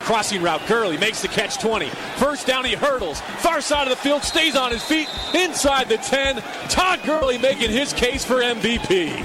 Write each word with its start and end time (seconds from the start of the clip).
Crossing 0.00 0.40
route, 0.40 0.60
Gurley 0.68 0.96
makes 0.98 1.20
the 1.20 1.26
catch 1.26 1.58
20. 1.58 1.88
First 2.16 2.46
down, 2.46 2.64
he 2.64 2.74
hurdles. 2.74 3.20
Far 3.38 3.60
side 3.60 3.88
of 3.88 3.90
the 3.90 3.96
field, 3.96 4.22
stays 4.22 4.54
on 4.54 4.70
his 4.70 4.84
feet, 4.84 5.08
inside 5.34 5.88
the 5.88 5.96
10. 5.96 6.36
Todd 6.68 7.00
Gurley 7.04 7.38
making 7.38 7.70
his 7.70 7.92
case 7.92 8.24
for 8.24 8.36
MVP. 8.36 9.24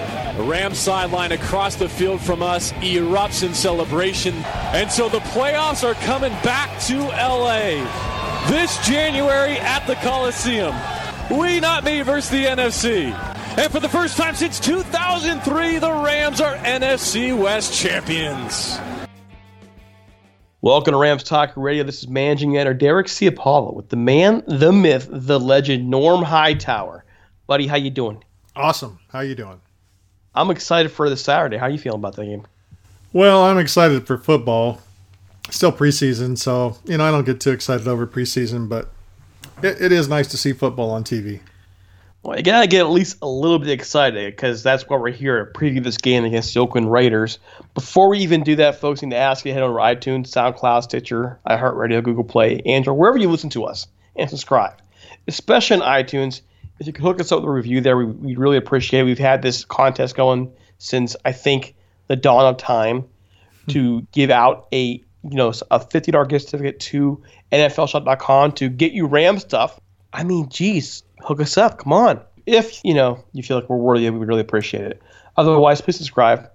The 0.37 0.43
Rams 0.43 0.79
sideline 0.79 1.33
across 1.33 1.75
the 1.75 1.89
field 1.89 2.21
from 2.21 2.41
us 2.41 2.71
erupts 2.73 3.45
in 3.45 3.53
celebration. 3.53 4.33
And 4.73 4.89
so 4.89 5.09
the 5.09 5.19
playoffs 5.19 5.83
are 5.83 5.93
coming 6.05 6.31
back 6.41 6.79
to 6.83 6.99
LA 6.99 7.85
this 8.47 8.77
January 8.87 9.57
at 9.59 9.85
the 9.87 9.95
Coliseum. 9.95 10.73
We 11.29 11.59
not 11.59 11.83
me 11.83 12.01
versus 12.01 12.29
the 12.29 12.45
NFC. 12.45 13.11
And 13.57 13.69
for 13.69 13.81
the 13.81 13.89
first 13.89 14.15
time 14.15 14.35
since 14.35 14.57
2003, 14.61 15.79
the 15.79 15.91
Rams 15.91 16.39
are 16.39 16.55
NFC 16.55 17.37
West 17.37 17.73
champions. 17.73 18.79
Welcome 20.61 20.93
to 20.93 20.97
Rams 20.97 21.23
Talk 21.23 21.51
Radio. 21.57 21.83
This 21.83 22.03
is 22.03 22.07
managing 22.07 22.55
editor 22.55 22.73
Derek 22.73 23.07
Ciapala 23.07 23.73
with 23.73 23.89
the 23.89 23.97
man, 23.97 24.43
the 24.47 24.71
myth, 24.71 25.09
the 25.11 25.41
legend, 25.41 25.89
Norm 25.89 26.23
Hightower. 26.23 27.03
Buddy, 27.47 27.67
how 27.67 27.75
you 27.75 27.89
doing? 27.89 28.23
Awesome. 28.55 28.97
How 29.09 29.19
you 29.19 29.35
doing? 29.35 29.59
I'm 30.33 30.49
excited 30.49 30.89
for 30.91 31.09
this 31.09 31.23
Saturday. 31.23 31.57
How 31.57 31.65
are 31.65 31.69
you 31.69 31.77
feeling 31.77 31.99
about 31.99 32.15
the 32.15 32.25
game? 32.25 32.47
Well, 33.13 33.43
I'm 33.43 33.57
excited 33.57 34.07
for 34.07 34.17
football. 34.17 34.79
Still 35.49 35.71
preseason, 35.71 36.37
so 36.37 36.77
you 36.85 36.97
know 36.97 37.03
I 37.03 37.11
don't 37.11 37.25
get 37.25 37.41
too 37.41 37.51
excited 37.51 37.87
over 37.87 38.07
preseason, 38.07 38.69
but 38.69 38.89
it, 39.61 39.81
it 39.81 39.91
is 39.91 40.07
nice 40.07 40.27
to 40.29 40.37
see 40.37 40.53
football 40.53 40.91
on 40.91 41.03
TV. 41.03 41.41
Well, 42.23 42.37
you 42.37 42.43
gotta 42.43 42.67
get 42.67 42.81
at 42.81 42.91
least 42.91 43.17
a 43.21 43.27
little 43.27 43.59
bit 43.59 43.69
excited 43.69 44.33
because 44.33 44.63
that's 44.63 44.87
why 44.87 44.97
we're 44.97 45.09
here 45.09 45.43
to 45.43 45.59
preview 45.59 45.83
this 45.83 45.97
game 45.97 46.23
against 46.23 46.53
the 46.53 46.59
Oakland 46.61 46.91
Raiders. 46.91 47.39
Before 47.73 48.07
we 48.07 48.19
even 48.19 48.43
do 48.43 48.55
that, 48.57 48.79
folks, 48.79 49.01
need 49.01 49.09
to 49.09 49.17
ask 49.17 49.43
you 49.43 49.49
to 49.49 49.53
head 49.55 49.63
over 49.63 49.79
to 49.79 49.83
iTunes, 49.83 50.27
SoundCloud, 50.27 50.83
Stitcher, 50.83 51.39
iHeartRadio, 51.47 52.03
Google 52.03 52.23
Play, 52.23 52.61
Android, 52.65 52.97
wherever 52.97 53.17
you 53.17 53.29
listen 53.29 53.49
to 53.51 53.65
us, 53.65 53.87
and 54.15 54.29
subscribe. 54.29 54.75
Especially 55.27 55.81
on 55.81 55.81
iTunes, 55.81 56.41
if 56.81 56.87
you 56.87 56.93
could 56.93 57.03
hook 57.03 57.21
us 57.21 57.31
up 57.31 57.41
with 57.41 57.47
a 57.47 57.51
review 57.51 57.79
there, 57.79 57.95
we, 57.95 58.05
would 58.05 58.39
really 58.39 58.57
appreciate 58.57 59.01
it. 59.01 59.03
We've 59.03 59.19
had 59.19 59.43
this 59.43 59.63
contest 59.65 60.15
going 60.15 60.51
since 60.79 61.15
I 61.23 61.31
think 61.31 61.75
the 62.07 62.15
dawn 62.15 62.43
of 62.45 62.57
time 62.57 63.07
to 63.67 64.01
give 64.11 64.31
out 64.31 64.67
a 64.73 64.93
you 65.23 65.35
know 65.35 65.53
a 65.69 65.79
fifty 65.79 66.11
dollar 66.11 66.25
gift 66.25 66.45
certificate 66.45 66.79
to 66.79 67.21
NFLShop.com 67.51 68.53
to 68.53 68.67
get 68.67 68.93
you 68.93 69.05
Ram 69.05 69.37
stuff. 69.37 69.79
I 70.11 70.23
mean, 70.23 70.49
geez, 70.49 71.03
hook 71.19 71.39
us 71.39 71.55
up. 71.55 71.77
Come 71.77 71.93
on. 71.93 72.19
If 72.47 72.83
you 72.83 72.95
know 72.95 73.23
you 73.31 73.43
feel 73.43 73.59
like 73.59 73.69
we're 73.69 73.77
worthy, 73.77 74.09
we 74.09 74.17
would 74.17 74.27
really 74.27 74.41
appreciate 74.41 74.83
it. 74.83 75.03
Otherwise, 75.37 75.81
please 75.81 75.97
subscribe. 75.97 76.49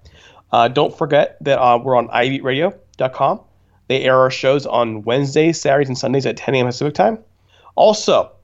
Uh, 0.51 0.67
don't 0.67 0.99
forget 0.99 1.37
that 1.43 1.61
uh, 1.61 1.79
we're 1.79 1.97
on 1.97 2.09
ibeatradio.com. 2.09 3.41
They 3.87 4.03
air 4.03 4.17
our 4.17 4.31
shows 4.33 4.67
on 4.67 5.03
Wednesdays, 5.03 5.61
Saturdays, 5.61 5.89
and 5.89 5.97
Sundays 5.97 6.27
at 6.27 6.37
10 6.37 6.57
a.m. 6.57 6.67
Pacific 6.67 6.95
time. 6.95 7.21
Also, 7.77 8.36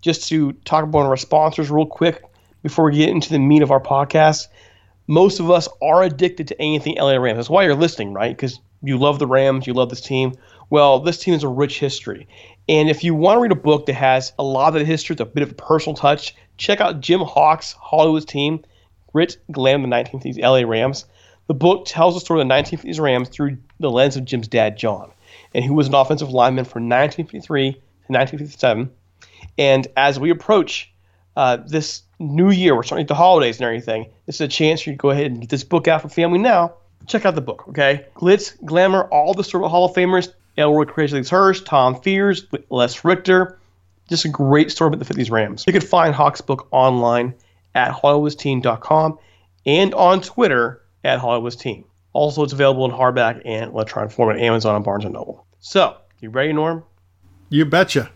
just 0.00 0.28
to 0.28 0.52
talk 0.64 0.84
about 0.84 1.06
our 1.06 1.16
sponsors 1.16 1.70
real 1.70 1.86
quick 1.86 2.22
before 2.62 2.86
we 2.86 2.96
get 2.96 3.08
into 3.08 3.30
the 3.30 3.38
meat 3.38 3.62
of 3.62 3.70
our 3.70 3.80
podcast. 3.80 4.48
Most 5.06 5.40
of 5.40 5.50
us 5.50 5.68
are 5.82 6.02
addicted 6.02 6.48
to 6.48 6.60
anything 6.60 6.96
LA 6.96 7.16
Rams. 7.16 7.38
That's 7.38 7.50
why 7.50 7.64
you're 7.64 7.74
listening, 7.74 8.12
right? 8.12 8.34
Because 8.34 8.60
you 8.82 8.96
love 8.96 9.18
the 9.18 9.26
Rams, 9.26 9.66
you 9.66 9.74
love 9.74 9.90
this 9.90 10.00
team. 10.00 10.34
Well, 10.70 11.00
this 11.00 11.18
team 11.18 11.34
has 11.34 11.42
a 11.42 11.48
rich 11.48 11.80
history. 11.80 12.28
And 12.68 12.88
if 12.88 13.02
you 13.02 13.14
want 13.14 13.36
to 13.36 13.40
read 13.40 13.52
a 13.52 13.56
book 13.56 13.86
that 13.86 13.94
has 13.94 14.32
a 14.38 14.44
lot 14.44 14.74
of 14.74 14.80
the 14.80 14.84
history, 14.84 15.14
with 15.14 15.20
a 15.20 15.26
bit 15.26 15.42
of 15.42 15.50
a 15.50 15.54
personal 15.54 15.96
touch, 15.96 16.34
check 16.56 16.80
out 16.80 17.00
Jim 17.00 17.20
Hock's 17.20 17.72
Hollywood's 17.72 18.24
team, 18.24 18.64
Grit, 19.12 19.38
Glam, 19.50 19.82
the 19.82 19.88
1950s 19.88 20.38
LA 20.38 20.68
Rams. 20.68 21.06
The 21.48 21.54
book 21.54 21.84
tells 21.86 22.14
the 22.14 22.20
story 22.20 22.40
of 22.40 22.46
the 22.46 22.54
1950s 22.54 23.00
Rams 23.00 23.28
through 23.28 23.58
the 23.80 23.90
lens 23.90 24.16
of 24.16 24.24
Jim's 24.24 24.46
dad, 24.46 24.78
John, 24.78 25.10
and 25.52 25.64
who 25.64 25.74
was 25.74 25.88
an 25.88 25.94
offensive 25.94 26.30
lineman 26.30 26.64
from 26.64 26.88
1953 26.88 27.72
to 27.72 27.78
1957 28.06 28.90
and 29.58 29.86
as 29.96 30.18
we 30.18 30.30
approach 30.30 30.92
uh, 31.36 31.58
this 31.66 32.02
new 32.18 32.50
year, 32.50 32.74
we're 32.74 32.82
starting 32.82 33.06
the 33.06 33.14
holidays 33.14 33.58
and 33.58 33.66
everything. 33.66 34.06
This 34.26 34.36
is 34.36 34.40
a 34.42 34.48
chance 34.48 34.82
for 34.82 34.90
you 34.90 34.96
to 34.96 35.00
go 35.00 35.10
ahead 35.10 35.26
and 35.26 35.40
get 35.40 35.50
this 35.50 35.64
book 35.64 35.88
out 35.88 36.02
for 36.02 36.08
family 36.08 36.38
now. 36.38 36.74
Check 37.06 37.24
out 37.24 37.34
the 37.34 37.40
book, 37.40 37.66
okay? 37.68 38.06
Glitz, 38.14 38.62
Glamour, 38.64 39.04
all 39.04 39.34
the 39.34 39.44
sort 39.44 39.64
of 39.64 39.70
Hall 39.70 39.86
of 39.86 39.94
Famers, 39.94 40.32
Elroy 40.56 40.84
Crazy 40.84 41.22
Hirsch, 41.22 41.62
Tom 41.62 42.00
Fears, 42.00 42.46
Les 42.68 43.04
Richter. 43.04 43.58
Just 44.08 44.24
a 44.24 44.28
great 44.28 44.70
story 44.70 44.88
about 44.88 45.04
the 45.04 45.14
50s 45.14 45.30
Rams. 45.30 45.64
You 45.66 45.72
can 45.72 45.82
find 45.82 46.14
Hock's 46.14 46.40
book 46.40 46.68
online 46.72 47.34
at 47.74 47.92
HollywoodTeam.com 47.92 49.18
and 49.66 49.94
on 49.94 50.20
Twitter 50.20 50.82
at 51.04 51.20
HollywoodTeam. 51.20 51.84
Also, 52.12 52.42
it's 52.42 52.52
available 52.52 52.84
in 52.84 52.90
hardback 52.90 53.40
and 53.44 53.72
electronic 53.72 54.10
form 54.10 54.30
at 54.34 54.42
Amazon 54.42 54.74
and 54.74 54.84
Barnes 54.84 55.04
& 55.04 55.06
Noble. 55.06 55.46
So, 55.60 55.96
you 56.18 56.30
ready, 56.30 56.52
Norm? 56.52 56.82
You 57.50 57.64
betcha. 57.64 58.10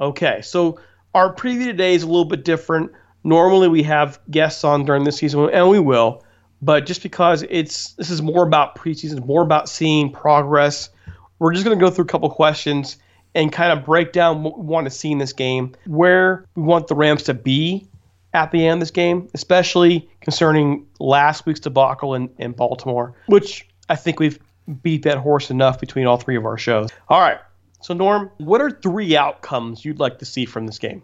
Okay, 0.00 0.40
so 0.42 0.80
our 1.14 1.34
preview 1.34 1.64
today 1.64 1.94
is 1.94 2.02
a 2.02 2.06
little 2.06 2.24
bit 2.24 2.44
different. 2.44 2.92
Normally, 3.22 3.68
we 3.68 3.82
have 3.82 4.18
guests 4.30 4.64
on 4.64 4.84
during 4.84 5.04
the 5.04 5.12
season, 5.12 5.50
and 5.50 5.68
we 5.68 5.78
will. 5.78 6.24
But 6.62 6.86
just 6.86 7.02
because 7.02 7.44
it's 7.48 7.92
this 7.94 8.10
is 8.10 8.22
more 8.22 8.46
about 8.46 8.76
preseason, 8.76 9.24
more 9.26 9.42
about 9.42 9.68
seeing 9.68 10.12
progress, 10.12 10.90
we're 11.38 11.52
just 11.52 11.64
going 11.64 11.78
to 11.78 11.84
go 11.84 11.90
through 11.90 12.04
a 12.04 12.08
couple 12.08 12.30
questions 12.30 12.96
and 13.34 13.52
kind 13.52 13.72
of 13.72 13.84
break 13.84 14.12
down 14.12 14.42
what 14.42 14.58
we 14.58 14.64
want 14.64 14.86
to 14.86 14.90
see 14.90 15.12
in 15.12 15.18
this 15.18 15.32
game, 15.32 15.74
where 15.86 16.44
we 16.54 16.62
want 16.62 16.88
the 16.88 16.94
Rams 16.94 17.24
to 17.24 17.34
be 17.34 17.86
at 18.32 18.50
the 18.52 18.66
end 18.66 18.74
of 18.74 18.80
this 18.80 18.90
game, 18.90 19.28
especially 19.34 20.08
concerning 20.20 20.86
last 20.98 21.46
week's 21.46 21.60
debacle 21.60 22.14
in, 22.14 22.30
in 22.38 22.52
Baltimore, 22.52 23.14
which 23.26 23.66
I 23.88 23.96
think 23.96 24.20
we've 24.20 24.38
beat 24.82 25.02
that 25.02 25.18
horse 25.18 25.50
enough 25.50 25.80
between 25.80 26.06
all 26.06 26.16
three 26.16 26.36
of 26.36 26.44
our 26.44 26.58
shows. 26.58 26.90
All 27.08 27.20
right. 27.20 27.38
So, 27.80 27.94
Norm, 27.94 28.30
what 28.38 28.60
are 28.60 28.70
three 28.70 29.16
outcomes 29.16 29.84
you'd 29.84 30.00
like 30.00 30.18
to 30.18 30.24
see 30.24 30.44
from 30.44 30.66
this 30.66 30.78
game? 30.78 31.02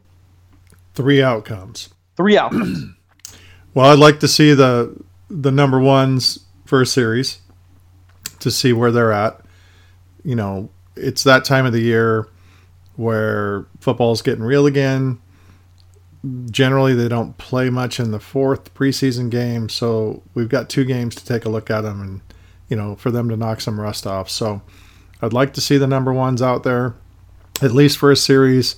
Three 0.94 1.22
outcomes. 1.22 1.88
Three 2.16 2.36
outcomes. 2.36 2.84
well, 3.74 3.90
I'd 3.90 3.98
like 3.98 4.20
to 4.20 4.28
see 4.28 4.54
the 4.54 4.96
the 5.28 5.50
number 5.50 5.80
ones 5.80 6.38
for 6.64 6.80
a 6.80 6.86
series 6.86 7.40
to 8.40 8.50
see 8.50 8.72
where 8.72 8.92
they're 8.92 9.12
at. 9.12 9.40
You 10.24 10.36
know, 10.36 10.70
it's 10.94 11.24
that 11.24 11.44
time 11.44 11.66
of 11.66 11.72
the 11.72 11.80
year 11.80 12.28
where 12.96 13.66
football's 13.80 14.22
getting 14.22 14.44
real 14.44 14.66
again. 14.66 15.20
Generally, 16.50 16.94
they 16.94 17.08
don't 17.08 17.36
play 17.38 17.70
much 17.70 18.00
in 18.00 18.10
the 18.10 18.18
fourth 18.18 18.74
preseason 18.74 19.30
game, 19.30 19.68
so 19.68 20.22
we've 20.34 20.48
got 20.48 20.68
two 20.68 20.84
games 20.84 21.14
to 21.14 21.24
take 21.24 21.44
a 21.44 21.48
look 21.48 21.70
at 21.70 21.82
them 21.82 22.00
and, 22.00 22.20
you 22.68 22.76
know, 22.76 22.96
for 22.96 23.10
them 23.10 23.28
to 23.28 23.36
knock 23.36 23.60
some 23.60 23.80
rust 23.80 24.06
off. 24.06 24.28
So 24.28 24.62
I'd 25.22 25.32
like 25.32 25.54
to 25.54 25.60
see 25.60 25.78
the 25.78 25.86
number 25.86 26.12
ones 26.12 26.42
out 26.42 26.62
there, 26.62 26.94
at 27.62 27.72
least 27.72 27.98
for 27.98 28.10
a 28.10 28.16
series, 28.16 28.76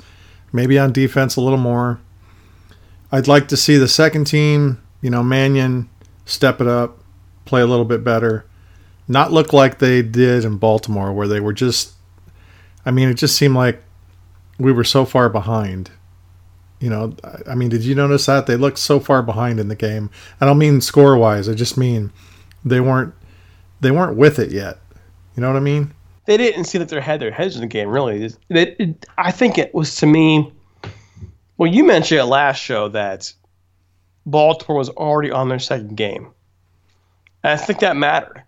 maybe 0.52 0.78
on 0.78 0.92
defense 0.92 1.36
a 1.36 1.40
little 1.40 1.58
more. 1.58 2.00
I'd 3.10 3.28
like 3.28 3.48
to 3.48 3.56
see 3.56 3.76
the 3.76 3.88
second 3.88 4.26
team, 4.26 4.82
you 5.00 5.10
know, 5.10 5.22
Mannion 5.22 5.88
step 6.24 6.60
it 6.60 6.66
up, 6.66 6.98
play 7.44 7.60
a 7.60 7.66
little 7.66 7.84
bit 7.84 8.04
better, 8.04 8.44
not 9.08 9.32
look 9.32 9.52
like 9.52 9.78
they 9.78 10.02
did 10.02 10.44
in 10.44 10.58
Baltimore, 10.58 11.12
where 11.12 11.26
they 11.26 11.40
were 11.40 11.54
just, 11.54 11.94
I 12.84 12.90
mean, 12.90 13.08
it 13.08 13.14
just 13.14 13.36
seemed 13.36 13.54
like 13.54 13.82
we 14.58 14.72
were 14.72 14.84
so 14.84 15.04
far 15.04 15.28
behind. 15.28 15.90
You 16.80 16.90
know, 16.90 17.16
I 17.48 17.54
mean, 17.54 17.70
did 17.70 17.84
you 17.84 17.94
notice 17.94 18.26
that 18.26 18.46
they 18.46 18.56
looked 18.56 18.78
so 18.78 19.00
far 19.00 19.22
behind 19.22 19.58
in 19.58 19.68
the 19.68 19.74
game? 19.74 20.10
I 20.40 20.46
don't 20.46 20.58
mean 20.58 20.80
score 20.80 21.16
wise. 21.16 21.48
I 21.48 21.54
just 21.54 21.76
mean 21.76 22.12
they 22.64 22.80
weren't 22.80 23.14
they 23.80 23.90
weren't 23.90 24.16
with 24.16 24.38
it 24.38 24.52
yet. 24.52 24.78
You 25.34 25.40
know 25.40 25.48
what 25.48 25.56
I 25.56 25.60
mean? 25.60 25.92
They 26.28 26.36
didn't 26.36 26.64
see 26.64 26.76
that 26.76 26.90
they 26.90 27.00
had 27.00 27.20
their 27.20 27.30
heads 27.30 27.54
in 27.54 27.62
the 27.62 27.66
game. 27.66 27.88
Really, 27.88 28.22
it, 28.22 28.36
it, 28.50 29.06
I 29.16 29.32
think 29.32 29.56
it 29.56 29.74
was 29.74 29.96
to 29.96 30.06
me. 30.06 30.52
Well, 31.56 31.72
you 31.72 31.84
mentioned 31.84 32.20
it 32.20 32.24
last 32.26 32.58
show 32.58 32.90
that 32.90 33.32
Baltimore 34.26 34.76
was 34.76 34.90
already 34.90 35.30
on 35.30 35.48
their 35.48 35.58
second 35.58 35.96
game. 35.96 36.28
And 37.42 37.54
I 37.54 37.56
think 37.56 37.80
that 37.80 37.96
mattered. 37.96 38.42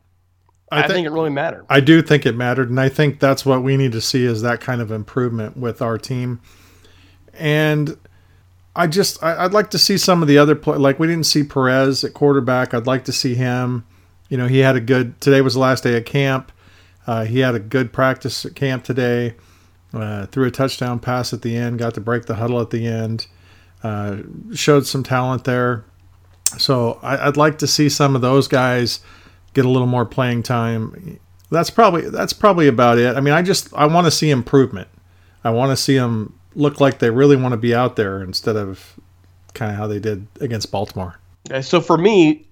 I, 0.70 0.80
I 0.80 0.82
think, 0.82 0.92
think, 0.92 1.06
it 1.06 1.10
really 1.10 1.30
mattered. 1.30 1.64
I 1.70 1.80
do 1.80 2.02
think 2.02 2.26
it 2.26 2.36
mattered, 2.36 2.68
and 2.68 2.78
I 2.78 2.90
think 2.90 3.18
that's 3.18 3.46
what 3.46 3.62
we 3.62 3.78
need 3.78 3.92
to 3.92 4.02
see 4.02 4.26
is 4.26 4.42
that 4.42 4.60
kind 4.60 4.82
of 4.82 4.90
improvement 4.90 5.56
with 5.56 5.80
our 5.80 5.96
team. 5.96 6.42
And 7.32 7.96
I 8.76 8.88
just 8.88 9.22
I, 9.22 9.42
would 9.44 9.54
like 9.54 9.70
to 9.70 9.78
see 9.78 9.96
some 9.96 10.20
of 10.20 10.28
the 10.28 10.36
other 10.36 10.54
play. 10.54 10.76
Like 10.76 10.98
we 10.98 11.06
didn't 11.06 11.24
see 11.24 11.44
Perez 11.44 12.04
at 12.04 12.12
quarterback. 12.12 12.74
I'd 12.74 12.86
like 12.86 13.06
to 13.06 13.12
see 13.12 13.36
him. 13.36 13.86
You 14.28 14.36
know, 14.36 14.48
he 14.48 14.58
had 14.58 14.76
a 14.76 14.80
good. 14.80 15.18
Today 15.22 15.40
was 15.40 15.54
the 15.54 15.60
last 15.60 15.82
day 15.82 15.96
of 15.96 16.04
camp. 16.04 16.52
Uh, 17.06 17.24
he 17.24 17.40
had 17.40 17.54
a 17.54 17.58
good 17.60 17.92
practice 17.92 18.44
at 18.44 18.54
camp 18.54 18.84
today. 18.84 19.34
Uh, 19.92 20.26
threw 20.26 20.46
a 20.46 20.50
touchdown 20.50 21.00
pass 21.00 21.32
at 21.32 21.42
the 21.42 21.56
end. 21.56 21.78
Got 21.78 21.94
to 21.94 22.00
break 22.00 22.26
the 22.26 22.36
huddle 22.36 22.60
at 22.60 22.70
the 22.70 22.86
end. 22.86 23.26
Uh, 23.82 24.18
showed 24.54 24.86
some 24.86 25.02
talent 25.02 25.44
there. 25.44 25.84
So 26.58 26.98
I, 27.02 27.26
would 27.26 27.36
like 27.36 27.58
to 27.58 27.66
see 27.66 27.88
some 27.88 28.14
of 28.14 28.20
those 28.20 28.48
guys 28.48 29.00
get 29.54 29.64
a 29.64 29.68
little 29.68 29.86
more 29.86 30.04
playing 30.04 30.42
time. 30.42 31.18
That's 31.50 31.70
probably 31.70 32.08
that's 32.08 32.32
probably 32.32 32.68
about 32.68 32.98
it. 32.98 33.16
I 33.16 33.20
mean, 33.20 33.34
I 33.34 33.42
just 33.42 33.72
I 33.74 33.86
want 33.86 34.06
to 34.06 34.10
see 34.10 34.30
improvement. 34.30 34.88
I 35.42 35.50
want 35.50 35.70
to 35.70 35.76
see 35.76 35.96
them 35.96 36.38
look 36.54 36.80
like 36.80 36.98
they 36.98 37.10
really 37.10 37.36
want 37.36 37.52
to 37.52 37.56
be 37.56 37.74
out 37.74 37.96
there 37.96 38.22
instead 38.22 38.56
of 38.56 38.98
kind 39.54 39.70
of 39.70 39.76
how 39.76 39.86
they 39.86 39.98
did 39.98 40.26
against 40.40 40.70
Baltimore. 40.70 41.18
Okay, 41.48 41.62
so 41.62 41.80
for 41.80 41.96
me, 41.96 42.46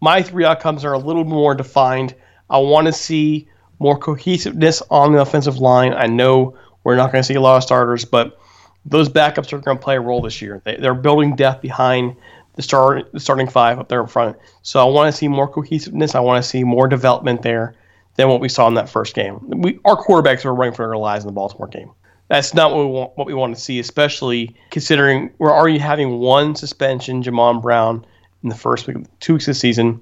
my 0.00 0.22
three 0.22 0.44
outcomes 0.44 0.84
are 0.84 0.92
a 0.92 0.98
little 0.98 1.24
more 1.24 1.54
defined. 1.54 2.14
I 2.50 2.58
want 2.58 2.86
to 2.86 2.92
see 2.92 3.48
more 3.82 3.98
cohesiveness 3.98 4.80
on 4.90 5.12
the 5.12 5.20
offensive 5.20 5.58
line. 5.58 5.92
I 5.92 6.06
know 6.06 6.56
we're 6.84 6.96
not 6.96 7.10
going 7.10 7.20
to 7.20 7.26
see 7.26 7.34
a 7.34 7.40
lot 7.40 7.56
of 7.56 7.64
starters, 7.64 8.04
but 8.04 8.40
those 8.86 9.08
backups 9.08 9.52
are 9.52 9.58
going 9.58 9.76
to 9.76 9.82
play 9.82 9.96
a 9.96 10.00
role 10.00 10.22
this 10.22 10.40
year. 10.40 10.62
They, 10.64 10.76
are 10.76 10.94
building 10.94 11.34
depth 11.34 11.62
behind 11.62 12.16
the 12.54 13.04
the 13.12 13.20
starting 13.20 13.48
five 13.48 13.80
up 13.80 13.88
there 13.88 14.00
in 14.00 14.06
front. 14.06 14.36
So 14.62 14.80
I 14.80 14.84
want 14.84 15.12
to 15.12 15.16
see 15.16 15.26
more 15.26 15.48
cohesiveness. 15.48 16.14
I 16.14 16.20
want 16.20 16.42
to 16.42 16.48
see 16.48 16.62
more 16.62 16.86
development 16.86 17.42
there 17.42 17.74
than 18.16 18.28
what 18.28 18.40
we 18.40 18.48
saw 18.48 18.68
in 18.68 18.74
that 18.74 18.88
first 18.88 19.14
game. 19.14 19.40
We 19.42 19.80
our 19.84 19.96
quarterbacks 19.96 20.44
were 20.44 20.54
running 20.54 20.74
for 20.74 20.86
their 20.86 20.96
lives 20.96 21.24
in 21.24 21.28
the 21.28 21.32
Baltimore 21.32 21.66
game. 21.66 21.90
That's 22.28 22.54
not 22.54 22.72
what 22.72 22.86
we 22.86 22.92
want. 22.92 23.16
What 23.16 23.26
we 23.26 23.34
want 23.34 23.54
to 23.56 23.60
see, 23.60 23.80
especially 23.80 24.54
considering 24.70 25.32
we're 25.38 25.52
already 25.52 25.78
having 25.78 26.18
one 26.18 26.54
suspension, 26.54 27.22
Jamon 27.22 27.62
Brown, 27.62 28.06
in 28.42 28.48
the 28.48 28.54
first 28.54 28.86
week, 28.86 28.98
two 29.18 29.34
weeks 29.34 29.48
of 29.48 29.54
the 29.54 29.58
season. 29.58 30.00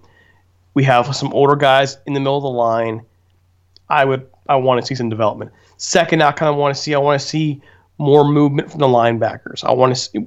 We 0.75 0.85
have 0.85 1.15
some 1.17 1.33
older 1.33 1.56
guys 1.56 1.99
in 2.06 2.12
the 2.12 2.21
middle 2.21 2.37
of 2.37 2.43
the 2.43 2.50
line. 2.50 3.06
I 3.90 4.04
would 4.04 4.26
I 4.48 4.56
want 4.56 4.81
to 4.81 4.87
see 4.87 4.94
some 4.94 5.08
development. 5.08 5.50
Second 5.76 6.22
I 6.22 6.32
kind 6.32 6.50
of 6.50 6.56
want 6.56 6.75
to 6.75 6.81
see 6.81 6.94
I 6.94 6.98
want 6.98 7.20
to 7.20 7.26
see 7.26 7.60
more 7.98 8.25
movement 8.25 8.70
from 8.70 8.81
the 8.81 8.87
linebackers. 8.87 9.62
I 9.64 9.72
want 9.72 9.94
to 9.94 10.00
see 10.00 10.26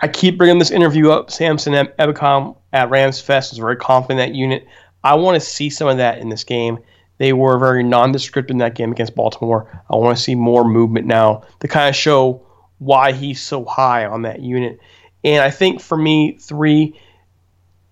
I 0.00 0.08
keep 0.08 0.38
bringing 0.38 0.58
this 0.58 0.70
interview 0.70 1.10
up. 1.10 1.30
Samson 1.30 1.72
Ebukam 1.74 2.56
at 2.72 2.90
Rams 2.90 3.20
Fest 3.20 3.52
was 3.52 3.58
very 3.58 3.76
confident 3.76 4.20
in 4.20 4.28
that 4.28 4.36
unit. 4.36 4.66
I 5.04 5.14
want 5.14 5.34
to 5.34 5.40
see 5.40 5.70
some 5.70 5.88
of 5.88 5.96
that 5.98 6.18
in 6.18 6.28
this 6.28 6.44
game. 6.44 6.78
They 7.18 7.32
were 7.32 7.58
very 7.58 7.82
nondescript 7.82 8.50
in 8.50 8.58
that 8.58 8.74
game 8.74 8.92
against 8.92 9.14
Baltimore. 9.14 9.82
I 9.90 9.96
want 9.96 10.16
to 10.16 10.22
see 10.22 10.34
more 10.34 10.64
movement 10.64 11.06
now 11.06 11.44
to 11.60 11.68
kind 11.68 11.88
of 11.88 11.96
show 11.96 12.46
why 12.78 13.12
he's 13.12 13.40
so 13.40 13.64
high 13.64 14.04
on 14.04 14.22
that 14.22 14.40
unit. 14.40 14.78
And 15.24 15.42
I 15.42 15.50
think 15.50 15.80
for 15.80 15.96
me, 15.96 16.38
three 16.38 17.00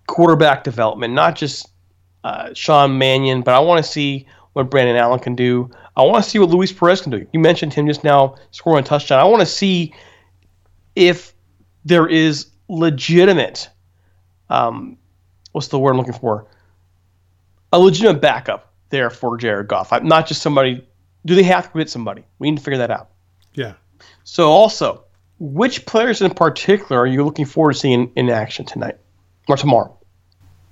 quarterback 0.07 0.63
development, 0.63 1.13
not 1.13 1.35
just 1.35 1.67
uh, 2.23 2.53
Sean 2.53 2.97
Mannion, 2.97 3.41
but 3.41 3.55
I 3.55 3.59
want 3.59 3.83
to 3.83 3.91
see 3.91 4.27
what 4.55 4.69
Brandon 4.69 4.95
Allen 4.95 5.19
can 5.19 5.35
do. 5.35 5.69
I 5.95 6.03
want 6.03 6.23
to 6.23 6.29
see 6.29 6.39
what 6.39 6.49
Luis 6.49 6.71
Perez 6.71 7.01
can 7.01 7.11
do. 7.11 7.25
You 7.31 7.39
mentioned 7.39 7.73
him 7.73 7.87
just 7.87 8.03
now 8.03 8.35
scoring 8.51 8.83
a 8.83 8.87
touchdown. 8.87 9.19
I 9.19 9.25
want 9.25 9.41
to 9.41 9.45
see 9.45 9.93
if 10.95 11.33
there 11.85 12.07
is 12.07 12.47
legitimate 12.67 13.69
um, 14.49 14.97
what's 15.51 15.67
the 15.69 15.79
word 15.79 15.91
I'm 15.91 15.97
looking 15.97 16.13
for? 16.13 16.47
A 17.71 17.79
legitimate 17.79 18.21
backup 18.21 18.73
there 18.89 19.09
for 19.09 19.37
Jared 19.37 19.67
Goff. 19.67 19.91
I'm 19.91 20.07
not 20.07 20.27
just 20.27 20.41
somebody. 20.41 20.85
Do 21.25 21.35
they 21.35 21.43
have 21.43 21.65
to 21.65 21.69
commit 21.71 21.89
somebody? 21.89 22.23
We 22.39 22.49
need 22.49 22.57
to 22.57 22.63
figure 22.63 22.77
that 22.79 22.91
out. 22.91 23.09
Yeah. 23.53 23.73
So 24.23 24.49
also, 24.51 25.03
which 25.39 25.85
players 25.85 26.21
in 26.21 26.31
particular 26.33 27.01
are 27.01 27.07
you 27.07 27.23
looking 27.23 27.45
forward 27.45 27.73
to 27.73 27.79
seeing 27.79 28.11
in 28.15 28.29
action 28.29 28.65
tonight 28.65 28.97
or 29.47 29.57
tomorrow? 29.57 29.94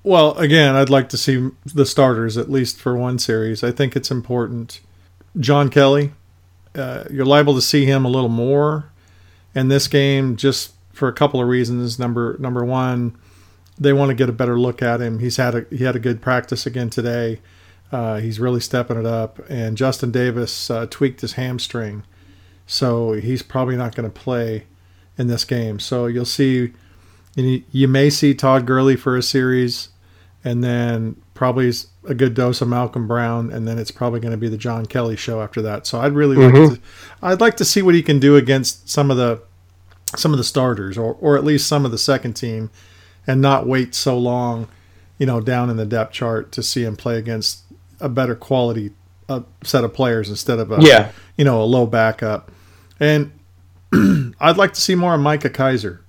Well, 0.03 0.37
again, 0.37 0.75
I'd 0.75 0.89
like 0.89 1.07
to 1.09 1.17
see 1.17 1.49
the 1.65 1.85
starters 1.85 2.37
at 2.37 2.51
least 2.51 2.77
for 2.77 2.95
one 2.95 3.19
series. 3.19 3.63
I 3.63 3.71
think 3.71 3.95
it's 3.95 4.11
important. 4.11 4.81
John 5.39 5.69
Kelly, 5.69 6.11
uh, 6.75 7.05
you're 7.09 7.25
liable 7.25 7.55
to 7.55 7.61
see 7.61 7.85
him 7.85 8.03
a 8.03 8.09
little 8.09 8.29
more 8.29 8.91
in 9.55 9.69
this 9.69 9.87
game 9.87 10.35
just 10.35 10.73
for 10.91 11.07
a 11.07 11.13
couple 11.13 11.41
of 11.41 11.47
reasons. 11.47 11.97
Number 11.97 12.37
number 12.37 12.65
one, 12.65 13.17
they 13.79 13.93
want 13.93 14.09
to 14.09 14.15
get 14.15 14.29
a 14.29 14.33
better 14.33 14.59
look 14.59 14.81
at 14.81 15.01
him. 15.01 15.19
He's 15.19 15.37
had 15.37 15.55
a 15.55 15.65
he 15.69 15.85
had 15.85 15.95
a 15.95 15.99
good 15.99 16.21
practice 16.21 16.65
again 16.65 16.89
today. 16.89 17.39
Uh, 17.91 18.19
he's 18.19 18.39
really 18.39 18.59
stepping 18.59 18.97
it 18.97 19.05
up. 19.05 19.39
And 19.49 19.77
Justin 19.77 20.11
Davis 20.11 20.69
uh, 20.69 20.87
tweaked 20.89 21.21
his 21.21 21.33
hamstring, 21.33 22.03
so 22.65 23.13
he's 23.13 23.43
probably 23.43 23.75
not 23.75 23.95
going 23.95 24.11
to 24.11 24.19
play 24.19 24.65
in 25.17 25.27
this 25.27 25.45
game. 25.45 25.79
So 25.79 26.07
you'll 26.07 26.25
see, 26.25 26.73
you 27.35 27.87
may 27.87 28.09
see 28.09 28.33
Todd 28.33 28.65
Gurley 28.65 28.95
for 28.95 29.15
a 29.15 29.21
series, 29.21 29.89
and 30.43 30.63
then 30.63 31.15
probably 31.33 31.71
a 32.05 32.13
good 32.13 32.33
dose 32.33 32.61
of 32.61 32.67
Malcolm 32.67 33.07
Brown, 33.07 33.51
and 33.51 33.67
then 33.67 33.79
it's 33.79 33.91
probably 33.91 34.19
going 34.19 34.31
to 34.31 34.37
be 34.37 34.49
the 34.49 34.57
John 34.57 34.85
Kelly 34.85 35.15
show 35.15 35.41
after 35.41 35.61
that. 35.61 35.87
So 35.87 35.99
I'd 36.01 36.13
really 36.13 36.35
mm-hmm. 36.35 36.55
like 36.55 36.73
to, 36.73 36.81
I'd 37.21 37.41
like 37.41 37.57
to 37.57 37.65
see 37.65 37.81
what 37.81 37.95
he 37.95 38.03
can 38.03 38.19
do 38.19 38.35
against 38.35 38.89
some 38.89 39.09
of 39.09 39.17
the 39.17 39.41
some 40.15 40.31
of 40.31 40.37
the 40.37 40.43
starters 40.43 40.97
or 40.97 41.17
or 41.19 41.37
at 41.37 41.43
least 41.43 41.67
some 41.67 41.85
of 41.85 41.91
the 41.91 41.97
second 41.97 42.33
team, 42.33 42.69
and 43.25 43.41
not 43.41 43.65
wait 43.65 43.95
so 43.95 44.17
long, 44.17 44.67
you 45.17 45.25
know, 45.25 45.39
down 45.39 45.69
in 45.69 45.77
the 45.77 45.85
depth 45.85 46.13
chart 46.13 46.51
to 46.53 46.63
see 46.63 46.83
him 46.83 46.95
play 46.95 47.17
against 47.17 47.63
a 47.99 48.09
better 48.09 48.35
quality 48.35 48.91
uh, 49.29 49.41
set 49.63 49.83
of 49.83 49.93
players 49.93 50.29
instead 50.29 50.59
of 50.59 50.71
a 50.71 50.77
Yeah. 50.81 51.11
you 51.37 51.45
know 51.45 51.61
a 51.61 51.65
low 51.65 51.85
backup. 51.85 52.51
And 52.99 53.31
I'd 54.39 54.57
like 54.57 54.73
to 54.73 54.81
see 54.81 54.95
more 54.95 55.15
of 55.15 55.21
Micah 55.21 55.49
Kiser. 55.49 56.01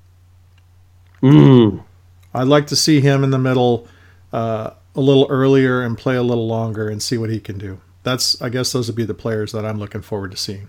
Mm. 1.22 1.82
I'd 2.34 2.48
like 2.48 2.66
to 2.66 2.76
see 2.76 3.00
him 3.00 3.24
in 3.24 3.30
the 3.30 3.38
middle 3.38 3.86
uh, 4.34 4.74
a 4.96 5.00
little 5.00 5.28
earlier 5.30 5.80
and 5.80 5.96
play 5.96 6.16
a 6.16 6.22
little 6.22 6.48
longer 6.48 6.88
and 6.88 7.00
see 7.00 7.16
what 7.16 7.30
he 7.30 7.38
can 7.38 7.56
do. 7.56 7.80
That's 8.02 8.40
I 8.42 8.48
guess 8.48 8.72
those 8.72 8.88
would 8.88 8.96
be 8.96 9.04
the 9.04 9.14
players 9.14 9.52
that 9.52 9.64
I'm 9.64 9.78
looking 9.78 10.02
forward 10.02 10.32
to 10.32 10.36
seeing. 10.36 10.68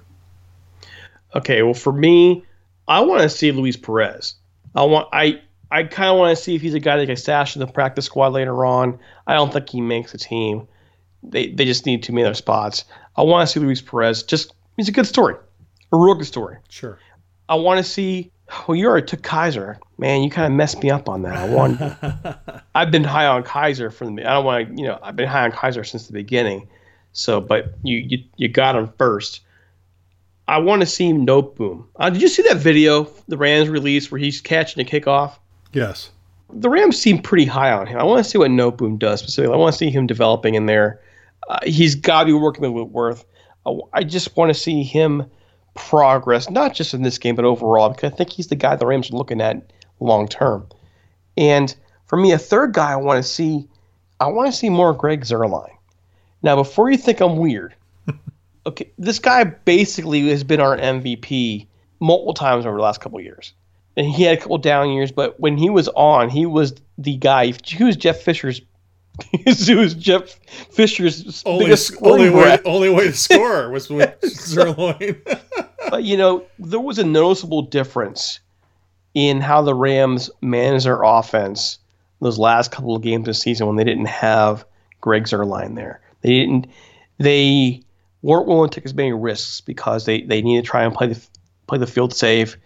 Okay, 1.34 1.64
well 1.64 1.74
for 1.74 1.92
me, 1.92 2.46
I 2.88 3.02
want 3.02 3.24
to 3.24 3.30
see 3.30 3.52
Luis 3.52 3.76
Perez. 3.76 4.36
I 4.76 4.84
want 4.84 5.10
I 5.12 5.42
I 5.72 5.84
kind 5.84 6.12
of 6.12 6.18
want 6.20 6.38
to 6.38 6.42
see 6.42 6.54
if 6.54 6.62
he's 6.62 6.76
a 6.76 6.80
guy 6.80 6.96
that 6.98 7.08
can 7.08 7.16
stash 7.16 7.56
in 7.56 7.60
the 7.60 7.68
practice 7.68 8.06
squad 8.06 8.34
later 8.34 8.66
on. 8.66 9.00
I 9.26 9.34
don't 9.34 9.52
think 9.52 9.68
he 9.68 9.82
makes 9.82 10.12
the 10.12 10.20
team. 10.20 10.68
They 11.24 11.48
they 11.48 11.66
just 11.66 11.88
need 11.88 12.04
too 12.04 12.14
many 12.14 12.24
other 12.24 12.36
spots. 12.36 12.86
I 13.18 13.24
want 13.24 13.48
to 13.48 13.52
see 13.52 13.60
Luis 13.60 13.82
Perez. 13.82 14.22
Just 14.22 14.54
he's 14.78 14.90
a 14.90 14.92
good 14.92 15.08
story, 15.08 15.36
a 15.92 15.98
real 15.98 16.14
good 16.14 16.28
story. 16.28 16.58
Sure. 16.70 17.00
I 17.50 17.56
want 17.56 17.80
to 17.80 17.84
see. 17.84 18.32
Well, 18.68 18.76
you 18.76 18.86
already 18.86 19.08
took 19.08 19.24
Kiser, 19.24 19.80
man. 19.98 20.24
You 20.24 20.30
kind 20.30 20.46
of 20.46 20.56
messed 20.56 20.82
me 20.82 20.90
up 20.90 21.10
on 21.10 21.22
that. 21.24 21.36
I 21.36 21.50
want. 21.50 21.82
I've 22.76 22.92
been 22.92 23.04
high 23.04 23.28
on 23.28 23.44
Kiser 23.44 23.92
from 23.92 24.16
the. 24.16 24.26
I 24.26 24.34
don't 24.34 24.46
want 24.46 24.70
to. 24.70 24.82
You 24.82 24.88
know, 24.88 25.00
I've 25.02 25.16
been 25.16 25.28
high 25.28 25.44
on 25.44 25.52
Kiser 25.52 25.84
since 25.84 26.08
the 26.08 26.14
beginning. 26.14 26.68
So, 27.14 27.40
but 27.40 27.74
you 27.84 27.98
you, 27.98 28.24
you 28.38 28.48
got 28.48 28.76
him 28.76 28.92
first. 28.98 29.42
I 30.48 30.60
want 30.60 30.82
to 30.82 30.86
see 30.86 31.12
Noteboom. 31.12 31.86
Uh, 31.96 32.10
did 32.10 32.22
you 32.22 32.28
see 32.28 32.44
that 32.44 32.58
video 32.58 33.10
the 33.28 33.38
Rams 33.38 33.68
released 33.68 34.12
where 34.12 34.20
he's 34.20 34.42
catching 34.42 34.86
a 34.86 34.90
kickoff? 34.90 35.38
Yes. 35.74 36.12
The 36.52 36.70
Rams 36.70 37.02
seem 37.02 37.22
pretty 37.22 37.46
high 37.46 37.72
on 37.72 37.88
him. 37.88 37.98
I 37.98 38.04
want 38.04 38.24
to 38.24 38.30
see 38.30 38.38
what 38.38 38.52
Noteboom 38.52 39.00
does 39.00 39.22
specifically. 39.22 39.56
I 39.56 39.58
want 39.58 39.74
to 39.74 39.78
see 39.78 39.90
him 39.90 40.06
developing 40.06 40.54
in 40.54 40.68
there. 40.68 41.02
Uh, 41.50 41.60
he's 41.64 41.96
got 41.96 42.22
to 42.22 42.26
be 42.28 42.34
working 42.34 42.62
with 42.62 42.74
Whitworth. 42.74 43.26
I, 43.66 43.80
I 43.94 44.04
just 44.04 44.38
want 44.38 44.50
to 44.50 44.54
see 44.54 44.84
him 44.84 45.26
progress, 45.74 46.50
not 46.50 46.74
just 46.74 46.94
in 46.94 47.02
this 47.02 47.18
game, 47.18 47.36
but 47.36 47.46
overall, 47.46 47.90
because 47.90 48.12
I 48.12 48.16
think 48.16 48.30
he's 48.30 48.48
the 48.48 48.56
guy 48.56 48.76
the 48.76 48.86
Rams 48.86 49.10
are 49.12 49.16
looking 49.16 49.42
at 49.42 49.72
long 50.00 50.28
term. 50.28 50.68
And 51.38 51.76
for 52.06 52.18
me, 52.18 52.32
a 52.32 52.38
third 52.38 52.74
guy 52.74 52.94
I 52.94 52.98
want 52.98 53.24
to 53.24 53.30
see, 53.30 53.68
I 54.20 54.28
want 54.28 54.52
to 54.52 54.58
see 54.58 54.70
more 54.70 54.94
Greg 54.94 55.22
Zuerlein. 55.22 55.76
Now, 56.42 56.56
before 56.56 56.90
you 56.92 56.98
think 56.98 57.22
I'm 57.22 57.38
weird, 57.38 57.76
okay, 58.66 58.92
this 58.98 59.20
guy 59.20 59.44
basically 59.44 60.30
has 60.30 60.44
been 60.44 60.60
our 60.60 60.78
MVP 60.78 61.68
multiple 62.00 62.34
times 62.34 62.66
over 62.66 62.78
the 62.78 62.84
last 62.84 63.02
couple 63.02 63.18
of 63.18 63.26
years. 63.26 63.54
And 63.98 64.06
he 64.06 64.24
had 64.24 64.38
a 64.38 64.42
couple 64.42 64.58
down 64.58 64.92
years, 64.92 65.12
but 65.12 65.40
when 65.40 65.58
he 65.58 65.70
was 65.70 65.88
on, 65.90 66.30
he 66.30 66.46
was 66.46 66.76
the 66.98 67.16
guy. 67.16 67.54
He 67.64 67.84
was 67.84 67.96
Jeff 67.96 68.22
Fisher's. 68.22 68.62
he 69.32 69.76
was 69.76 69.94
Jeff 69.94 70.38
Fisher's 70.72 71.44
biggest 71.44 71.88
scoring 71.88 72.32
threat. 72.34 72.62
only 72.66 72.90
way 72.90 73.06
to 73.08 73.14
score 73.14 73.72
was 73.72 73.90
with 73.90 74.20
Zuerlein. 74.22 75.18
But 75.90 76.04
you 76.04 76.18
know, 76.18 76.44
there 76.60 76.82
was 76.82 77.00
a 77.00 77.06
noticeable 77.06 77.62
difference 77.62 78.42
in 79.16 79.42
how 79.42 79.64
the 79.64 79.74
Rams 79.74 80.30
managed 80.42 80.86
their 80.86 81.02
offense 81.02 81.80
those 82.22 82.38
last 82.38 82.72
couple 82.72 82.96
of 82.96 83.02
games 83.02 83.26
this 83.26 83.40
season 83.40 83.66
when 83.68 83.76
they 83.76 83.84
didn't 83.84 84.06
have 84.06 84.66
Greg 85.02 85.24
Zuerlein 85.24 85.76
there. 85.76 86.02
They 86.22 86.30
didn't. 86.30 86.68
They 87.18 87.82
weren't 88.22 88.48
willing 88.48 88.70
to 88.70 88.76
take 88.76 88.86
as 88.86 88.94
many 88.94 89.14
risks 89.14 89.62
because 89.62 90.06
they, 90.06 90.22
they 90.22 90.42
need 90.42 90.58
to 90.58 90.68
try 90.68 90.84
and 90.84 90.94
play 90.94 91.08
the 91.08 91.28
play 91.68 91.78
the 91.78 91.88
field 91.88 92.14
safe. 92.14 92.58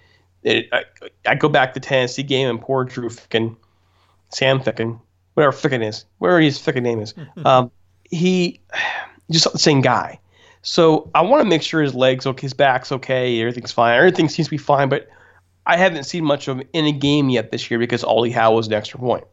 It, 0.43 0.67
I, 0.71 0.83
I 1.25 1.35
go 1.35 1.49
back 1.49 1.73
to 1.73 1.79
the 1.79 1.85
Tennessee 1.85 2.23
game 2.23 2.49
and 2.49 2.61
poor 2.61 2.85
Drew 2.85 3.09
Ficken, 3.09 3.55
Sam 4.29 4.59
Ficken, 4.59 4.99
whatever 5.33 5.55
Ficken 5.55 5.85
is, 5.85 6.05
whatever 6.17 6.39
his 6.39 6.57
Ficken 6.57 6.83
name 6.83 6.99
is. 6.99 7.13
Um, 7.45 7.71
he 8.09 8.61
just 9.29 9.51
the 9.51 9.59
same 9.59 9.81
guy. 9.81 10.19
So 10.61 11.09
I 11.13 11.21
want 11.21 11.41
to 11.43 11.49
make 11.49 11.61
sure 11.61 11.81
his 11.81 11.93
legs 11.93 12.25
okay, 12.25 12.41
his 12.41 12.53
back's 12.53 12.91
okay, 12.91 13.39
everything's 13.39 13.71
fine. 13.71 13.97
Everything 13.97 14.29
seems 14.29 14.47
to 14.47 14.51
be 14.51 14.57
fine, 14.57 14.89
but 14.89 15.09
I 15.69 15.77
haven't 15.77 16.05
seen 16.05 16.25
much 16.25 16.47
of 16.47 16.57
him 16.59 16.67
in 16.73 16.85
a 16.85 16.91
game 16.91 17.29
yet 17.29 17.51
this 17.51 17.69
year 17.69 17.79
because 17.79 18.03
all 18.03 18.23
he 18.23 18.31
had 18.31 18.47
was 18.47 18.67
an 18.67 18.73
extra 18.73 18.99
point. 18.99 19.25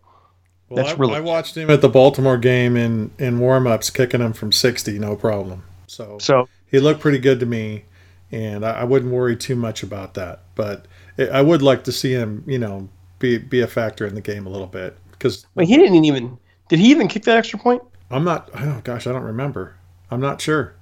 Well, 0.68 0.84
That's 0.84 0.96
I, 0.96 1.00
really- 1.00 1.14
I 1.14 1.20
watched 1.20 1.56
him 1.56 1.70
at 1.70 1.80
the 1.80 1.88
Baltimore 1.88 2.36
game 2.36 2.76
in 2.76 3.10
in 3.18 3.38
warm-ups, 3.38 3.90
kicking 3.90 4.20
him 4.20 4.32
from 4.32 4.52
60, 4.52 4.98
no 4.98 5.16
problem. 5.16 5.62
So 5.86 6.18
So 6.20 6.48
he 6.70 6.78
looked 6.80 7.00
pretty 7.00 7.18
good 7.18 7.40
to 7.40 7.46
me, 7.46 7.84
and 8.30 8.66
I, 8.66 8.80
I 8.80 8.84
wouldn't 8.84 9.12
worry 9.12 9.36
too 9.36 9.56
much 9.56 9.82
about 9.82 10.14
that. 10.14 10.42
But 10.54 10.86
I 11.18 11.26
I 11.28 11.42
would 11.42 11.62
like 11.62 11.84
to 11.84 11.92
see 11.92 12.12
him, 12.12 12.44
you 12.46 12.58
know, 12.58 12.88
be 13.18 13.38
be 13.38 13.60
a 13.60 13.66
factor 13.66 14.06
in 14.06 14.14
the 14.14 14.20
game 14.20 14.46
a 14.46 14.50
little 14.50 14.66
bit 14.66 14.96
because 15.12 15.46
I 15.56 15.60
mean, 15.60 15.68
he 15.68 15.76
didn't 15.76 16.04
even 16.04 16.36
did 16.68 16.80
he 16.80 16.90
even 16.90 17.08
kick 17.08 17.22
that 17.24 17.38
extra 17.38 17.58
point? 17.58 17.82
I'm 18.10 18.24
not. 18.24 18.50
Oh 18.54 18.80
gosh, 18.84 19.06
I 19.06 19.12
don't 19.12 19.22
remember. 19.22 19.76
I'm 20.10 20.20
not 20.20 20.40
sure. 20.40 20.74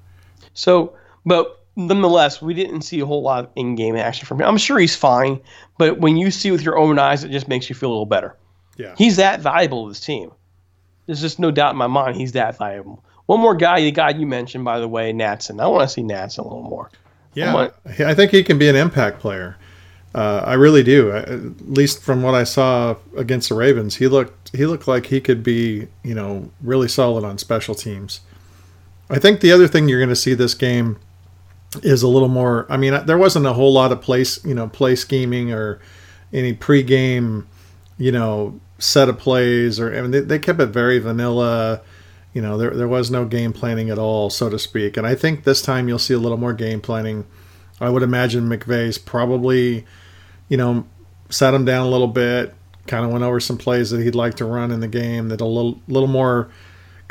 So, 0.55 0.95
but 1.25 1.64
nonetheless, 1.77 2.41
we 2.43 2.55
didn't 2.55 2.83
see 2.83 3.01
a 3.01 3.07
whole 3.07 3.23
lot 3.23 3.45
of 3.45 3.51
in-game 3.57 3.97
action 3.97 4.27
from 4.27 4.41
him. 4.41 4.47
I'm 4.49 4.59
sure 4.59 4.79
he's 4.79 4.97
fine, 4.97 5.41
but 5.79 6.01
when 6.01 6.17
you 6.17 6.31
see 6.31 6.51
with 6.51 6.63
your 6.63 6.79
own 6.79 6.99
eyes, 6.99 7.25
it 7.25 7.31
just 7.31 7.49
makes 7.49 7.69
you 7.69 7.75
feel 7.75 7.89
a 7.91 7.93
little 7.93 8.07
better. 8.07 8.37
Yeah. 8.77 8.95
He's 8.99 9.17
that 9.17 9.41
valuable 9.41 9.85
to 9.85 9.91
this 9.91 10.01
team. 10.01 10.31
There's 11.07 11.21
just 11.21 11.39
no 11.39 11.51
doubt 11.51 11.73
in 11.73 11.77
my 11.77 11.87
mind 11.87 12.17
he's 12.17 12.33
that 12.33 12.57
valuable. 12.59 13.05
One 13.27 13.41
more 13.41 13.55
guy, 13.55 13.81
the 13.81 13.91
guy 13.91 14.11
you 14.11 14.27
mentioned, 14.27 14.65
by 14.65 14.81
the 14.81 14.89
way, 14.89 15.13
Natson. 15.13 15.61
I 15.63 15.67
want 15.67 15.89
to 15.89 15.93
see 15.93 16.03
Natson 16.03 16.39
a 16.41 16.43
little 16.43 16.63
more. 16.63 16.91
Yeah, 17.35 17.53
What? 17.55 17.77
I 18.01 18.15
think 18.15 18.31
he 18.31 18.43
can 18.45 18.59
be 18.59 18.69
an 18.69 18.77
impact 18.77 19.19
player. 19.21 19.57
Uh, 20.15 20.43
I 20.47 20.55
really 20.55 20.85
do. 20.85 21.11
I- 21.11 21.19
At 21.19 21.69
least 21.69 22.01
from 22.03 22.23
what 22.23 22.35
I 22.35 22.45
saw 22.45 22.97
against 23.17 23.49
the 23.49 23.57
Ravens, 23.57 23.97
he 23.97 24.07
looked 24.07 24.55
he 24.55 24.65
looked 24.67 24.87
like 24.87 25.07
he 25.07 25.21
could 25.21 25.43
be 25.43 25.89
you 26.05 26.15
know 26.15 26.51
really 26.63 26.87
solid 26.87 27.25
on 27.25 27.39
special 27.39 27.75
teams. 27.75 28.21
I 29.11 29.19
think 29.19 29.41
the 29.41 29.51
other 29.51 29.67
thing 29.67 29.89
you're 29.89 29.99
going 29.99 30.09
to 30.11 30.17
see 30.17 30.35
this 30.35 30.55
game 30.55 30.99
is 31.83 32.03
a 32.03 32.09
little 32.09 32.29
more. 32.29 32.67
I 32.71 32.77
mean, 32.77 33.05
there 33.07 33.19
wasn't 33.19 33.47
a 33.47 33.53
whole 33.53 33.73
lot 33.73 33.93
of 33.93 34.01
place 34.01 34.45
you 34.45 34.55
know 34.55 34.69
play 34.69 34.97
scheming 34.97 35.53
or 35.53 35.81
any 36.33 36.55
pregame 36.55 37.47
you 37.99 38.11
know 38.11 38.61
set 38.79 39.09
of 39.09 39.19
plays 39.19 39.79
or 39.79 39.97
I 39.97 40.03
mean 40.03 40.11
they, 40.11 40.21
they 40.21 40.39
kept 40.39 40.61
it 40.61 40.67
very 40.67 40.99
vanilla. 40.99 41.81
You 42.33 42.43
know, 42.43 42.59
there 42.59 42.71
there 42.71 42.89
was 42.89 43.11
no 43.11 43.25
game 43.25 43.53
planning 43.53 43.91
at 43.91 43.99
all, 43.99 44.29
so 44.31 44.49
to 44.49 44.59
speak. 44.59 44.97
And 44.97 45.07
I 45.07 45.15
think 45.15 45.45
this 45.45 45.63
time 45.63 45.89
you'll 45.89 45.99
see 45.99 46.15
a 46.15 46.19
little 46.19 46.39
more 46.39 46.53
game 46.53 46.81
planning. 46.81 47.27
I 47.81 47.91
would 47.91 48.03
imagine 48.03 48.49
McVay's 48.49 48.99
probably, 48.99 49.85
you 50.49 50.57
know, 50.57 50.87
sat 51.29 51.55
him 51.55 51.65
down 51.65 51.87
a 51.87 51.91
little 51.91 52.09
bit, 52.09 52.55
kind 52.87 53.05
of 53.05 53.13
went 53.13 53.25
over 53.25 53.41
some 53.41 53.59
plays 53.59 53.91
that 53.91 54.03
he'd 54.03 54.15
like 54.15 54.35
to 54.35 54.45
run 54.45 54.71
in 54.71 54.81
the 54.81 54.89
game 54.89 55.29
that 55.29 55.41
a 55.41 55.45
little 55.45 55.81
little 55.87 56.09
more 56.09 56.51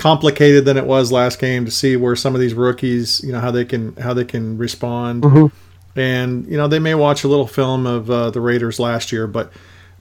complicated 0.04 0.66
than 0.66 0.76
it 0.76 0.86
was 0.86 1.14
last 1.14 1.40
game 1.40 1.64
to 1.64 1.72
see 1.72 1.96
where 1.96 2.14
some 2.14 2.36
of 2.36 2.42
these 2.42 2.54
rookies, 2.54 3.24
you 3.24 3.32
know, 3.32 3.40
how 3.40 3.52
they 3.52 3.64
can 3.64 3.96
how 3.96 4.14
they 4.14 4.26
can 4.26 4.58
respond. 4.58 5.24
And 5.96 6.46
you 6.46 6.58
know, 6.58 6.68
they 6.68 6.80
may 6.80 6.94
watch 6.94 7.24
a 7.24 7.30
little 7.30 7.48
film 7.48 7.88
of 7.88 8.12
uh, 8.12 8.30
the 8.30 8.42
Raiders 8.42 8.82
last 8.82 9.14
year, 9.14 9.28
but 9.28 9.54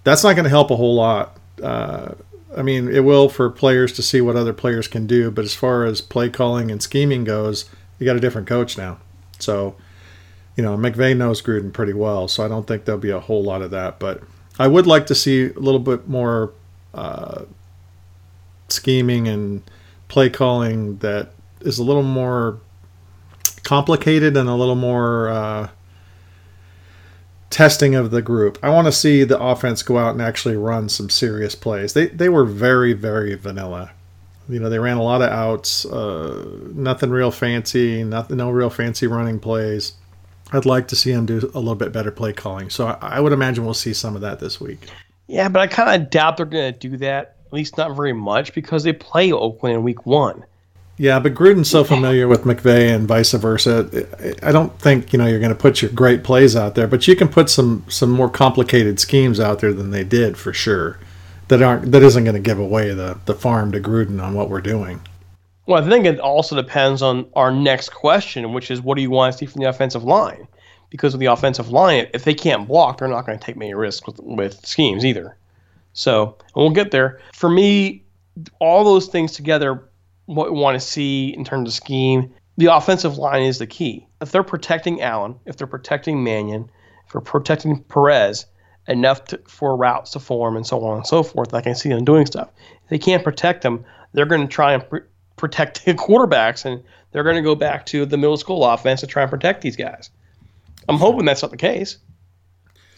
that's 0.02 0.24
not 0.24 0.32
going 0.32 0.42
to 0.42 0.50
help 0.50 0.72
a 0.72 0.76
whole 0.76 0.96
lot. 0.96 1.38
Uh, 1.62 2.14
I 2.56 2.62
mean, 2.62 2.88
it 2.88 3.04
will 3.04 3.28
for 3.28 3.48
players 3.48 3.92
to 3.92 4.02
see 4.02 4.20
what 4.20 4.34
other 4.34 4.52
players 4.52 4.88
can 4.88 5.06
do, 5.06 5.30
but 5.30 5.44
as 5.44 5.54
far 5.54 5.84
as 5.84 6.00
play 6.00 6.28
calling 6.28 6.72
and 6.72 6.82
scheming 6.82 7.22
goes, 7.22 7.70
you 8.00 8.04
got 8.04 8.16
a 8.16 8.20
different 8.20 8.48
coach 8.48 8.76
now. 8.76 8.98
So, 9.38 9.76
you 10.56 10.64
know, 10.64 10.76
McVay 10.76 11.16
knows 11.16 11.40
Gruden 11.40 11.72
pretty 11.72 11.92
well, 11.92 12.26
so 12.26 12.44
I 12.44 12.48
don't 12.48 12.66
think 12.66 12.86
there'll 12.86 13.00
be 13.00 13.10
a 13.10 13.20
whole 13.20 13.44
lot 13.44 13.62
of 13.62 13.70
that. 13.70 14.00
But 14.00 14.20
I 14.58 14.66
would 14.66 14.88
like 14.88 15.06
to 15.06 15.14
see 15.14 15.44
a 15.44 15.60
little 15.60 15.78
bit 15.78 16.08
more 16.08 16.52
uh, 16.92 17.44
scheming 18.68 19.28
and 19.28 19.62
play 20.12 20.28
calling 20.28 20.98
that 20.98 21.30
is 21.62 21.78
a 21.78 21.82
little 21.82 22.02
more 22.02 22.60
complicated 23.64 24.36
and 24.36 24.46
a 24.46 24.54
little 24.54 24.74
more 24.74 25.30
uh, 25.30 25.68
testing 27.48 27.94
of 27.94 28.10
the 28.10 28.20
group. 28.20 28.58
I 28.62 28.68
want 28.68 28.86
to 28.88 28.92
see 28.92 29.24
the 29.24 29.40
offense 29.40 29.82
go 29.82 29.96
out 29.96 30.12
and 30.12 30.20
actually 30.20 30.56
run 30.56 30.90
some 30.90 31.08
serious 31.08 31.54
plays. 31.54 31.94
They 31.94 32.06
they 32.08 32.28
were 32.28 32.44
very 32.44 32.92
very 32.92 33.34
vanilla. 33.34 33.92
You 34.50 34.60
know, 34.60 34.68
they 34.68 34.78
ran 34.78 34.98
a 34.98 35.02
lot 35.02 35.22
of 35.22 35.30
outs, 35.30 35.86
uh, 35.86 36.44
nothing 36.74 37.08
real 37.08 37.30
fancy, 37.30 38.04
nothing 38.04 38.36
no 38.36 38.50
real 38.50 38.70
fancy 38.70 39.06
running 39.06 39.40
plays. 39.40 39.94
I'd 40.52 40.66
like 40.66 40.88
to 40.88 40.96
see 40.96 41.12
them 41.12 41.24
do 41.24 41.38
a 41.54 41.58
little 41.58 41.74
bit 41.74 41.90
better 41.90 42.10
play 42.10 42.34
calling. 42.34 42.68
So 42.68 42.88
I, 42.88 43.16
I 43.16 43.20
would 43.20 43.32
imagine 43.32 43.64
we'll 43.64 43.72
see 43.72 43.94
some 43.94 44.14
of 44.14 44.20
that 44.20 44.40
this 44.40 44.60
week. 44.60 44.88
Yeah, 45.26 45.48
but 45.48 45.62
I 45.62 45.68
kind 45.68 46.02
of 46.02 46.10
doubt 46.10 46.36
they're 46.36 46.44
going 46.44 46.74
to 46.74 46.78
do 46.78 46.98
that. 46.98 47.38
At 47.52 47.56
least 47.56 47.76
not 47.76 47.94
very 47.94 48.14
much 48.14 48.54
because 48.54 48.82
they 48.82 48.94
play 48.94 49.30
Oakland 49.30 49.74
in 49.74 49.82
Week 49.82 50.06
One. 50.06 50.46
Yeah, 50.96 51.18
but 51.20 51.34
Gruden's 51.34 51.68
so 51.68 51.84
familiar 51.84 52.26
with 52.26 52.44
McVay 52.44 52.94
and 52.94 53.06
vice 53.06 53.32
versa. 53.32 54.06
I 54.42 54.52
don't 54.52 54.78
think 54.78 55.12
you 55.12 55.18
know 55.18 55.26
you're 55.26 55.38
going 55.38 55.52
to 55.52 55.58
put 55.58 55.82
your 55.82 55.90
great 55.90 56.24
plays 56.24 56.56
out 56.56 56.76
there, 56.76 56.86
but 56.86 57.06
you 57.06 57.14
can 57.14 57.28
put 57.28 57.50
some 57.50 57.84
some 57.88 58.10
more 58.10 58.30
complicated 58.30 58.98
schemes 58.98 59.38
out 59.38 59.60
there 59.60 59.74
than 59.74 59.90
they 59.90 60.02
did 60.02 60.38
for 60.38 60.54
sure. 60.54 60.98
That 61.48 61.60
aren't 61.60 61.92
that 61.92 62.02
isn't 62.02 62.24
going 62.24 62.36
to 62.36 62.40
give 62.40 62.58
away 62.58 62.94
the 62.94 63.18
the 63.26 63.34
farm 63.34 63.70
to 63.72 63.80
Gruden 63.80 64.22
on 64.22 64.32
what 64.32 64.48
we're 64.48 64.62
doing. 64.62 65.00
Well, 65.66 65.84
I 65.84 65.86
think 65.86 66.06
it 66.06 66.18
also 66.20 66.56
depends 66.56 67.02
on 67.02 67.26
our 67.34 67.52
next 67.52 67.90
question, 67.90 68.54
which 68.54 68.70
is 68.70 68.80
what 68.80 68.96
do 68.96 69.02
you 69.02 69.10
want 69.10 69.32
to 69.32 69.38
see 69.38 69.44
from 69.46 69.60
the 69.60 69.68
offensive 69.68 70.04
line? 70.04 70.48
because 70.92 71.14
with 71.14 71.20
the 71.20 71.26
offensive 71.26 71.70
line. 71.70 72.06
If 72.12 72.24
they 72.24 72.34
can't 72.34 72.68
block, 72.68 72.98
they're 72.98 73.08
not 73.08 73.24
going 73.24 73.38
to 73.38 73.44
take 73.44 73.56
many 73.56 73.72
risks 73.72 74.06
with, 74.06 74.20
with 74.20 74.64
schemes 74.66 75.06
either. 75.06 75.34
So 75.92 76.36
we'll 76.54 76.70
get 76.70 76.90
there. 76.90 77.20
For 77.34 77.50
me, 77.50 78.04
all 78.58 78.84
those 78.84 79.08
things 79.08 79.32
together, 79.32 79.88
what 80.26 80.52
we 80.52 80.58
want 80.58 80.80
to 80.80 80.86
see 80.86 81.28
in 81.28 81.44
terms 81.44 81.68
of 81.68 81.74
scheme, 81.74 82.32
the 82.56 82.66
offensive 82.66 83.18
line 83.18 83.42
is 83.42 83.58
the 83.58 83.66
key. 83.66 84.06
If 84.20 84.30
they're 84.30 84.42
protecting 84.42 85.00
Allen, 85.00 85.36
if 85.46 85.56
they're 85.56 85.66
protecting 85.66 86.22
Mannion, 86.22 86.70
if 87.06 87.12
they're 87.12 87.20
protecting 87.20 87.82
Perez 87.84 88.46
enough 88.88 89.24
to, 89.26 89.40
for 89.46 89.76
routes 89.76 90.12
to 90.12 90.20
form 90.20 90.56
and 90.56 90.66
so 90.66 90.84
on 90.84 90.98
and 90.98 91.06
so 91.06 91.22
forth, 91.22 91.54
I 91.54 91.60
can 91.60 91.74
see 91.74 91.88
them 91.88 92.04
doing 92.04 92.26
stuff. 92.26 92.50
If 92.84 92.90
they 92.90 92.98
can't 92.98 93.24
protect 93.24 93.62
them, 93.62 93.84
they're 94.12 94.26
going 94.26 94.42
to 94.42 94.52
try 94.52 94.72
and 94.72 94.88
pr- 94.88 94.98
protect 95.36 95.84
the 95.84 95.94
quarterbacks 95.94 96.64
and 96.64 96.82
they're 97.12 97.24
going 97.24 97.36
to 97.36 97.42
go 97.42 97.54
back 97.54 97.86
to 97.86 98.06
the 98.06 98.16
middle 98.16 98.36
school 98.36 98.64
offense 98.64 99.00
to 99.00 99.06
try 99.06 99.22
and 99.22 99.30
protect 99.30 99.62
these 99.62 99.76
guys. 99.76 100.10
I'm 100.88 100.96
hoping 100.96 101.24
that's 101.24 101.42
not 101.42 101.50
the 101.50 101.56
case. 101.56 101.98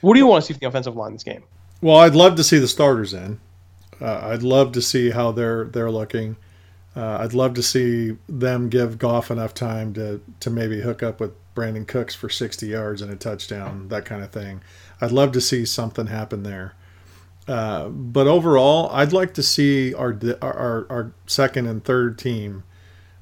What 0.00 0.14
do 0.14 0.20
you 0.20 0.26
want 0.26 0.44
to 0.44 0.46
see 0.46 0.54
from 0.54 0.60
the 0.60 0.68
offensive 0.68 0.96
line 0.96 1.12
this 1.12 1.22
game? 1.22 1.44
Well, 1.84 1.98
I'd 1.98 2.14
love 2.14 2.36
to 2.36 2.44
see 2.44 2.56
the 2.56 2.66
starters 2.66 3.12
in. 3.12 3.40
Uh, 4.00 4.30
I'd 4.30 4.42
love 4.42 4.72
to 4.72 4.80
see 4.80 5.10
how 5.10 5.32
they're 5.32 5.64
they're 5.66 5.90
looking. 5.90 6.38
Uh, 6.96 7.18
I'd 7.20 7.34
love 7.34 7.52
to 7.54 7.62
see 7.62 8.16
them 8.26 8.70
give 8.70 8.98
Goff 8.98 9.30
enough 9.30 9.52
time 9.52 9.92
to 9.92 10.22
to 10.40 10.48
maybe 10.48 10.80
hook 10.80 11.02
up 11.02 11.20
with 11.20 11.32
Brandin 11.54 11.86
Cooks 11.86 12.14
for 12.14 12.30
60 12.30 12.66
yards 12.68 13.02
and 13.02 13.12
a 13.12 13.16
touchdown, 13.16 13.88
that 13.88 14.06
kind 14.06 14.22
of 14.22 14.30
thing. 14.32 14.62
I'd 15.02 15.12
love 15.12 15.32
to 15.32 15.42
see 15.42 15.66
something 15.66 16.06
happen 16.06 16.42
there. 16.42 16.72
Uh, 17.46 17.88
but 17.88 18.26
overall, 18.26 18.88
I'd 18.90 19.12
like 19.12 19.34
to 19.34 19.42
see 19.42 19.92
our 19.92 20.18
our, 20.40 20.86
our 20.88 21.12
second 21.26 21.66
and 21.66 21.84
third 21.84 22.18
team, 22.18 22.64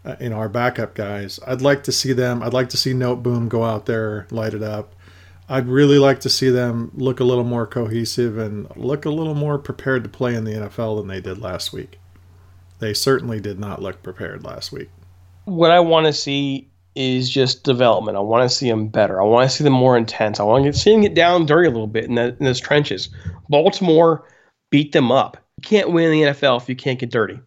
uh, 0.05 0.15
you 0.21 0.33
our 0.37 0.49
backup 0.49 0.95
guys. 0.95 1.41
I'd 1.49 1.63
like 1.63 1.83
to 1.83 1.91
see 1.91 2.13
them. 2.13 2.45
I'd 2.45 2.55
like 2.55 2.69
to 2.69 2.77
see 2.77 2.93
Noteboom 2.93 3.49
go 3.49 3.65
out 3.65 3.87
there, 3.87 4.29
light 4.31 4.55
it 4.55 4.63
up. 4.63 4.95
I'd 5.53 5.69
really 5.69 5.99
like 5.99 6.21
to 6.21 6.31
see 6.31 6.49
them 6.49 6.91
look 6.95 7.21
a 7.21 7.25
little 7.25 7.45
more 7.45 7.67
cohesive 7.67 8.39
and 8.39 8.67
look 8.75 9.05
a 9.05 9.11
little 9.11 9.35
more 9.35 9.59
prepared 9.59 10.03
to 10.03 10.09
play 10.09 10.35
in 10.35 10.45
the 10.45 10.53
NFL 10.53 10.99
than 10.99 11.09
they 11.09 11.21
did 11.21 11.43
last 11.43 11.75
week. 11.75 11.99
They 12.79 12.95
certainly 12.95 13.39
did 13.39 13.61
not 13.61 13.83
look 13.83 14.03
prepared 14.03 14.45
last 14.45 14.73
week. 14.73 14.89
What 15.45 15.71
I 15.71 15.79
want 15.79 16.07
to 16.07 16.13
see 16.15 16.71
is 16.95 17.29
just 17.29 17.65
development. 17.65 18.17
I 18.17 18.21
want 18.21 18.49
to 18.49 18.57
see 18.57 18.67
them 18.71 18.89
better. 18.89 19.21
I 19.21 19.27
want 19.27 19.51
to 19.51 19.55
see 19.55 19.63
them 19.63 19.75
more 19.75 19.95
intense. 19.95 20.41
I 20.41 20.45
want 20.45 20.65
to 20.65 20.73
see 20.73 20.91
them 20.91 21.03
get 21.03 21.13
down 21.13 21.45
dirty 21.45 21.69
a 21.69 21.71
little 21.71 21.87
bit 21.87 22.05
in, 22.07 22.15
the, 22.15 22.35
in 22.41 22.47
those 22.47 22.59
trenches. 22.59 23.11
Baltimore 23.51 24.27
beat 24.71 24.93
them 24.93 25.13
up. 25.13 25.37
You 25.59 25.69
can't 25.69 25.93
win 25.93 26.13
the 26.13 26.23
NFL 26.31 26.63
if 26.63 26.69
you 26.71 26.77
can't 26.77 26.99
get 26.99 27.11
dirty. 27.11 27.39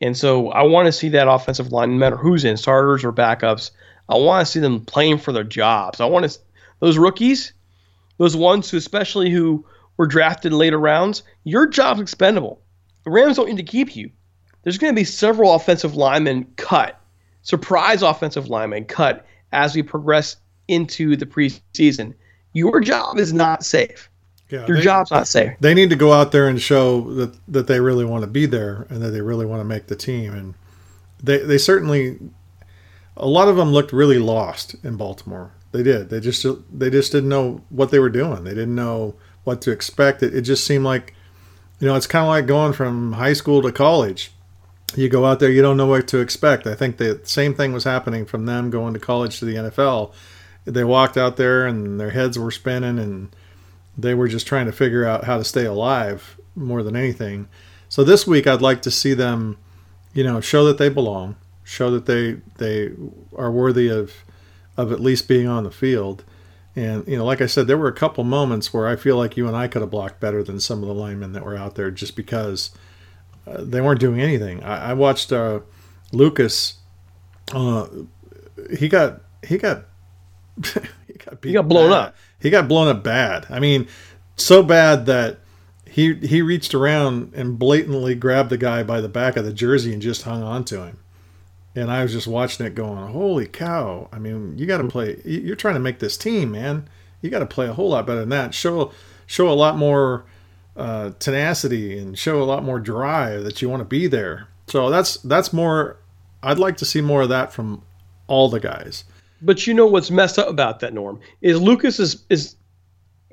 And 0.00 0.16
so 0.16 0.50
I 0.50 0.64
want 0.64 0.86
to 0.86 0.92
see 0.92 1.10
that 1.10 1.28
offensive 1.28 1.70
line, 1.70 1.90
no 1.90 1.98
matter 1.98 2.16
who's 2.16 2.44
in, 2.44 2.56
starters 2.56 3.04
or 3.04 3.12
backups. 3.12 3.70
I 4.08 4.16
want 4.16 4.44
to 4.44 4.50
see 4.50 4.58
them 4.58 4.84
playing 4.84 5.18
for 5.18 5.30
their 5.30 5.44
jobs. 5.44 6.00
I 6.00 6.06
want 6.06 6.28
to 6.28 6.36
those 6.80 6.98
rookies, 6.98 7.52
those 8.18 8.36
ones 8.36 8.70
who 8.70 8.76
especially 8.76 9.30
who 9.30 9.64
were 9.96 10.06
drafted 10.06 10.52
in 10.52 10.58
later 10.58 10.78
rounds, 10.78 11.22
your 11.44 11.66
job's 11.66 12.00
expendable. 12.00 12.60
The 13.04 13.10
Rams 13.10 13.36
don't 13.36 13.48
need 13.48 13.56
to 13.56 13.62
keep 13.62 13.96
you. 13.96 14.10
There's 14.62 14.78
going 14.78 14.92
to 14.92 15.00
be 15.00 15.04
several 15.04 15.54
offensive 15.54 15.94
linemen 15.94 16.44
cut, 16.56 17.00
surprise 17.42 18.02
offensive 18.02 18.48
linemen 18.48 18.84
cut 18.84 19.24
as 19.52 19.74
we 19.74 19.82
progress 19.82 20.36
into 20.68 21.16
the 21.16 21.26
preseason. 21.26 22.14
Your 22.52 22.80
job 22.80 23.18
is 23.18 23.32
not 23.32 23.64
safe. 23.64 24.10
Yeah, 24.50 24.66
Your 24.66 24.76
they, 24.78 24.82
job's 24.82 25.10
not 25.10 25.28
safe. 25.28 25.52
They 25.60 25.74
need 25.74 25.90
to 25.90 25.96
go 25.96 26.12
out 26.12 26.32
there 26.32 26.48
and 26.48 26.60
show 26.60 27.02
that, 27.14 27.38
that 27.48 27.66
they 27.66 27.80
really 27.80 28.04
want 28.04 28.22
to 28.22 28.28
be 28.28 28.46
there 28.46 28.86
and 28.90 29.02
that 29.02 29.10
they 29.10 29.20
really 29.20 29.46
want 29.46 29.60
to 29.60 29.64
make 29.64 29.86
the 29.86 29.96
team. 29.96 30.32
And 30.32 30.54
they, 31.22 31.38
they 31.38 31.58
certainly, 31.58 32.18
a 33.16 33.26
lot 33.26 33.48
of 33.48 33.56
them 33.56 33.72
looked 33.72 33.92
really 33.92 34.18
lost 34.18 34.76
in 34.84 34.96
Baltimore. 34.96 35.52
They 35.76 35.82
did. 35.82 36.08
They 36.08 36.20
just 36.20 36.46
they 36.72 36.88
just 36.88 37.12
didn't 37.12 37.28
know 37.28 37.60
what 37.68 37.90
they 37.90 37.98
were 37.98 38.08
doing. 38.08 38.44
They 38.44 38.54
didn't 38.54 38.74
know 38.74 39.14
what 39.44 39.60
to 39.62 39.70
expect. 39.70 40.22
It, 40.22 40.34
it 40.34 40.40
just 40.42 40.66
seemed 40.66 40.84
like, 40.84 41.14
you 41.80 41.86
know, 41.86 41.94
it's 41.94 42.06
kind 42.06 42.24
of 42.24 42.28
like 42.28 42.46
going 42.46 42.72
from 42.72 43.12
high 43.12 43.34
school 43.34 43.60
to 43.62 43.70
college. 43.70 44.32
You 44.94 45.10
go 45.10 45.26
out 45.26 45.38
there, 45.40 45.50
you 45.50 45.60
don't 45.60 45.76
know 45.76 45.86
what 45.86 46.08
to 46.08 46.18
expect. 46.18 46.66
I 46.66 46.74
think 46.74 46.96
the 46.96 47.20
same 47.24 47.54
thing 47.54 47.74
was 47.74 47.84
happening 47.84 48.24
from 48.24 48.46
them 48.46 48.70
going 48.70 48.94
to 48.94 49.00
college 49.00 49.38
to 49.40 49.44
the 49.44 49.56
NFL. 49.56 50.14
They 50.64 50.84
walked 50.84 51.18
out 51.18 51.36
there 51.36 51.66
and 51.66 52.00
their 52.00 52.10
heads 52.10 52.38
were 52.38 52.50
spinning 52.50 52.98
and 52.98 53.34
they 53.98 54.14
were 54.14 54.28
just 54.28 54.46
trying 54.46 54.66
to 54.66 54.72
figure 54.72 55.04
out 55.04 55.24
how 55.24 55.36
to 55.36 55.44
stay 55.44 55.66
alive 55.66 56.40
more 56.54 56.82
than 56.82 56.96
anything. 56.96 57.48
So 57.88 58.02
this 58.02 58.26
week 58.26 58.46
I'd 58.46 58.62
like 58.62 58.82
to 58.82 58.90
see 58.90 59.12
them, 59.12 59.58
you 60.14 60.24
know, 60.24 60.40
show 60.40 60.64
that 60.64 60.78
they 60.78 60.88
belong, 60.88 61.36
show 61.62 61.90
that 61.90 62.06
they 62.06 62.38
they 62.58 62.92
are 63.36 63.52
worthy 63.52 63.88
of 63.88 64.12
of 64.76 64.92
at 64.92 65.00
least 65.00 65.28
being 65.28 65.46
on 65.46 65.64
the 65.64 65.70
field. 65.70 66.24
And 66.74 67.06
you 67.08 67.16
know, 67.16 67.24
like 67.24 67.40
I 67.40 67.46
said, 67.46 67.66
there 67.66 67.78
were 67.78 67.88
a 67.88 67.94
couple 67.94 68.22
moments 68.24 68.72
where 68.72 68.86
I 68.86 68.96
feel 68.96 69.16
like 69.16 69.36
you 69.36 69.46
and 69.46 69.56
I 69.56 69.68
could 69.68 69.80
have 69.80 69.90
blocked 69.90 70.20
better 70.20 70.42
than 70.42 70.60
some 70.60 70.82
of 70.82 70.88
the 70.88 70.94
linemen 70.94 71.32
that 71.32 71.44
were 71.44 71.56
out 71.56 71.74
there, 71.74 71.90
just 71.90 72.16
because 72.16 72.70
uh, 73.46 73.62
they 73.64 73.80
weren't 73.80 74.00
doing 74.00 74.20
anything. 74.20 74.62
I, 74.62 74.90
I 74.90 74.92
watched 74.92 75.32
uh, 75.32 75.60
Lucas. 76.12 76.78
Uh, 77.52 77.86
he 78.78 78.88
got 78.88 79.22
he 79.42 79.56
got 79.56 79.86
he 81.06 81.14
got 81.14 81.42
he 81.42 81.52
got 81.52 81.68
blown 81.68 81.90
bad. 81.90 81.98
up. 81.98 82.16
He 82.40 82.50
got 82.50 82.68
blown 82.68 82.88
up 82.88 83.02
bad. 83.02 83.46
I 83.48 83.58
mean, 83.58 83.88
so 84.36 84.62
bad 84.62 85.06
that 85.06 85.38
he 85.86 86.14
he 86.14 86.42
reached 86.42 86.74
around 86.74 87.32
and 87.34 87.58
blatantly 87.58 88.14
grabbed 88.14 88.50
the 88.50 88.58
guy 88.58 88.82
by 88.82 89.00
the 89.00 89.08
back 89.08 89.36
of 89.36 89.46
the 89.46 89.52
jersey 89.52 89.94
and 89.94 90.02
just 90.02 90.24
hung 90.24 90.42
on 90.42 90.64
to 90.66 90.84
him 90.84 90.98
and 91.76 91.90
I 91.90 92.02
was 92.02 92.12
just 92.12 92.26
watching 92.26 92.64
it 92.64 92.74
going, 92.74 93.06
holy 93.12 93.46
cow. 93.46 94.08
I 94.10 94.18
mean, 94.18 94.56
you 94.56 94.64
got 94.64 94.78
to 94.78 94.88
play, 94.88 95.20
you're 95.24 95.56
trying 95.56 95.74
to 95.74 95.80
make 95.80 95.98
this 95.98 96.16
team, 96.16 96.52
man. 96.52 96.88
You 97.20 97.28
got 97.28 97.40
to 97.40 97.46
play 97.46 97.68
a 97.68 97.74
whole 97.74 97.90
lot 97.90 98.06
better 98.06 98.20
than 98.20 98.30
that. 98.30 98.54
Show, 98.54 98.92
show 99.26 99.50
a 99.50 99.52
lot 99.52 99.76
more 99.76 100.24
uh, 100.74 101.10
tenacity 101.18 101.98
and 101.98 102.18
show 102.18 102.42
a 102.42 102.44
lot 102.44 102.64
more 102.64 102.80
drive 102.80 103.44
that 103.44 103.60
you 103.60 103.68
want 103.68 103.82
to 103.82 103.84
be 103.84 104.06
there. 104.06 104.48
So 104.68 104.88
that's, 104.88 105.18
that's 105.18 105.52
more, 105.52 105.98
I'd 106.42 106.58
like 106.58 106.78
to 106.78 106.86
see 106.86 107.02
more 107.02 107.22
of 107.22 107.28
that 107.28 107.52
from 107.52 107.82
all 108.26 108.48
the 108.48 108.60
guys. 108.60 109.04
But 109.42 109.66
you 109.66 109.74
know 109.74 109.86
what's 109.86 110.10
messed 110.10 110.38
up 110.38 110.48
about 110.48 110.80
that, 110.80 110.94
Norm, 110.94 111.20
is 111.42 111.60
Lucas 111.60 112.00
is, 112.00 112.24
is 112.30 112.56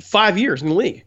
five 0.02 0.38
years 0.38 0.62
in 0.62 0.68
the 0.68 0.76
league. 0.76 1.06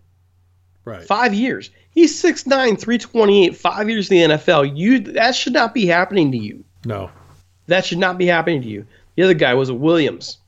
Right. 0.87 1.05
Five 1.05 1.35
years. 1.35 1.71
He's 1.91 2.23
6'9, 2.23 2.81
328, 2.81 3.57
five 3.57 3.91
years 3.91 4.11
in 4.11 4.31
the 4.31 4.37
NFL. 4.37 4.75
You 4.75 5.01
that 5.01 5.35
should 5.35 5.53
not 5.53 5.75
be 5.75 5.85
happening 5.85 6.33
to 6.33 6.39
you. 6.39 6.65
No. 6.87 7.11
That 7.67 7.85
should 7.85 7.99
not 7.99 8.19
be 8.19 8.27
happening 8.27 8.63
to 8.63 8.69
you. 8.69 8.87
The 9.17 9.23
other 9.23 9.35
guy 9.35 9.55
was 9.55 9.69
a 9.69 9.75
Williams. 9.75 10.39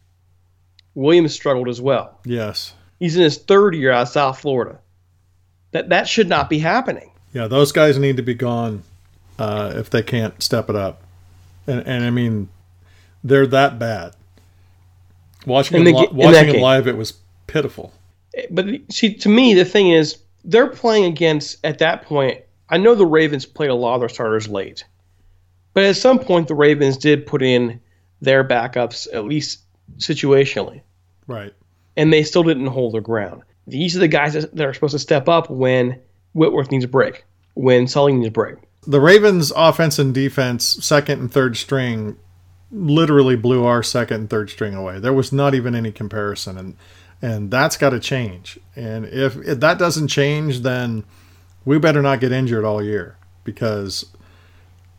Williams 0.95 1.35
struggled 1.35 1.69
as 1.69 1.81
well. 1.81 2.19
Yes. 2.25 2.75
He's 2.99 3.17
in 3.17 3.23
his 3.23 3.39
third 3.39 3.75
year 3.75 3.93
out 3.93 4.03
of 4.03 4.09
South 4.09 4.41
Florida. 4.41 4.79
That 5.73 5.91
that 5.91 6.09
should 6.09 6.29
not 6.29 6.49
be 6.49 6.59
happening. 6.59 7.11
Yeah, 7.33 7.47
those 7.47 7.73
guys 7.73 7.99
need 7.99 8.17
to 8.17 8.23
be 8.23 8.35
gone 8.35 8.83
uh, 9.39 9.73
if 9.77 9.91
they 9.91 10.03
can't 10.03 10.43
step 10.43 10.69
it 10.71 10.77
up. 10.77 11.03
And 11.67 11.87
and 11.87 12.05
I 12.05 12.11
mean, 12.11 12.49
they're 13.23 13.47
that 13.47 13.79
bad. 13.79 14.15
Watching 15.47 15.85
the, 15.85 15.93
li- 15.93 16.09
watching 16.11 16.57
it 16.57 16.61
live, 16.61 16.89
it 16.89 16.97
was 16.97 17.15
pitiful. 17.47 17.93
But 18.51 18.67
see, 18.91 19.15
to 19.15 19.29
me, 19.29 19.55
the 19.55 19.65
thing 19.65 19.91
is, 19.91 20.19
they're 20.45 20.69
playing 20.69 21.05
against 21.05 21.65
at 21.65 21.79
that 21.79 22.03
point. 22.03 22.43
I 22.71 22.77
know 22.77 22.95
the 22.95 23.07
Ravens 23.07 23.47
played 23.47 23.71
a 23.71 23.75
lot 23.75 23.95
of 23.95 24.01
their 24.01 24.09
starters 24.09 24.49
late. 24.49 24.85
But 25.79 25.85
at 25.85 25.97
some 25.97 26.19
point, 26.19 26.49
the 26.49 26.57
Ravens 26.57 26.97
did 26.97 27.25
put 27.25 27.41
in 27.41 27.79
their 28.21 28.43
backups, 28.43 29.07
at 29.15 29.25
least 29.27 29.61
situationally. 29.99 30.81
Right. 31.29 31.55
And 31.97 32.13
they 32.13 32.25
still 32.25 32.43
didn't 32.43 32.67
hold 32.67 32.95
their 32.95 33.01
ground. 33.01 33.43
These 33.69 33.95
are 33.95 34.01
the 34.01 34.09
guys 34.09 34.33
that 34.33 34.61
are 34.61 34.75
supposed 34.75 34.95
to 34.95 34.99
step 34.99 35.29
up 35.29 35.49
when 35.49 36.01
Whitworth 36.33 36.73
needs 36.73 36.83
a 36.83 36.89
break, 36.89 37.25
when 37.55 37.87
Sully 37.87 38.13
needs 38.13 38.27
a 38.27 38.33
break. 38.33 38.57
The 38.89 39.01
Ravens' 39.01 39.53
offense 39.55 40.01
and 40.01 40.13
defense, 40.13 40.65
second 40.85 41.21
and 41.21 41.33
third 41.33 41.57
string, 41.57 42.17
literally 42.73 43.37
blew 43.37 43.65
our 43.65 43.85
second 43.85 44.23
and 44.23 44.31
third 44.31 44.51
string 44.51 44.75
away. 44.75 44.99
There 44.99 45.13
was 45.13 45.33
not 45.33 45.55
even 45.55 45.77
any 45.77 45.93
comparison, 45.93 46.59
and 46.59 46.77
and 47.23 47.53
that's 47.53 47.77
got 47.77 47.91
to 47.91 48.01
change. 48.01 48.59
And 48.75 49.05
if, 49.05 49.37
if 49.37 49.61
that 49.61 49.79
doesn't 49.79 50.09
change, 50.09 50.63
then 50.63 51.05
we 51.65 51.79
better 51.79 52.03
not 52.03 52.19
get 52.19 52.33
injured 52.33 52.65
all 52.65 52.83
year 52.83 53.17
because 53.45 54.07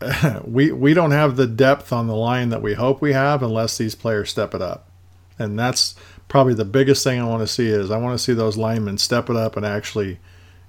we 0.45 0.71
we 0.71 0.93
don't 0.93 1.11
have 1.11 1.35
the 1.35 1.47
depth 1.47 1.91
on 1.91 2.07
the 2.07 2.15
line 2.15 2.49
that 2.49 2.61
we 2.61 2.73
hope 2.73 3.01
we 3.01 3.13
have 3.13 3.43
unless 3.43 3.77
these 3.77 3.95
players 3.95 4.29
step 4.29 4.53
it 4.53 4.61
up. 4.61 4.89
And 5.37 5.57
that's 5.57 5.95
probably 6.27 6.53
the 6.53 6.65
biggest 6.65 7.03
thing 7.03 7.19
I 7.19 7.25
want 7.25 7.41
to 7.41 7.47
see 7.47 7.67
is 7.67 7.91
I 7.91 7.97
want 7.97 8.17
to 8.17 8.23
see 8.23 8.33
those 8.33 8.57
linemen 8.57 8.97
step 8.97 9.29
it 9.29 9.35
up 9.35 9.57
and 9.57 9.65
actually, 9.65 10.19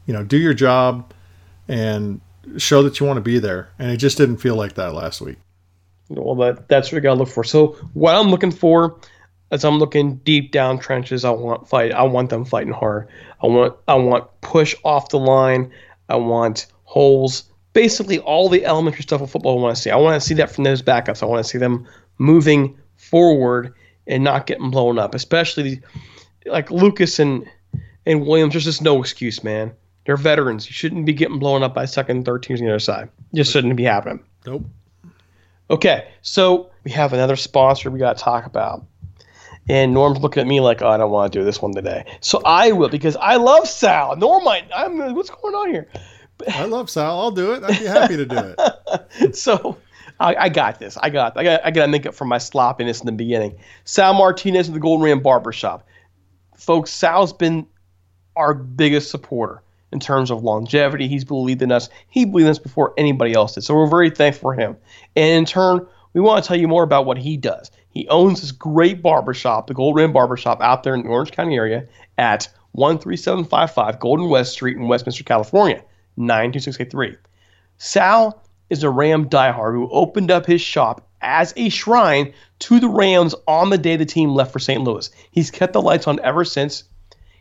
you 0.06 0.14
know, 0.14 0.24
do 0.24 0.38
your 0.38 0.54
job 0.54 1.12
and 1.68 2.20
show 2.56 2.82
that 2.82 2.98
you 2.98 3.06
want 3.06 3.18
to 3.18 3.22
be 3.22 3.38
there. 3.38 3.70
And 3.78 3.90
it 3.90 3.98
just 3.98 4.16
didn't 4.16 4.38
feel 4.38 4.56
like 4.56 4.74
that 4.74 4.94
last 4.94 5.20
week. 5.20 5.38
Well, 6.08 6.34
that 6.36 6.68
that's 6.68 6.90
what 6.90 6.96
you 6.96 7.00
got 7.00 7.14
to 7.14 7.20
look 7.20 7.28
for. 7.28 7.44
So 7.44 7.76
what 7.94 8.14
I'm 8.14 8.30
looking 8.30 8.50
for 8.50 8.98
as 9.52 9.64
I'm 9.64 9.78
looking 9.78 10.16
deep 10.16 10.52
down 10.52 10.78
trenches, 10.78 11.24
I 11.24 11.30
want 11.30 11.68
fight. 11.68 11.92
I 11.92 12.02
want 12.02 12.30
them 12.30 12.44
fighting 12.44 12.72
hard. 12.72 13.08
I 13.42 13.46
want 13.46 13.76
I 13.86 13.94
want 13.94 14.28
push 14.40 14.74
off 14.84 15.10
the 15.10 15.18
line. 15.18 15.72
I 16.08 16.16
want 16.16 16.66
holes 16.84 17.44
basically 17.72 18.18
all 18.20 18.48
the 18.48 18.64
elementary 18.64 19.02
stuff 19.02 19.20
of 19.20 19.30
football 19.30 19.58
I 19.58 19.62
want 19.62 19.76
to 19.76 19.82
see. 19.82 19.90
I 19.90 19.96
want 19.96 20.20
to 20.20 20.26
see 20.26 20.34
that 20.34 20.50
from 20.50 20.64
those 20.64 20.82
backups. 20.82 21.22
I 21.22 21.26
want 21.26 21.44
to 21.44 21.48
see 21.48 21.58
them 21.58 21.86
moving 22.18 22.78
forward 22.96 23.74
and 24.06 24.24
not 24.24 24.46
getting 24.46 24.70
blown 24.70 24.98
up, 24.98 25.14
especially 25.14 25.80
like 26.46 26.70
Lucas 26.70 27.18
and 27.18 27.48
and 28.06 28.26
Williams. 28.26 28.54
There's 28.54 28.64
just 28.64 28.82
no 28.82 29.00
excuse, 29.00 29.44
man. 29.44 29.72
They're 30.04 30.16
veterans. 30.16 30.66
You 30.66 30.72
shouldn't 30.72 31.06
be 31.06 31.12
getting 31.12 31.38
blown 31.38 31.62
up 31.62 31.74
by 31.74 31.84
second 31.84 32.18
and 32.18 32.26
third 32.26 32.42
teams 32.42 32.60
on 32.60 32.66
the 32.66 32.72
other 32.72 32.80
side. 32.80 33.10
Just 33.34 33.52
shouldn't 33.52 33.76
be 33.76 33.84
happening. 33.84 34.24
Nope. 34.46 34.64
Okay, 35.70 36.08
so 36.22 36.70
we 36.82 36.90
have 36.90 37.12
another 37.12 37.36
sponsor 37.36 37.90
we 37.90 38.00
got 38.00 38.16
to 38.16 38.22
talk 38.22 38.46
about. 38.46 38.84
And 39.68 39.94
Norm's 39.94 40.18
looking 40.18 40.40
at 40.40 40.48
me 40.48 40.60
like, 40.60 40.82
oh, 40.82 40.88
I 40.88 40.96
don't 40.96 41.12
want 41.12 41.32
to 41.32 41.38
do 41.38 41.44
this 41.44 41.62
one 41.62 41.72
today. 41.72 42.04
So 42.20 42.42
I 42.44 42.72
will 42.72 42.88
because 42.88 43.14
I 43.16 43.36
love 43.36 43.68
Sal. 43.68 44.16
Norm, 44.16 44.48
I, 44.48 44.66
I'm 44.74 45.14
what's 45.14 45.30
going 45.30 45.54
on 45.54 45.70
here? 45.70 45.86
I 46.48 46.64
love 46.64 46.90
Sal. 46.90 47.20
I'll 47.20 47.30
do 47.30 47.52
it. 47.52 47.62
I'd 47.62 47.78
be 47.78 47.86
happy 47.86 48.16
to 48.16 48.26
do 48.26 48.54
it. 48.56 49.36
so 49.36 49.76
I, 50.18 50.34
I, 50.34 50.48
got 50.48 50.78
this. 50.78 50.96
I 50.98 51.10
got. 51.10 51.36
I 51.36 51.44
got. 51.44 51.64
I 51.64 51.70
got 51.70 51.86
to 51.86 51.90
make 51.90 52.06
up 52.06 52.14
for 52.14 52.24
my 52.24 52.38
sloppiness 52.38 53.00
in 53.00 53.06
the 53.06 53.12
beginning. 53.12 53.56
Sal 53.84 54.14
Martinez 54.14 54.68
of 54.68 54.74
the 54.74 54.80
Golden 54.80 55.04
Ram 55.04 55.20
Barbershop, 55.20 55.86
folks. 56.56 56.90
Sal's 56.90 57.32
been 57.32 57.66
our 58.36 58.54
biggest 58.54 59.10
supporter 59.10 59.62
in 59.92 60.00
terms 60.00 60.30
of 60.30 60.42
longevity. 60.42 61.08
He's 61.08 61.24
believed 61.24 61.62
in 61.62 61.72
us. 61.72 61.88
He 62.08 62.24
believed 62.24 62.46
in 62.46 62.50
us 62.50 62.58
before 62.58 62.94
anybody 62.96 63.32
else 63.32 63.54
did. 63.54 63.62
So 63.62 63.74
we're 63.74 63.88
very 63.88 64.10
thankful 64.10 64.40
for 64.40 64.54
him. 64.54 64.76
And 65.16 65.30
in 65.30 65.44
turn, 65.44 65.86
we 66.12 66.20
want 66.20 66.42
to 66.42 66.48
tell 66.48 66.56
you 66.56 66.68
more 66.68 66.82
about 66.82 67.06
what 67.06 67.18
he 67.18 67.36
does. 67.36 67.70
He 67.90 68.06
owns 68.08 68.40
this 68.40 68.52
great 68.52 69.02
barbershop, 69.02 69.66
the 69.66 69.74
Gold 69.74 69.96
Rim 69.96 70.12
Barbershop, 70.12 70.60
out 70.60 70.84
there 70.84 70.94
in 70.94 71.02
the 71.02 71.08
Orange 71.08 71.32
County 71.32 71.56
area 71.56 71.86
at 72.18 72.48
13755 72.76 73.98
Golden 73.98 74.28
West 74.28 74.52
Street 74.52 74.76
in 74.76 74.86
Westminster, 74.86 75.24
California, 75.24 75.82
92683. 76.16 77.16
Sal 77.78 78.42
is 78.68 78.82
a 78.82 78.90
Ram 78.90 79.28
diehard 79.28 79.74
who 79.74 79.90
opened 79.90 80.30
up 80.30 80.46
his 80.46 80.60
shop 80.60 81.06
as 81.22 81.52
a 81.56 81.68
shrine 81.68 82.32
to 82.60 82.80
the 82.80 82.88
Rams 82.88 83.34
on 83.46 83.70
the 83.70 83.78
day 83.78 83.96
the 83.96 84.06
team 84.06 84.30
left 84.30 84.52
for 84.52 84.58
St. 84.58 84.82
Louis. 84.82 85.10
He's 85.30 85.50
kept 85.50 85.72
the 85.72 85.82
lights 85.82 86.06
on 86.06 86.20
ever 86.20 86.44
since. 86.44 86.84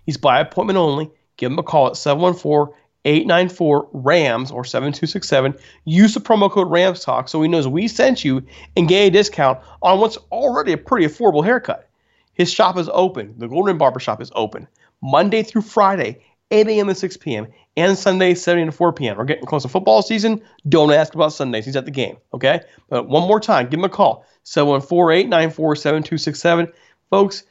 He's 0.05 0.17
by 0.17 0.39
appointment 0.39 0.77
only. 0.77 1.11
Give 1.37 1.51
him 1.51 1.59
a 1.59 1.63
call 1.63 1.87
at 1.87 1.97
714 1.97 2.75
894 3.05 3.89
RAMS 3.93 4.51
or 4.51 4.65
7267. 4.65 5.55
Use 5.85 6.13
the 6.13 6.19
promo 6.19 6.51
code 6.51 6.69
RAMS 6.69 7.01
Talk 7.01 7.29
so 7.29 7.41
he 7.41 7.47
knows 7.47 7.67
we 7.67 7.87
sent 7.87 8.25
you 8.25 8.43
and 8.75 8.89
get 8.89 9.07
a 9.07 9.09
discount 9.09 9.59
on 9.81 9.99
what's 9.99 10.17
already 10.31 10.73
a 10.73 10.77
pretty 10.77 11.05
affordable 11.05 11.43
haircut. 11.43 11.89
His 12.33 12.51
shop 12.51 12.77
is 12.77 12.89
open. 12.93 13.35
The 13.37 13.47
Golden 13.47 13.77
Barber 13.77 13.99
Shop 13.99 14.21
is 14.21 14.31
open 14.35 14.67
Monday 15.01 15.43
through 15.43 15.61
Friday, 15.61 16.21
8 16.51 16.67
a.m. 16.67 16.87
to 16.87 16.95
6 16.95 17.17
p.m., 17.17 17.47
and 17.77 17.97
Sunday, 17.97 18.33
7 18.33 18.65
to 18.65 18.71
4 18.71 18.93
p.m. 18.93 19.17
We're 19.17 19.25
getting 19.25 19.45
close 19.45 19.61
to 19.63 19.69
football 19.69 20.01
season. 20.01 20.41
Don't 20.67 20.91
ask 20.91 21.15
about 21.15 21.31
Sundays. 21.31 21.65
He's 21.65 21.75
at 21.75 21.85
the 21.85 21.91
game, 21.91 22.17
okay? 22.33 22.61
But 22.89 23.07
one 23.07 23.27
more 23.27 23.39
time, 23.39 23.69
give 23.69 23.79
him 23.79 23.85
a 23.85 23.89
call 23.89 24.25
714 24.43 25.27
894 25.27 25.75
7267. 25.75 26.67
Folks, 27.09 27.43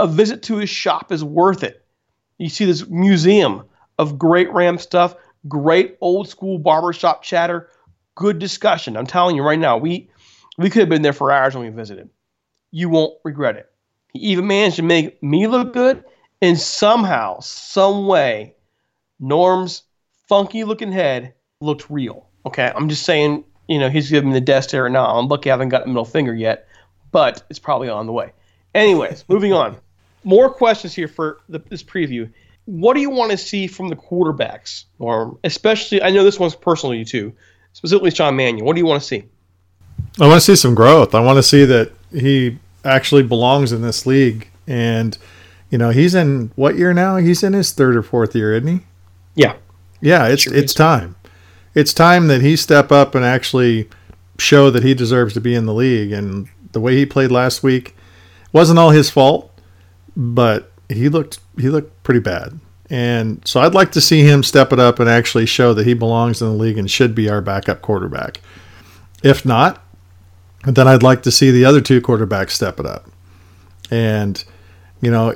a 0.00 0.06
visit 0.06 0.42
to 0.44 0.56
his 0.56 0.70
shop 0.70 1.12
is 1.12 1.22
worth 1.22 1.62
it. 1.62 1.84
You 2.38 2.48
see 2.48 2.64
this 2.64 2.86
museum 2.88 3.64
of 3.98 4.18
great 4.18 4.52
Ram 4.52 4.78
stuff, 4.78 5.14
great 5.48 5.96
old 6.00 6.28
school 6.28 6.58
barbershop 6.58 7.22
chatter, 7.22 7.70
good 8.14 8.38
discussion. 8.38 8.96
I'm 8.96 9.06
telling 9.06 9.36
you 9.36 9.42
right 9.42 9.58
now, 9.58 9.76
we 9.76 10.10
we 10.58 10.70
could 10.70 10.80
have 10.80 10.88
been 10.88 11.02
there 11.02 11.12
for 11.12 11.30
hours 11.30 11.54
when 11.54 11.64
we 11.64 11.70
visited. 11.70 12.10
You 12.70 12.88
won't 12.88 13.14
regret 13.24 13.56
it. 13.56 13.70
He 14.12 14.20
even 14.20 14.46
managed 14.46 14.76
to 14.76 14.82
make 14.82 15.22
me 15.22 15.46
look 15.46 15.72
good, 15.72 16.04
and 16.42 16.58
somehow, 16.58 17.40
some 17.40 18.06
way, 18.06 18.54
Norm's 19.18 19.82
funky 20.28 20.64
looking 20.64 20.92
head 20.92 21.34
looked 21.60 21.88
real. 21.88 22.28
Okay, 22.44 22.70
I'm 22.74 22.88
just 22.88 23.04
saying, 23.04 23.44
you 23.68 23.78
know, 23.78 23.88
he's 23.88 24.10
giving 24.10 24.30
me 24.30 24.34
the 24.34 24.40
death 24.40 24.64
stare 24.64 24.88
now. 24.88 25.06
I'm 25.06 25.28
lucky 25.28 25.50
I 25.50 25.54
haven't 25.54 25.70
got 25.70 25.84
a 25.84 25.86
middle 25.86 26.04
finger 26.04 26.34
yet, 26.34 26.68
but 27.12 27.42
it's 27.48 27.58
probably 27.58 27.88
on 27.88 28.06
the 28.06 28.12
way. 28.12 28.32
Anyways, 28.74 29.24
moving 29.28 29.52
on. 29.52 29.76
More 30.24 30.50
questions 30.50 30.94
here 30.94 31.08
for 31.08 31.38
the, 31.48 31.60
this 31.60 31.82
preview 31.82 32.30
what 32.66 32.94
do 32.94 33.00
you 33.00 33.10
want 33.10 33.30
to 33.30 33.38
see 33.38 33.66
from 33.66 33.88
the 33.88 33.96
quarterbacks, 33.96 34.84
or 34.98 35.38
especially? 35.44 36.02
I 36.02 36.10
know 36.10 36.24
this 36.24 36.38
one's 36.38 36.54
personal 36.54 36.92
to 36.92 36.98
you 36.98 37.04
too, 37.04 37.32
specifically 37.72 38.10
Sean 38.10 38.36
Mannion. 38.36 38.64
What 38.64 38.74
do 38.74 38.80
you 38.80 38.86
want 38.86 39.00
to 39.00 39.06
see? 39.06 39.24
I 40.20 40.26
want 40.26 40.34
to 40.34 40.40
see 40.40 40.56
some 40.56 40.74
growth. 40.74 41.14
I 41.14 41.20
want 41.20 41.36
to 41.38 41.42
see 41.42 41.64
that 41.64 41.92
he 42.10 42.58
actually 42.84 43.22
belongs 43.22 43.72
in 43.72 43.82
this 43.82 44.04
league, 44.04 44.48
and 44.66 45.16
you 45.70 45.78
know 45.78 45.90
he's 45.90 46.14
in 46.14 46.52
what 46.56 46.76
year 46.76 46.92
now? 46.94 47.16
He's 47.16 47.42
in 47.42 47.52
his 47.52 47.72
third 47.72 47.96
or 47.96 48.02
fourth 48.02 48.34
year, 48.34 48.54
isn't 48.54 48.68
he? 48.68 48.84
Yeah, 49.34 49.56
yeah. 50.00 50.26
It's 50.26 50.42
sure 50.42 50.54
it's 50.54 50.74
time. 50.74 51.16
It's 51.74 51.92
time 51.92 52.28
that 52.28 52.40
he 52.40 52.56
step 52.56 52.90
up 52.90 53.14
and 53.14 53.24
actually 53.24 53.88
show 54.38 54.70
that 54.70 54.82
he 54.82 54.94
deserves 54.94 55.34
to 55.34 55.40
be 55.40 55.54
in 55.54 55.66
the 55.66 55.74
league. 55.74 56.12
And 56.12 56.48
the 56.72 56.80
way 56.80 56.96
he 56.96 57.06
played 57.06 57.30
last 57.30 57.62
week 57.62 57.96
wasn't 58.52 58.78
all 58.78 58.90
his 58.90 59.10
fault, 59.10 59.52
but 60.16 60.72
he 60.88 61.08
looked 61.08 61.40
he 61.58 61.68
looked 61.68 62.02
pretty 62.02 62.20
bad. 62.20 62.58
And 62.88 63.46
so 63.46 63.60
I'd 63.60 63.74
like 63.74 63.90
to 63.92 64.00
see 64.00 64.22
him 64.22 64.42
step 64.42 64.72
it 64.72 64.78
up 64.78 65.00
and 65.00 65.08
actually 65.08 65.46
show 65.46 65.74
that 65.74 65.86
he 65.86 65.94
belongs 65.94 66.40
in 66.40 66.48
the 66.48 66.54
league 66.54 66.78
and 66.78 66.88
should 66.88 67.14
be 67.14 67.28
our 67.28 67.40
backup 67.40 67.82
quarterback. 67.82 68.40
If 69.24 69.44
not, 69.44 69.82
then 70.64 70.86
I'd 70.86 71.02
like 71.02 71.22
to 71.24 71.32
see 71.32 71.50
the 71.50 71.64
other 71.64 71.80
two 71.80 72.00
quarterbacks 72.00 72.50
step 72.50 72.78
it 72.78 72.86
up. 72.86 73.10
And 73.90 74.42
you 75.00 75.10
know, 75.10 75.34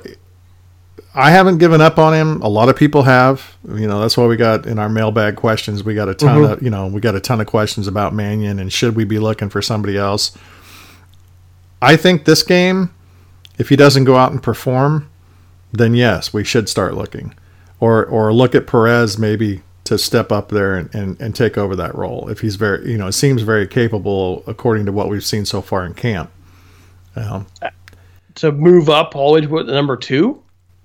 I 1.13 1.31
haven't 1.31 1.57
given 1.57 1.81
up 1.81 1.99
on 1.99 2.13
him. 2.13 2.41
A 2.41 2.47
lot 2.47 2.69
of 2.69 2.75
people 2.75 3.03
have. 3.03 3.57
You 3.67 3.87
know, 3.87 3.99
that's 3.99 4.15
why 4.15 4.25
we 4.27 4.37
got 4.37 4.65
in 4.65 4.79
our 4.79 4.87
mailbag 4.87 5.35
questions. 5.35 5.83
We 5.83 5.93
got 5.93 6.07
a 6.07 6.15
ton 6.15 6.41
mm-hmm. 6.41 6.53
of 6.53 6.63
you 6.63 6.69
know 6.69 6.87
we 6.87 7.01
got 7.01 7.15
a 7.15 7.19
ton 7.19 7.41
of 7.41 7.47
questions 7.47 7.87
about 7.87 8.13
Mannion 8.13 8.59
and 8.59 8.71
should 8.71 8.95
we 8.95 9.03
be 9.03 9.19
looking 9.19 9.49
for 9.49 9.61
somebody 9.61 9.97
else. 9.97 10.37
I 11.81 11.97
think 11.97 12.25
this 12.25 12.43
game, 12.43 12.93
if 13.57 13.69
he 13.69 13.75
doesn't 13.75 14.05
go 14.05 14.15
out 14.15 14.31
and 14.31 14.41
perform, 14.41 15.09
then 15.73 15.95
yes, 15.95 16.33
we 16.33 16.43
should 16.43 16.69
start 16.69 16.93
looking, 16.93 17.33
or 17.79 18.05
or 18.05 18.33
look 18.33 18.55
at 18.55 18.65
Perez 18.65 19.17
maybe 19.17 19.63
to 19.83 19.97
step 19.97 20.31
up 20.31 20.49
there 20.49 20.75
and, 20.75 20.93
and, 20.95 21.19
and 21.19 21.35
take 21.35 21.57
over 21.57 21.75
that 21.75 21.93
role 21.95 22.29
if 22.29 22.39
he's 22.39 22.55
very 22.55 22.89
you 22.89 22.97
know 22.97 23.07
it 23.07 23.13
seems 23.13 23.41
very 23.41 23.67
capable 23.67 24.43
according 24.47 24.85
to 24.85 24.91
what 24.91 25.09
we've 25.09 25.25
seen 25.25 25.45
so 25.45 25.61
far 25.61 25.85
in 25.85 25.93
camp. 25.93 26.31
Um, 27.17 27.47
to 28.35 28.53
move 28.53 28.89
up 28.89 29.17
all 29.17 29.33
the 29.33 29.45
way 29.47 29.59
to 29.59 29.65
the 29.65 29.73
number 29.73 29.97
two. 29.97 30.41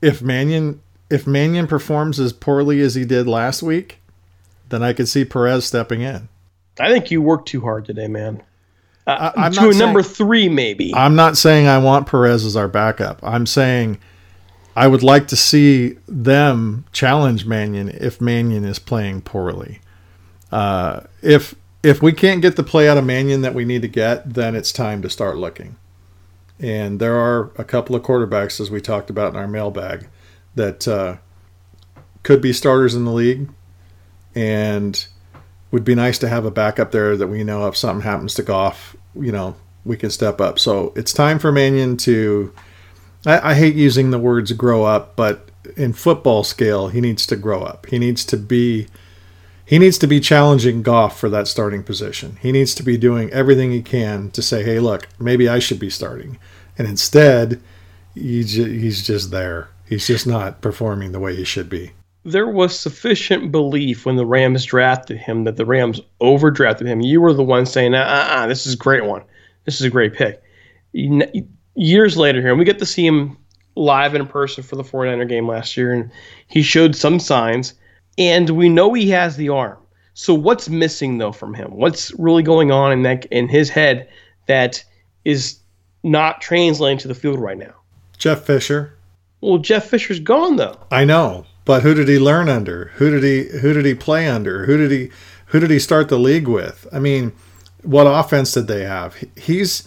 If 0.07 0.23
Mannion 0.23 0.81
if 1.11 1.27
Mannion 1.27 1.67
performs 1.67 2.19
as 2.19 2.33
poorly 2.33 2.81
as 2.81 2.95
he 2.95 3.05
did 3.05 3.27
last 3.27 3.63
week, 3.63 3.99
then 4.69 4.83
I 4.83 4.93
could 4.93 5.09
see 5.09 5.25
Perez 5.25 5.65
stepping 5.65 6.01
in. 6.01 6.29
I 6.79 6.93
think 6.93 7.11
you 7.11 7.23
worked 7.23 7.49
too 7.49 7.61
hard 7.61 7.85
today, 7.85 8.09
man. 8.09 8.43
Uh, 9.07 9.33
I, 9.37 9.49
to 9.51 9.69
a 9.69 9.73
saying, 9.73 9.79
number 9.79 10.03
three, 10.03 10.49
maybe. 10.49 10.93
I'm 10.95 11.15
not 11.15 11.37
saying 11.37 11.69
I 11.69 11.79
want 11.79 12.09
Perez 12.09 12.45
as 12.45 12.57
our 12.57 12.67
backup. 12.67 13.21
I'm 13.23 13.47
saying 13.47 13.99
I 14.75 14.89
would 14.89 15.03
like 15.03 15.29
to 15.29 15.37
see 15.37 15.97
them 16.09 16.85
challenge 16.93 17.47
Mannion 17.47 17.89
if 17.89 18.21
Mannion 18.21 18.65
is 18.65 18.81
playing 18.81 19.23
poorly. 19.23 19.81
Uh, 20.51 21.01
if 21.23 21.55
if 21.83 22.03
we 22.03 22.13
can't 22.13 22.43
get 22.43 22.57
the 22.57 22.65
play 22.65 22.89
out 22.89 22.99
of 22.99 23.05
Mannion 23.05 23.43
that 23.43 23.55
we 23.55 23.65
need 23.65 23.83
to 23.83 23.89
get, 23.89 24.35
then 24.35 24.57
it's 24.57 24.73
time 24.73 25.03
to 25.03 25.11
start 25.11 25.37
looking. 25.37 25.77
And 26.59 27.01
there 27.01 27.17
are 27.17 27.51
a 27.57 27.65
couple 27.65 27.95
of 27.95 28.03
quarterbacks, 28.03 28.61
as 28.61 28.71
we 28.71 28.81
talked 28.81 29.11
about 29.11 29.35
in 29.35 29.39
our 29.39 29.49
mailbag, 29.49 30.09
that 30.55 30.89
uh, 30.89 31.17
could 32.23 32.41
be 32.41 32.53
starters 32.53 32.95
in 32.95 33.05
the 33.05 33.13
league, 33.13 33.49
and 34.35 35.07
would 35.71 35.85
be 35.85 35.95
nice 35.95 36.19
to 36.19 36.29
have 36.29 36.45
a 36.45 36.51
backup 36.51 36.93
there 36.93 37.17
that 37.17 37.27
we 37.27 37.45
know 37.45 37.67
if 37.67 37.77
something 37.77 38.03
happens 38.03 38.35
to 38.35 38.43
Goff, 38.43 38.97
you 39.15 39.33
know, 39.33 39.57
we 39.85 39.97
can 39.97 40.11
step 40.11 40.41
up. 40.41 40.59
So 40.59 40.93
it's 40.97 41.13
time 41.13 41.39
for 41.39 41.53
Mannion 41.53 41.97
to 41.99 42.53
I, 43.27 43.51
I 43.51 43.55
hate 43.55 43.75
using 43.75 44.11
the 44.11 44.19
words 44.19 44.53
grow 44.53 44.85
up, 44.85 45.17
but 45.17 45.51
in 45.77 45.93
football 45.93 46.45
scale, 46.45 46.89
he 46.89 47.01
needs 47.01 47.27
to 47.27 47.37
grow 47.37 47.63
up. 47.63 47.87
He 47.87 47.99
needs 47.99 48.25
to 48.27 48.37
be 48.37 48.87
he 49.67 49.79
needs 49.79 49.99
to 49.99 50.07
be 50.07 50.21
challenging 50.21 50.83
Goff 50.83 51.19
for 51.19 51.29
that 51.29 51.49
starting 51.49 51.83
position. 51.83 52.39
He 52.41 52.53
needs 52.53 52.75
to 52.77 52.83
be 52.83 52.97
doing 52.97 53.31
everything 53.33 53.73
he 53.73 53.83
can 53.83 54.31
to 54.31 54.41
say, 54.41 54.63
"Hey, 54.63 54.79
look, 54.79 55.09
maybe 55.19 55.49
I 55.49 55.59
should 55.59 55.79
be 55.81 55.91
starting." 55.91 56.39
And 56.79 56.89
instead, 56.89 57.61
he's 58.15 59.03
just 59.03 59.31
there. 59.31 59.69
He's 59.89 60.07
just 60.07 60.27
not 60.27 60.63
performing 60.63 61.13
the 61.13 61.21
way 61.21 61.37
he 61.37 61.45
should 61.45 61.69
be. 61.69 61.93
There 62.25 62.49
was 62.49 62.79
sufficient 62.79 63.53
belief 63.53 64.07
when 64.07 64.17
the 64.17 64.27
Rams 64.27 64.65
drafted 64.65 65.19
him 65.19 65.45
that 65.45 65.57
the 65.57 65.67
Rams 65.67 66.01
overdrafted 66.21 66.87
him. 66.87 67.01
You 67.01 67.21
were 67.21 67.35
the 67.35 67.45
one 67.45 67.67
saying, 67.67 67.95
"Ah, 67.95 68.47
this 68.49 68.67
is 68.67 68.75
a 68.75 68.79
great 68.79 69.05
one. 69.05 69.23
This 69.65 69.77
is 69.81 69.83
a 69.83 69.91
great 69.91 70.15
pick." 70.15 70.43
years 71.77 72.17
later 72.17 72.41
here, 72.41 72.51
and 72.51 72.59
we 72.59 72.65
get 72.65 72.79
to 72.79 72.87
see 72.87 73.07
him 73.07 73.37
live 73.75 74.15
in 74.15 74.27
person 74.27 74.65
for 74.65 74.77
the 74.77 74.83
49er 74.83 75.29
game 75.29 75.47
last 75.47 75.77
year, 75.77 75.93
and 75.93 76.11
he 76.49 76.63
showed 76.63 76.97
some 76.97 77.21
signs, 77.21 77.75
and 78.19 78.51
we 78.51 78.69
know 78.69 78.93
he 78.93 79.11
has 79.11 79.37
the 79.37 79.49
arm. 79.49 79.79
So 80.15 80.33
what's 80.33 80.69
missing 80.69 81.19
though 81.19 81.33
from 81.33 81.55
him? 81.55 81.73
What's 81.73 82.13
really 82.19 82.43
going 82.43 82.71
on 82.71 82.93
in 82.93 83.03
that 83.03 83.27
in 83.27 83.49
his 83.49 83.69
head 83.69 84.09
that 84.47 84.83
is 85.25 85.59
not 86.03 86.41
translating 86.41 86.99
to 86.99 87.09
the 87.09 87.15
field 87.15 87.39
right 87.39 87.59
now? 87.59 87.75
Jeff 88.17 88.45
Fisher. 88.45 88.95
Well, 89.41 89.59
Jeff 89.59 89.87
Fisher's 89.87 90.21
gone 90.21 90.57
though. 90.57 90.79
I 90.91 91.05
know, 91.05 91.45
but 91.65 91.83
who 91.83 91.93
did 91.93 92.09
he 92.09 92.19
learn 92.19 92.49
under? 92.49 92.93
Who 92.95 93.11
did 93.11 93.23
he 93.23 93.59
who 93.59 93.75
did 93.75 93.85
he 93.85 93.95
play 93.95 94.27
under? 94.27 94.65
Who 94.65 94.77
did 94.79 94.91
he 94.91 95.11
who 95.47 95.61
did 95.61 95.71
he 95.71 95.79
start 95.79 96.09
the 96.09 96.19
league 96.19 96.49
with? 96.49 96.87
I 96.93 96.99
mean, 96.99 97.33
what 97.83 98.05
offense 98.05 98.53
did 98.53 98.69
they 98.69 98.85
have? 98.85 99.23
He's 99.37 99.87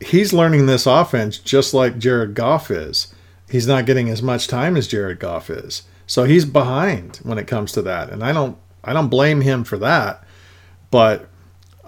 he's 0.00 0.32
learning 0.32 0.66
this 0.66 0.86
offense 0.86 1.38
just 1.38 1.72
like 1.72 1.98
Jared 1.98 2.34
Goff 2.34 2.70
is. 2.70 3.14
He's 3.50 3.66
not 3.66 3.86
getting 3.86 4.08
as 4.08 4.22
much 4.22 4.48
time 4.48 4.76
as 4.76 4.88
Jared 4.88 5.18
Goff 5.18 5.48
is. 5.50 5.82
So 6.12 6.24
he's 6.24 6.44
behind 6.44 7.20
when 7.22 7.38
it 7.38 7.46
comes 7.46 7.72
to 7.72 7.80
that. 7.80 8.10
And 8.10 8.22
I 8.22 8.32
don't 8.32 8.58
I 8.84 8.92
don't 8.92 9.08
blame 9.08 9.40
him 9.40 9.64
for 9.64 9.78
that. 9.78 10.22
But 10.90 11.26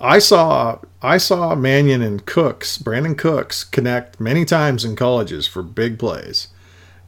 I 0.00 0.18
saw 0.18 0.78
I 1.02 1.18
saw 1.18 1.54
Mannion 1.54 2.00
and 2.00 2.24
Cooks, 2.24 2.78
Brandin 2.78 3.18
Cooks, 3.18 3.64
connect 3.64 4.18
many 4.18 4.46
times 4.46 4.82
in 4.82 4.96
colleges 4.96 5.46
for 5.46 5.62
big 5.62 5.98
plays. 5.98 6.48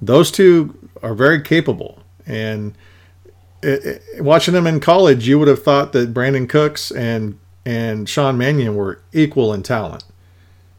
Those 0.03 0.31
two 0.31 0.91
are 1.03 1.15
very 1.15 1.41
capable, 1.41 2.03
and 2.27 2.77
it, 3.63 4.03
it, 4.13 4.23
watching 4.23 4.53
them 4.53 4.67
in 4.67 4.79
college, 4.79 5.27
you 5.27 5.39
would 5.39 5.49
have 5.49 5.63
thought 5.63 5.95
that 5.95 6.13
Brandin 6.13 6.47
Cooks 6.47 6.91
and 6.91 7.39
and 7.65 8.11
Sean 8.11 8.37
Mannion 8.37 8.77
were 8.77 9.01
equal 9.15 9.55
in 9.55 9.63
talent. 9.63 10.05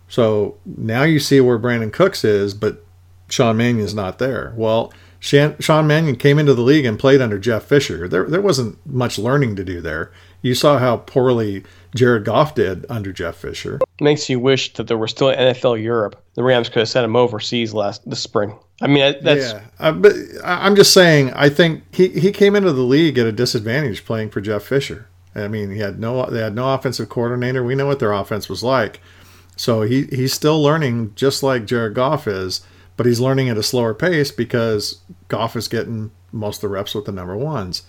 So 0.07 0.57
now 0.67 1.01
you 1.01 1.17
see 1.17 1.41
where 1.41 1.57
Brandin 1.57 1.91
Cooks 1.91 2.23
is, 2.23 2.53
but 2.53 2.85
Sean 3.27 3.57
Mannion's 3.57 3.95
not 3.95 4.19
there. 4.19 4.53
Well, 4.55 4.93
Sean 5.19 5.87
Mannion 5.87 6.15
came 6.15 6.39
into 6.39 6.53
the 6.53 6.61
league 6.61 6.85
and 6.85 6.99
played 6.99 7.21
under 7.21 7.39
Jeff 7.39 7.63
Fisher. 7.63 8.07
There, 8.07 8.25
there 8.25 8.41
wasn't 8.41 8.83
much 8.85 9.17
learning 9.17 9.55
to 9.55 9.63
do 9.63 9.81
there. 9.81 10.11
You 10.41 10.53
saw 10.53 10.77
how 10.77 10.97
poorly 10.97 11.63
Jared 11.95 12.25
Goff 12.25 12.55
did 12.55 12.85
under 12.89 13.11
Jeff 13.11 13.35
Fisher. 13.35 13.79
Makes 13.99 14.29
you 14.29 14.39
wish 14.39 14.73
that 14.73 14.87
there 14.87 14.97
were 14.97 15.07
still 15.07 15.29
NFL 15.29 15.81
Europe. 15.81 16.23
The 16.35 16.43
Rams 16.43 16.69
could 16.69 16.79
have 16.79 16.89
sent 16.89 17.05
him 17.05 17.15
overseas 17.15 17.73
last 17.73 18.07
this 18.07 18.19
spring. 18.19 18.57
I 18.81 18.87
mean, 18.87 19.15
that's 19.23 19.53
yeah. 19.53 19.61
Uh, 19.79 19.91
but 19.91 20.13
I'm 20.43 20.75
just 20.75 20.93
saying. 20.93 21.33
I 21.33 21.49
think 21.49 21.83
he, 21.91 22.09
he 22.09 22.31
came 22.31 22.55
into 22.55 22.71
the 22.71 22.83
league 22.83 23.17
at 23.17 23.25
a 23.25 23.31
disadvantage 23.31 24.05
playing 24.05 24.29
for 24.29 24.39
Jeff 24.39 24.63
Fisher. 24.63 25.07
I 25.33 25.47
mean, 25.47 25.71
he 25.71 25.79
had 25.79 25.99
no 25.99 26.29
they 26.29 26.41
had 26.41 26.55
no 26.55 26.73
offensive 26.73 27.09
coordinator. 27.09 27.63
We 27.63 27.75
know 27.75 27.87
what 27.87 27.99
their 27.99 28.13
offense 28.13 28.47
was 28.47 28.63
like. 28.63 28.99
So 29.55 29.81
he 29.81 30.03
he's 30.05 30.33
still 30.33 30.61
learning, 30.61 31.13
just 31.15 31.41
like 31.41 31.65
Jared 31.65 31.95
Goff 31.95 32.27
is 32.27 32.61
but 32.97 33.05
he's 33.05 33.19
learning 33.19 33.47
at 33.47 33.57
a 33.57 33.63
slower 33.63 33.93
pace 33.93 34.31
because 34.31 34.99
Goff 35.29 35.55
is 35.55 35.67
getting 35.67 36.11
most 36.31 36.57
of 36.57 36.61
the 36.61 36.67
reps 36.69 36.93
with 36.93 37.05
the 37.05 37.11
number 37.11 37.37
ones. 37.37 37.83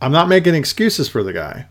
I'm 0.00 0.12
not 0.12 0.28
making 0.28 0.54
excuses 0.54 1.08
for 1.08 1.22
the 1.22 1.32
guy, 1.32 1.66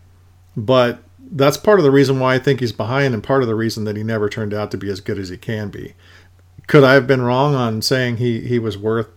but 0.56 1.00
that's 1.30 1.56
part 1.56 1.78
of 1.78 1.84
the 1.84 1.90
reason 1.90 2.18
why 2.18 2.34
I 2.34 2.38
think 2.38 2.60
he's 2.60 2.72
behind 2.72 3.14
and 3.14 3.22
part 3.22 3.42
of 3.42 3.48
the 3.48 3.54
reason 3.54 3.84
that 3.84 3.96
he 3.96 4.02
never 4.02 4.28
turned 4.28 4.54
out 4.54 4.70
to 4.70 4.78
be 4.78 4.90
as 4.90 5.00
good 5.00 5.18
as 5.18 5.28
he 5.28 5.36
can 5.36 5.68
be. 5.68 5.94
Could 6.66 6.82
I 6.82 6.94
have 6.94 7.06
been 7.06 7.22
wrong 7.22 7.54
on 7.54 7.82
saying 7.82 8.16
he, 8.16 8.40
he 8.40 8.58
was 8.58 8.76
worth 8.76 9.08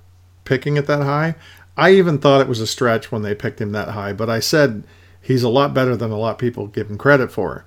picking 0.44 0.78
at 0.78 0.86
that 0.88 1.02
high? 1.02 1.36
I 1.78 1.92
even 1.92 2.20
thought 2.20 2.42
it 2.42 2.48
was 2.48 2.60
a 2.60 2.68
stretch 2.68 3.12
when 3.12 3.22
they 3.22 3.34
picked 3.34 3.62
him 3.62 3.72
that 3.72 3.90
high, 3.90 4.14
but 4.14 4.30
I 4.30 4.42
said 4.42 4.84
he's 5.22 5.44
a 5.44 5.50
lot 5.50 5.74
better 5.74 5.96
than 5.96 6.12
a 6.12 6.18
lot 6.18 6.32
of 6.32 6.38
people 6.38 6.68
give 6.68 6.90
him 6.90 6.98
credit 6.98 7.32
for. 7.32 7.66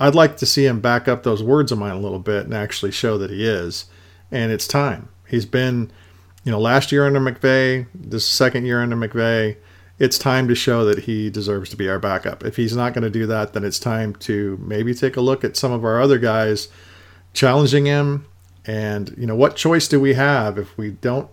I'd 0.00 0.14
like 0.14 0.36
to 0.38 0.46
see 0.46 0.66
him 0.66 0.80
back 0.80 1.06
up 1.06 1.22
those 1.22 1.42
words 1.42 1.70
of 1.70 1.78
mine 1.78 1.92
a 1.92 2.00
little 2.00 2.18
bit 2.18 2.44
and 2.44 2.54
actually 2.54 2.90
show 2.90 3.16
that 3.18 3.30
he 3.30 3.46
is 3.46 3.86
and 4.32 4.50
it's 4.50 4.66
time. 4.66 5.08
He's 5.28 5.46
been, 5.46 5.92
you 6.42 6.50
know, 6.50 6.58
last 6.58 6.90
year 6.90 7.06
under 7.06 7.20
McVay, 7.20 7.86
this 7.94 8.26
second 8.26 8.66
year 8.66 8.82
under 8.82 8.96
McVay. 8.96 9.56
It's 9.98 10.18
time 10.18 10.48
to 10.48 10.54
show 10.54 10.84
that 10.86 11.00
he 11.00 11.30
deserves 11.30 11.70
to 11.70 11.76
be 11.76 11.88
our 11.88 11.98
backup. 11.98 12.44
If 12.44 12.56
he's 12.56 12.74
not 12.74 12.94
going 12.94 13.04
to 13.04 13.10
do 13.10 13.26
that, 13.26 13.52
then 13.52 13.62
it's 13.62 13.78
time 13.78 14.16
to 14.16 14.58
maybe 14.60 14.94
take 14.94 15.16
a 15.16 15.20
look 15.20 15.44
at 15.44 15.56
some 15.56 15.70
of 15.70 15.84
our 15.84 16.00
other 16.00 16.18
guys 16.18 16.68
challenging 17.34 17.86
him. 17.86 18.26
And 18.64 19.14
you 19.16 19.26
know, 19.26 19.36
what 19.36 19.54
choice 19.54 19.86
do 19.86 20.00
we 20.00 20.14
have 20.14 20.58
if 20.58 20.76
we 20.76 20.90
don't 20.90 21.28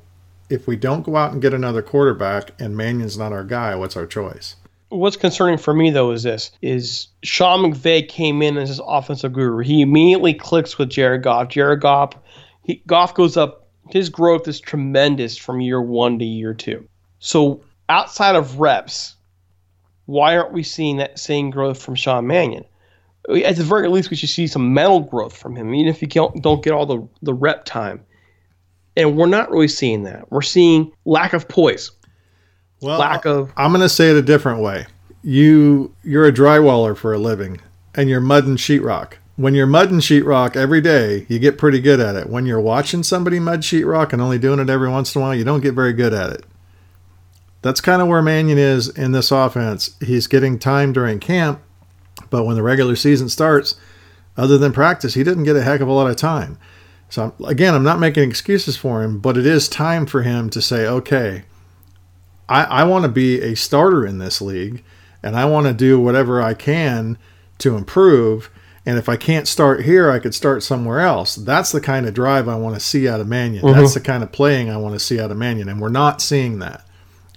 if 0.49 0.67
we 0.67 0.75
don't 0.75 1.03
go 1.03 1.15
out 1.15 1.31
and 1.31 1.41
get 1.41 1.53
another 1.53 1.81
quarterback 1.81 2.59
and 2.59 2.75
Mannion's 2.75 3.17
not 3.17 3.31
our 3.31 3.43
guy? 3.43 3.75
What's 3.75 3.95
our 3.95 4.07
choice? 4.07 4.55
What's 4.89 5.15
concerning 5.15 5.59
for 5.59 5.73
me 5.73 5.91
though 5.91 6.11
is 6.11 6.23
this: 6.23 6.51
is 6.61 7.07
Sean 7.23 7.71
McVay 7.71 8.07
came 8.07 8.41
in 8.41 8.57
as 8.57 8.69
his 8.69 8.81
offensive 8.85 9.33
guru. 9.33 9.63
He 9.63 9.81
immediately 9.81 10.33
clicks 10.33 10.77
with 10.77 10.89
Jared 10.89 11.23
Goff. 11.23 11.49
Jared 11.49 11.81
Goff 11.81 12.13
he, 12.69 12.83
Goff 12.85 13.15
goes 13.15 13.35
up. 13.35 13.67
His 13.89 14.09
growth 14.09 14.47
is 14.47 14.59
tremendous 14.59 15.35
from 15.35 15.59
year 15.59 15.81
one 15.81 16.19
to 16.19 16.25
year 16.25 16.53
two. 16.53 16.87
So 17.17 17.63
outside 17.89 18.35
of 18.35 18.59
reps, 18.59 19.15
why 20.05 20.37
aren't 20.37 20.53
we 20.53 20.61
seeing 20.61 20.97
that 20.97 21.17
same 21.17 21.49
growth 21.49 21.81
from 21.81 21.95
Sean 21.95 22.27
Mannion? 22.27 22.63
At 23.43 23.55
the 23.55 23.63
very 23.63 23.89
least, 23.89 24.11
we 24.11 24.15
should 24.15 24.29
see 24.29 24.45
some 24.45 24.71
mental 24.71 24.99
growth 24.99 25.35
from 25.35 25.55
him, 25.55 25.73
even 25.73 25.89
if 25.89 25.99
you 25.99 26.07
don't 26.07 26.63
get 26.63 26.73
all 26.73 26.85
the, 26.85 27.07
the 27.23 27.33
rep 27.33 27.65
time. 27.65 28.05
And 28.95 29.17
we're 29.17 29.25
not 29.25 29.49
really 29.49 29.67
seeing 29.67 30.03
that. 30.03 30.31
We're 30.31 30.43
seeing 30.43 30.91
lack 31.05 31.33
of 31.33 31.47
poise. 31.47 31.89
Well, 32.81 32.99
lack 32.99 33.25
of. 33.25 33.51
I'm 33.57 33.71
going 33.71 33.81
to 33.81 33.89
say 33.89 34.11
it 34.11 34.15
a 34.15 34.21
different 34.21 34.61
way. 34.61 34.85
You 35.23 35.93
you're 36.03 36.25
a 36.25 36.31
drywaller 36.31 36.95
for 36.95 37.13
a 37.13 37.17
living, 37.17 37.61
and 37.95 38.09
you're 38.09 38.21
mud 38.21 38.45
and 38.45 38.59
sheetrock 38.59 39.13
when 39.39 39.55
you're 39.55 39.65
mudding 39.65 39.99
sheetrock 39.99 40.57
every 40.57 40.81
day, 40.81 41.25
you 41.29 41.39
get 41.39 41.57
pretty 41.57 41.79
good 41.79 42.01
at 42.01 42.17
it. 42.17 42.29
When 42.29 42.45
you're 42.45 42.59
watching 42.59 43.03
somebody 43.03 43.39
mud 43.39 43.61
sheetrock 43.61 44.11
and 44.11 44.21
only 44.21 44.37
doing 44.37 44.59
it 44.59 44.69
every 44.69 44.89
once 44.89 45.15
in 45.15 45.21
a 45.21 45.23
while, 45.23 45.33
you 45.33 45.45
don't 45.45 45.61
get 45.61 45.73
very 45.73 45.93
good 45.93 46.13
at 46.13 46.31
it. 46.31 46.45
That's 47.61 47.79
kind 47.79 48.01
of 48.01 48.09
where 48.09 48.21
Mannion 48.21 48.57
is 48.57 48.89
in 48.89 49.13
this 49.13 49.31
offense. 49.31 49.95
He's 50.01 50.27
getting 50.27 50.59
time 50.59 50.91
during 50.91 51.19
camp, 51.19 51.61
but 52.29 52.43
when 52.43 52.57
the 52.57 52.61
regular 52.61 52.97
season 52.97 53.29
starts, 53.29 53.75
other 54.35 54.57
than 54.57 54.73
practice, 54.73 55.13
he 55.13 55.23
didn't 55.23 55.45
get 55.45 55.55
a 55.55 55.61
heck 55.61 55.79
of 55.79 55.87
a 55.87 55.93
lot 55.93 56.09
of 56.09 56.17
time. 56.17 56.57
So 57.09 57.33
again, 57.47 57.73
I'm 57.73 57.81
not 57.81 57.97
making 57.97 58.27
excuses 58.27 58.75
for 58.75 59.03
him, 59.03 59.19
but 59.19 59.37
it 59.37 59.45
is 59.45 59.69
time 59.69 60.05
for 60.05 60.23
him 60.23 60.49
to 60.49 60.61
say, 60.61 60.85
okay, 60.85 61.43
I, 62.49 62.65
I 62.65 62.83
want 62.83 63.03
to 63.03 63.09
be 63.09 63.41
a 63.41 63.55
starter 63.55 64.05
in 64.05 64.17
this 64.17 64.41
league, 64.41 64.83
and 65.23 65.37
I 65.37 65.45
want 65.45 65.65
to 65.65 65.73
do 65.73 65.97
whatever 65.97 66.41
I 66.41 66.55
can 66.55 67.17
to 67.59 67.77
improve 67.77 68.49
and 68.89 68.97
if 68.97 69.07
I 69.07 69.17
can't 69.17 69.47
start 69.47 69.85
here, 69.85 70.09
I 70.09 70.17
could 70.17 70.33
start 70.33 70.63
somewhere 70.63 71.01
else. 71.01 71.35
That's 71.35 71.71
the 71.71 71.79
kind 71.79 72.07
of 72.07 72.15
drive 72.15 72.47
I 72.47 72.55
want 72.55 72.73
to 72.73 72.79
see 72.79 73.07
out 73.07 73.19
of 73.19 73.27
Mannion. 73.27 73.63
Mm-hmm. 73.63 73.79
That's 73.79 73.93
the 73.93 74.01
kind 74.01 74.23
of 74.23 74.31
playing 74.31 74.71
I 74.71 74.77
want 74.77 74.95
to 74.95 74.99
see 74.99 75.19
out 75.19 75.29
of 75.29 75.37
Mannion. 75.37 75.69
And 75.69 75.79
we're 75.79 75.89
not 75.89 76.23
seeing 76.23 76.57
that. 76.57 76.83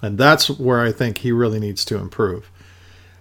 And 0.01 0.17
that's 0.17 0.49
where 0.49 0.81
I 0.81 0.93
think 0.93 1.19
he 1.19 1.31
really 1.31 1.61
needs 1.61 1.85
to 1.85 1.99
improve. 1.99 2.51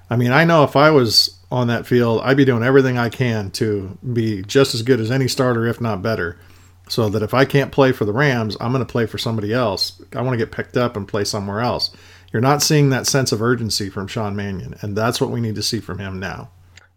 I 0.10 0.16
mean, 0.16 0.32
I 0.32 0.46
know 0.46 0.64
if 0.64 0.78
I 0.78 0.92
was 0.92 1.42
on 1.52 1.68
that 1.68 1.86
field, 1.86 2.22
I'd 2.24 2.38
be 2.38 2.46
doing 2.46 2.64
everything 2.64 2.98
I 2.98 3.10
can 3.10 3.52
to 3.52 3.98
be 4.14 4.44
just 4.44 4.74
as 4.76 4.82
good 4.82 5.02
as 5.02 5.12
any 5.12 5.28
starter, 5.28 5.68
if 5.68 5.82
not 5.82 6.02
better. 6.02 6.40
So 6.88 7.10
that 7.10 7.24
if 7.24 7.34
I 7.34 7.44
can't 7.44 7.74
play 7.74 7.92
for 7.92 8.06
the 8.06 8.14
Rams, 8.14 8.56
I'm 8.62 8.72
going 8.72 8.86
to 8.86 8.90
play 8.90 9.08
for 9.08 9.18
somebody 9.18 9.52
else. 9.52 10.02
I 10.16 10.22
want 10.22 10.40
to 10.40 10.46
get 10.46 10.54
picked 10.54 10.78
up 10.78 10.96
and 10.96 11.06
play 11.06 11.26
somewhere 11.26 11.60
else. 11.60 11.92
You're 12.32 12.42
not 12.42 12.64
seeing 12.64 12.92
that 12.92 13.08
sense 13.08 13.34
of 13.34 13.42
urgency 13.42 13.90
from 13.90 14.08
Sean 14.08 14.38
Mannion, 14.38 14.76
and 14.80 14.96
that's 14.96 15.20
what 15.20 15.32
we 15.32 15.42
need 15.42 15.56
to 15.56 15.64
see 15.64 15.82
from 15.82 16.00
him 16.00 16.18
now. 16.18 16.50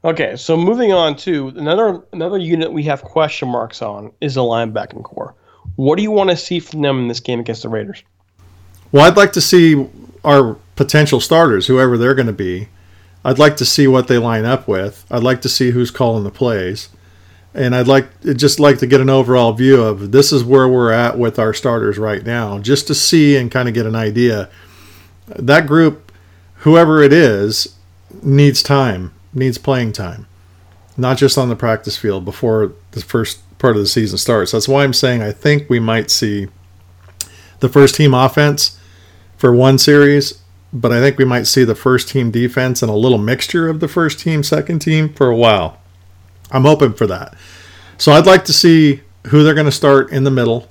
Okay, 0.05 0.37
so 0.37 0.55
moving 0.55 0.93
on 0.93 1.17
to 1.17 1.49
another 1.57 2.03
another 2.13 2.37
unit 2.37 2.71
we 2.71 2.83
have 2.83 3.01
question 3.03 3.49
marks 3.49 3.81
on 3.81 4.13
is 4.21 4.35
the 4.35 4.43
linebacking 4.43 5.03
core. 5.03 5.35
What 5.77 5.97
do 5.97 6.03
you 6.03 6.11
want 6.11 6.29
to 6.29 6.37
see 6.37 6.61
from 6.61 6.83
them 6.83 6.99
in 6.99 7.09
this 7.09 7.21
game 7.21 7.41
against 7.41 7.63
the 7.63 7.71
Raiders? 7.71 8.03
Well, 8.93 9.07
I'd 9.07 9.17
like 9.17 9.33
to 9.33 9.41
see 9.41 9.89
our 10.23 10.57
potential 10.77 11.21
starters, 11.21 11.67
whoever 11.67 11.97
they're 11.97 12.15
going 12.15 12.27
to 12.27 12.35
be. 12.35 12.69
I'd 13.25 13.39
like 13.39 13.57
to 13.57 13.65
see 13.65 13.87
what 13.87 14.07
they 14.07 14.19
line 14.19 14.45
up 14.45 14.69
with. 14.69 15.07
I'd 15.11 15.23
like 15.23 15.41
to 15.41 15.49
see 15.49 15.71
who's 15.71 15.91
calling 15.91 16.23
the 16.23 16.31
plays. 16.31 16.91
And 17.55 17.75
I'd 17.75 17.89
like 17.89 18.09
just 18.23 18.61
like 18.61 18.79
to 18.81 18.87
get 18.87 19.01
an 19.01 19.09
overall 19.09 19.53
view 19.55 19.83
of 19.83 20.13
this 20.13 20.33
is 20.33 20.45
where 20.45 20.69
we're 20.69 20.93
at 20.93 21.19
with 21.19 21.39
our 21.39 21.55
starters 21.55 21.97
right 21.97 22.25
now, 22.27 22.59
just 22.59 22.87
to 22.89 22.95
see 22.95 23.37
and 23.37 23.51
kind 23.51 23.69
of 23.69 23.75
get 23.75 23.87
an 23.87 23.97
idea. 23.97 24.51
That 25.29 25.67
group, 25.67 26.13
whoever 26.57 27.01
it 27.01 27.13
is, 27.13 27.75
needs 28.23 28.63
time 28.63 29.15
needs 29.35 29.59
playing 29.59 29.93
time, 29.93 30.27
not 30.97 31.19
just 31.19 31.37
on 31.37 31.49
the 31.49 31.57
practice 31.57 31.97
field 31.97 32.25
before 32.25 32.73
the 32.93 33.01
first 33.01 33.41
part 33.59 33.77
of 33.77 33.83
the 33.83 33.89
season 33.89 34.19
starts. 34.19 34.53
That's 34.53 34.69
why 34.69 34.85
I'm 34.85 34.93
saying 34.93 35.23
I 35.23 35.33
think 35.33 35.69
we 35.69 35.81
might 35.81 36.11
see 36.11 36.49
the 37.61 37.69
first 37.69 37.95
team 37.95 38.15
offense 38.15 38.79
for 39.37 39.55
one 39.55 39.79
series, 39.79 40.43
but 40.73 40.93
I 40.93 41.01
think 41.01 41.19
we 41.19 41.25
might 41.25 41.47
see 41.47 41.65
the 41.65 41.75
first 41.75 42.09
team 42.09 42.31
defense 42.31 42.83
and 42.83 42.91
a 42.91 42.95
little 42.95 43.19
mixture 43.19 43.69
of 43.69 43.81
the 43.81 43.89
first 43.89 44.21
team, 44.21 44.43
second 44.43 44.81
team 44.81 45.13
for 45.13 45.29
a 45.29 45.37
while. 45.37 45.81
I'm 46.51 46.65
hoping 46.65 46.93
for 46.93 47.07
that. 47.07 47.35
So 47.97 48.13
I'd 48.13 48.27
like 48.27 48.45
to 48.47 48.53
see 48.53 49.03
who 49.29 49.43
they're 49.43 49.55
going 49.55 49.67
to 49.67 49.73
start 49.73 50.11
in 50.11 50.25
the 50.25 50.31
middle. 50.31 50.69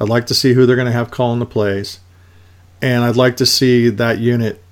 I'd 0.00 0.08
like 0.08 0.26
to 0.26 0.34
see 0.34 0.54
who 0.54 0.66
they're 0.66 0.76
going 0.76 0.86
to 0.86 0.92
have 0.92 1.10
calling 1.10 1.38
the 1.38 1.46
plays. 1.46 2.00
And 2.82 3.04
I'd 3.04 3.16
like 3.16 3.36
to 3.38 3.46
see 3.46 3.88
that 3.88 4.18
unit 4.18 4.62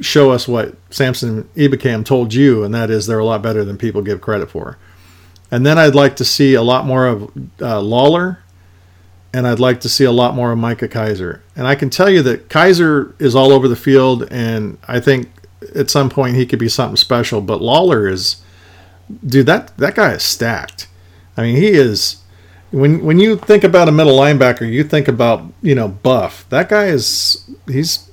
show 0.00 0.30
us 0.30 0.48
what 0.48 0.76
Samson 0.90 1.48
Ebukam 1.56 2.04
told 2.04 2.34
you, 2.34 2.64
and 2.64 2.74
that 2.74 2.90
is 2.90 3.06
they're 3.06 3.18
a 3.18 3.24
lot 3.24 3.42
better 3.42 3.64
than 3.64 3.78
people 3.78 4.02
give 4.02 4.20
credit 4.20 4.50
for. 4.50 4.78
And 5.50 5.64
then 5.64 5.78
I'd 5.78 5.94
like 5.94 6.16
to 6.16 6.24
see 6.24 6.54
a 6.54 6.62
lot 6.62 6.86
more 6.86 7.06
of 7.06 7.30
uh, 7.60 7.80
Lawler, 7.80 8.40
and 9.32 9.46
I'd 9.46 9.60
like 9.60 9.80
to 9.80 9.88
see 9.88 10.04
a 10.04 10.12
lot 10.12 10.34
more 10.34 10.52
of 10.52 10.58
Micah 10.58 10.88
Kiser. 10.88 11.42
And 11.56 11.66
I 11.66 11.74
can 11.74 11.90
tell 11.90 12.10
you 12.10 12.22
that 12.22 12.48
Kaiser 12.48 13.14
is 13.18 13.34
all 13.34 13.52
over 13.52 13.68
the 13.68 13.76
field, 13.76 14.26
and 14.30 14.78
I 14.88 15.00
think 15.00 15.30
at 15.74 15.90
some 15.90 16.10
point 16.10 16.36
he 16.36 16.46
could 16.46 16.58
be 16.58 16.68
something 16.68 16.96
special. 16.96 17.40
But 17.40 17.60
Lawler 17.60 18.08
is, 18.08 18.42
dude, 19.26 19.46
that 19.46 19.76
that 19.78 19.94
guy 19.94 20.12
is 20.12 20.22
stacked. 20.22 20.88
I 21.36 21.42
mean, 21.42 21.56
he 21.56 21.68
is. 21.68 22.22
When 22.70 23.04
when 23.04 23.18
you 23.18 23.36
think 23.36 23.62
about 23.62 23.88
a 23.88 23.92
middle 23.92 24.16
linebacker, 24.16 24.70
you 24.70 24.82
think 24.82 25.08
about 25.08 25.44
you 25.62 25.74
know 25.74 25.88
buff. 25.88 26.46
That 26.48 26.68
guy 26.68 26.86
is 26.86 27.48
he's 27.68 28.10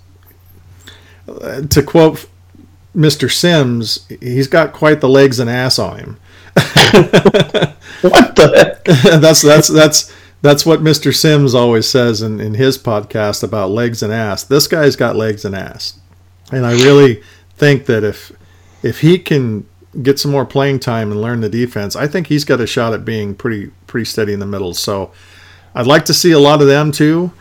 to 1.70 1.84
quote 1.84 2.28
Mr. 2.96 3.32
Sims, 3.32 4.06
he's 4.20 4.48
got 4.48 4.74
quite 4.74 5.02
the 5.02 5.10
legs 5.10 5.40
and 5.40 5.50
ass 5.50 5.80
on 5.80 6.00
him. 6.00 6.18
what 6.54 8.36
the 8.36 8.52
heck? 8.56 8.84
that's 9.22 9.42
that's 9.42 9.70
that's 9.70 10.14
that's 10.42 10.66
what 10.66 10.82
Mr. 10.82 11.16
Sims 11.16 11.56
always 11.56 11.88
says 11.88 12.22
in, 12.22 12.40
in 12.42 12.56
his 12.56 12.78
podcast 12.78 13.44
about 13.44 13.70
legs 13.70 14.04
and 14.04 14.12
ass. 14.12 14.44
This 14.44 14.68
guy's 14.68 14.96
got 14.96 15.16
legs 15.16 15.46
and 15.46 15.56
ass. 15.56 16.00
And 16.52 16.66
I 16.66 16.74
really 16.74 17.24
think 17.56 17.86
that 17.86 18.04
if 18.04 18.32
if 18.84 19.00
he 19.02 19.18
can 19.18 19.66
get 20.02 20.20
some 20.20 20.32
more 20.32 20.46
playing 20.46 20.80
time 20.80 21.12
and 21.12 21.22
learn 21.22 21.42
the 21.42 21.50
defense, 21.50 21.96
I 21.96 22.08
think 22.08 22.28
he's 22.28 22.44
got 22.44 22.60
a 22.60 22.68
shot 22.68 22.94
at 22.94 23.06
being 23.06 23.36
pretty 23.36 23.72
pretty 23.88 24.06
steady 24.06 24.34
in 24.34 24.40
the 24.40 24.46
middle. 24.46 24.74
So 24.74 25.12
I'd 25.74 25.88
like 25.88 26.04
to 26.06 26.14
see 26.14 26.32
a 26.32 26.40
lot 26.40 26.62
of 26.62 26.68
them 26.68 26.92
too 26.92 27.32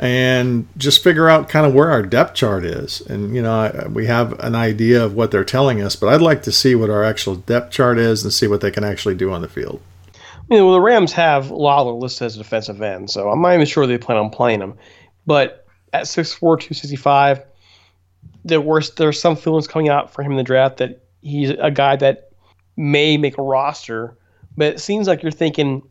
and 0.00 0.66
just 0.78 1.04
figure 1.04 1.28
out 1.28 1.50
kind 1.50 1.66
of 1.66 1.74
where 1.74 1.90
our 1.90 2.02
depth 2.02 2.34
chart 2.34 2.64
is. 2.64 3.02
And 3.02 3.36
you 3.36 3.42
know, 3.42 3.88
we 3.92 4.06
have 4.06 4.32
an 4.40 4.54
idea 4.54 5.04
of 5.04 5.14
what 5.14 5.30
they're 5.30 5.44
telling 5.44 5.82
us, 5.82 5.94
but 5.94 6.08
I'd 6.08 6.22
like 6.22 6.42
to 6.44 6.52
see 6.52 6.74
what 6.74 6.88
our 6.88 7.04
actual 7.04 7.36
depth 7.36 7.70
chart 7.70 7.98
is 7.98 8.24
and 8.24 8.32
see 8.32 8.46
what 8.46 8.62
they 8.62 8.70
can 8.70 8.82
actually 8.82 9.14
do 9.14 9.30
on 9.30 9.42
the 9.42 9.48
field. 9.48 9.82
You 10.48 10.56
know, 10.56 10.64
well, 10.64 10.74
the 10.74 10.80
Rams 10.80 11.12
have 11.12 11.50
Lawler 11.50 11.92
listed 11.92 12.26
as 12.26 12.34
a 12.34 12.38
defensive 12.38 12.80
end, 12.80 13.10
so 13.10 13.28
I'm 13.28 13.42
not 13.42 13.54
even 13.54 13.66
sure 13.66 13.86
they 13.86 13.98
plan 13.98 14.18
on 14.18 14.30
playing 14.30 14.60
him. 14.60 14.74
But 15.26 15.66
at 15.92 16.06
6'4", 16.06 16.40
265, 16.40 17.44
there 18.46 18.60
were 18.60 18.80
there's 18.96 19.20
some 19.20 19.36
feelings 19.36 19.68
coming 19.68 19.90
out 19.90 20.10
for 20.10 20.22
him 20.22 20.30
in 20.32 20.38
the 20.38 20.42
draft 20.42 20.78
that 20.78 21.04
he's 21.20 21.50
a 21.50 21.70
guy 21.70 21.96
that 21.96 22.30
may 22.74 23.18
make 23.18 23.36
a 23.36 23.42
roster, 23.42 24.16
but 24.56 24.68
it 24.68 24.80
seems 24.80 25.06
like 25.06 25.22
you're 25.22 25.30
thinking 25.30 25.82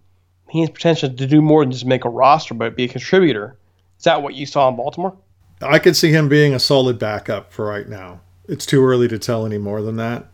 he 0.49 0.61
has 0.61 0.71
potential 0.71 1.13
to 1.13 1.27
do 1.27 1.43
more 1.43 1.63
than 1.63 1.71
just 1.71 1.85
make 1.85 2.05
a 2.05 2.09
roster, 2.09 2.55
but 2.55 2.75
be 2.75 2.85
a 2.85 2.87
contributor. 2.87 3.55
Is 3.99 4.05
that 4.05 4.23
what 4.23 4.33
you 4.33 4.47
saw 4.47 4.67
in 4.69 4.75
Baltimore? 4.75 5.15
I 5.61 5.77
could 5.77 5.95
see 5.95 6.11
him 6.11 6.27
being 6.27 6.55
a 6.55 6.59
solid 6.59 6.97
backup 6.97 7.53
for 7.53 7.67
right 7.67 7.87
now. 7.87 8.21
It's 8.47 8.65
too 8.65 8.83
early 8.83 9.07
to 9.09 9.19
tell 9.19 9.45
any 9.45 9.59
more 9.59 9.83
than 9.83 9.97
that 9.97 10.25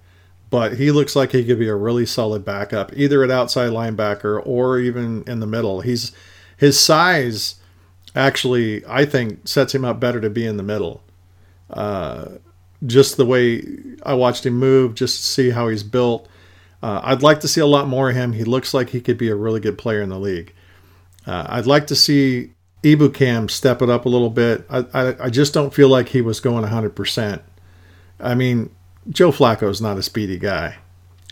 but 0.55 0.77
he 0.77 0.89
looks 0.89 1.17
like 1.17 1.33
he 1.33 1.43
could 1.43 1.59
be 1.59 1.67
a 1.67 1.75
really 1.75 2.05
solid 2.05 2.45
backup, 2.45 2.95
either 2.95 3.21
at 3.23 3.29
outside 3.29 3.71
linebacker 3.71 4.41
or 4.45 4.79
even 4.79 5.21
in 5.27 5.41
the 5.41 5.45
middle. 5.45 5.81
He's 5.81 6.13
his 6.55 6.79
size 6.79 7.55
actually, 8.15 8.81
I 8.87 9.05
think, 9.05 9.47
sets 9.47 9.75
him 9.75 9.83
up 9.83 9.99
better 9.99 10.21
to 10.21 10.29
be 10.29 10.45
in 10.45 10.55
the 10.55 10.63
middle. 10.63 11.03
Uh, 11.69 12.37
just 12.85 13.17
the 13.17 13.25
way 13.25 13.63
I 14.05 14.13
watched 14.13 14.45
him 14.45 14.57
move, 14.57 14.95
just 14.95 15.17
to 15.17 15.27
see 15.27 15.49
how 15.49 15.67
he's 15.67 15.83
built. 15.83 16.29
Uh, 16.81 17.01
I'd 17.03 17.21
like 17.21 17.41
to 17.41 17.49
see 17.49 17.59
a 17.59 17.65
lot 17.65 17.89
more 17.89 18.11
of 18.11 18.15
him. 18.15 18.31
He 18.31 18.45
looks 18.45 18.73
like 18.73 18.91
he 18.91 19.01
could 19.01 19.17
be 19.17 19.27
a 19.27 19.35
really 19.35 19.59
good 19.59 19.77
player 19.77 20.01
in 20.01 20.07
the 20.07 20.19
league. 20.19 20.53
Uh, 21.27 21.47
I'd 21.49 21.65
like 21.65 21.87
to 21.87 21.95
see 21.95 22.53
Ebukam 22.85 23.49
step 23.49 23.81
it 23.81 23.89
up 23.89 24.05
a 24.05 24.09
little 24.09 24.29
bit. 24.29 24.63
I, 24.69 24.85
I, 24.93 25.25
I 25.25 25.29
just 25.31 25.55
don't 25.55 25.73
feel 25.73 25.89
like 25.89 26.09
he 26.09 26.21
was 26.21 26.39
going 26.39 26.63
100%. 26.63 27.41
I 28.19 28.35
mean, 28.35 28.69
Joe 29.09 29.31
Flacco 29.31 29.69
is 29.69 29.81
not 29.81 29.97
a 29.97 30.03
speedy 30.03 30.37
guy. 30.37 30.77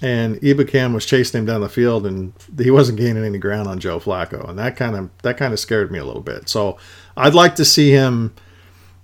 And 0.02 0.38
Ebukam 0.38 0.96
was 0.96 1.06
chasing 1.06 1.40
him 1.40 1.46
down 1.46 1.62
the 1.62 1.70
field, 1.70 2.08
and 2.08 2.34
he 2.58 2.72
wasn't 2.72 2.98
gaining 2.98 3.24
any 3.24 3.38
ground 3.38 3.68
on 3.68 3.80
Joe 3.80 4.00
Flacco, 4.00 4.50
and 4.50 4.60
that 4.60 4.76
kind 4.76 4.96
of 4.98 5.10
that 5.22 5.38
kind 5.38 5.54
of 5.54 5.60
scared 5.60 5.92
me 5.92 6.00
a 6.00 6.04
little 6.04 6.24
bit. 6.24 6.50
So 6.50 6.78
I'd 7.16 7.36
like 7.36 7.56
to 7.56 7.64
see 7.64 7.92
him, 7.92 8.34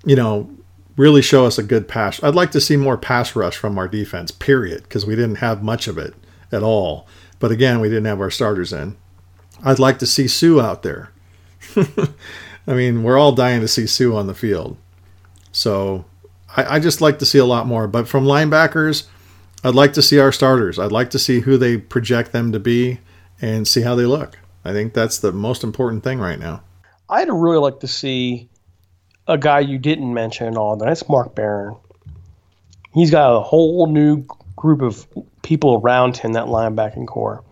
you 0.04 0.16
know, 0.18 0.50
really 0.98 1.22
show 1.22 1.46
us 1.46 1.58
a 1.58 1.64
good 1.64 1.88
pass. 1.88 2.22
I'd 2.22 2.36
like 2.36 2.52
to 2.52 2.60
see 2.60 2.76
more 2.76 2.98
pass 2.98 3.34
rush 3.34 3.56
from 3.56 3.78
our 3.78 3.88
defense, 3.88 4.32
period, 4.32 4.84
because 4.84 5.06
we 5.06 5.16
didn't 5.16 5.36
have 5.36 5.64
much 5.64 5.88
of 5.88 5.98
it 5.98 6.16
at 6.52 6.64
all. 6.64 7.08
But 7.38 7.52
again, 7.52 7.80
we 7.80 7.88
didn't 7.88 8.06
have 8.06 8.20
our 8.20 8.32
starters 8.32 8.74
in. 8.74 8.98
I'd 9.64 9.80
like 9.80 10.00
to 10.00 10.08
see 10.08 10.28
Suh 10.28 10.60
out 10.60 10.84
there. 10.84 11.12
I 12.68 12.74
mean, 12.74 13.04
we're 13.04 13.18
all 13.18 13.32
dying 13.32 13.62
to 13.62 13.68
see 13.68 13.88
Suh 13.88 14.16
on 14.16 14.28
the 14.28 14.34
field. 14.34 14.78
So 15.52 16.06
I, 16.56 16.76
I 16.76 16.80
just 16.80 17.02
like 17.02 17.20
to 17.20 17.26
see 17.26 17.40
a 17.40 17.46
lot 17.46 17.68
more. 17.68 17.88
But 17.88 18.08
from 18.08 18.26
linebackers, 18.26 19.08
I'd 19.64 19.76
like 19.76 19.94
to 19.94 20.02
see 20.02 20.20
our 20.20 20.32
starters. 20.32 20.80
I'd 20.80 20.92
like 20.92 21.10
to 21.12 21.20
see 21.20 21.42
who 21.42 21.58
they 21.58 21.78
project 21.78 22.32
them 22.32 22.52
to 22.52 22.60
be 22.60 23.00
and 23.42 23.68
see 23.68 23.82
how 23.82 23.96
they 23.96 24.06
look. 24.06 24.38
I 24.64 24.72
think 24.74 24.94
that's 24.94 25.20
the 25.20 25.32
most 25.32 25.64
important 25.64 26.04
thing 26.04 26.20
right 26.20 26.40
now. 26.40 26.64
I'd 27.10 27.30
really 27.30 27.58
like 27.58 27.80
to 27.80 27.88
see 27.88 28.50
a 29.28 29.38
guy 29.38 29.60
you 29.60 29.78
didn't 29.78 30.14
mention 30.14 30.48
at 30.48 30.58
all. 30.58 30.76
That's 30.76 31.08
Mark 31.10 31.36
Barron. 31.36 31.76
He's 32.94 33.12
got 33.12 33.36
a 33.36 33.40
whole 33.40 33.88
new 33.88 34.26
group 34.56 34.82
of 34.82 35.08
people 35.42 35.76
around 35.76 36.18
him 36.18 36.34
that 36.34 36.46
linebacking 36.46 37.08
core, 37.08 37.44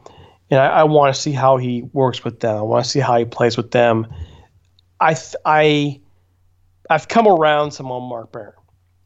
and 0.50 0.60
I, 0.60 0.68
I 0.68 0.84
want 0.84 1.14
to 1.14 1.20
see 1.20 1.32
how 1.32 1.58
he 1.58 1.84
works 1.94 2.24
with 2.24 2.40
them. 2.40 2.58
I 2.58 2.62
want 2.62 2.86
to 2.86 2.90
see 2.90 3.00
how 3.00 3.18
he 3.18 3.26
plays 3.26 3.58
with 3.58 3.72
them. 3.72 4.08
I 5.00 5.16
I 5.46 6.00
I've 6.90 7.08
come 7.08 7.28
around 7.28 7.72
some 7.72 7.92
on 7.92 8.04
Mark 8.04 8.32
Barron 8.32 8.54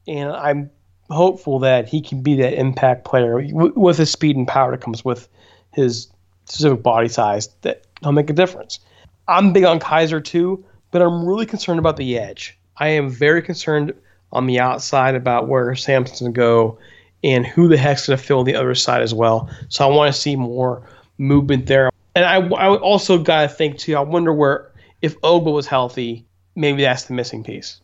and 0.07 0.31
I'm 0.31 0.69
hopeful 1.09 1.59
that 1.59 1.87
he 1.87 2.01
can 2.01 2.21
be 2.21 2.35
that 2.35 2.53
impact 2.53 3.05
player 3.05 3.45
with 3.51 3.97
his 3.97 4.11
speed 4.11 4.35
and 4.35 4.47
power 4.47 4.71
that 4.71 4.81
comes 4.81 5.03
with 5.03 5.27
his 5.73 6.07
specific 6.45 6.81
body 6.83 7.07
size 7.07 7.49
that 7.61 7.85
he'll 8.01 8.11
make 8.11 8.29
a 8.29 8.33
difference. 8.33 8.79
I'm 9.27 9.53
big 9.53 9.63
on 9.63 9.79
Kiser 9.79 10.21
too, 10.21 10.63
but 10.91 11.01
I'm 11.01 11.25
really 11.25 11.45
concerned 11.45 11.79
about 11.79 11.97
the 11.97 12.17
edge. 12.17 12.57
I 12.77 12.89
am 12.89 13.09
very 13.09 13.41
concerned 13.41 13.93
on 14.31 14.47
the 14.47 14.59
outside 14.59 15.15
about 15.15 15.47
where 15.47 15.75
Samson's 15.75 16.21
going 16.21 16.33
to 16.33 16.37
go 16.37 16.79
and 17.23 17.45
who 17.45 17.67
the 17.67 17.77
heck's 17.77 18.07
going 18.07 18.17
to 18.17 18.23
fill 18.23 18.43
the 18.43 18.55
other 18.55 18.73
side 18.73 19.01
as 19.01 19.13
well. 19.13 19.49
So 19.69 19.87
I 19.87 19.93
want 19.93 20.13
to 20.13 20.19
see 20.19 20.35
more 20.35 20.87
movement 21.17 21.67
there. 21.67 21.91
And 22.15 22.25
I, 22.25 22.37
I 22.37 22.75
also 22.75 23.17
got 23.17 23.43
to 23.43 23.47
think 23.49 23.77
too, 23.77 23.95
I 23.95 24.01
wonder 24.01 24.33
where, 24.33 24.71
if 25.01 25.15
Obo 25.23 25.51
was 25.51 25.67
healthy, 25.67 26.25
maybe 26.55 26.83
that's 26.83 27.05
the 27.05 27.13
missing 27.13 27.43
piece. 27.43 27.79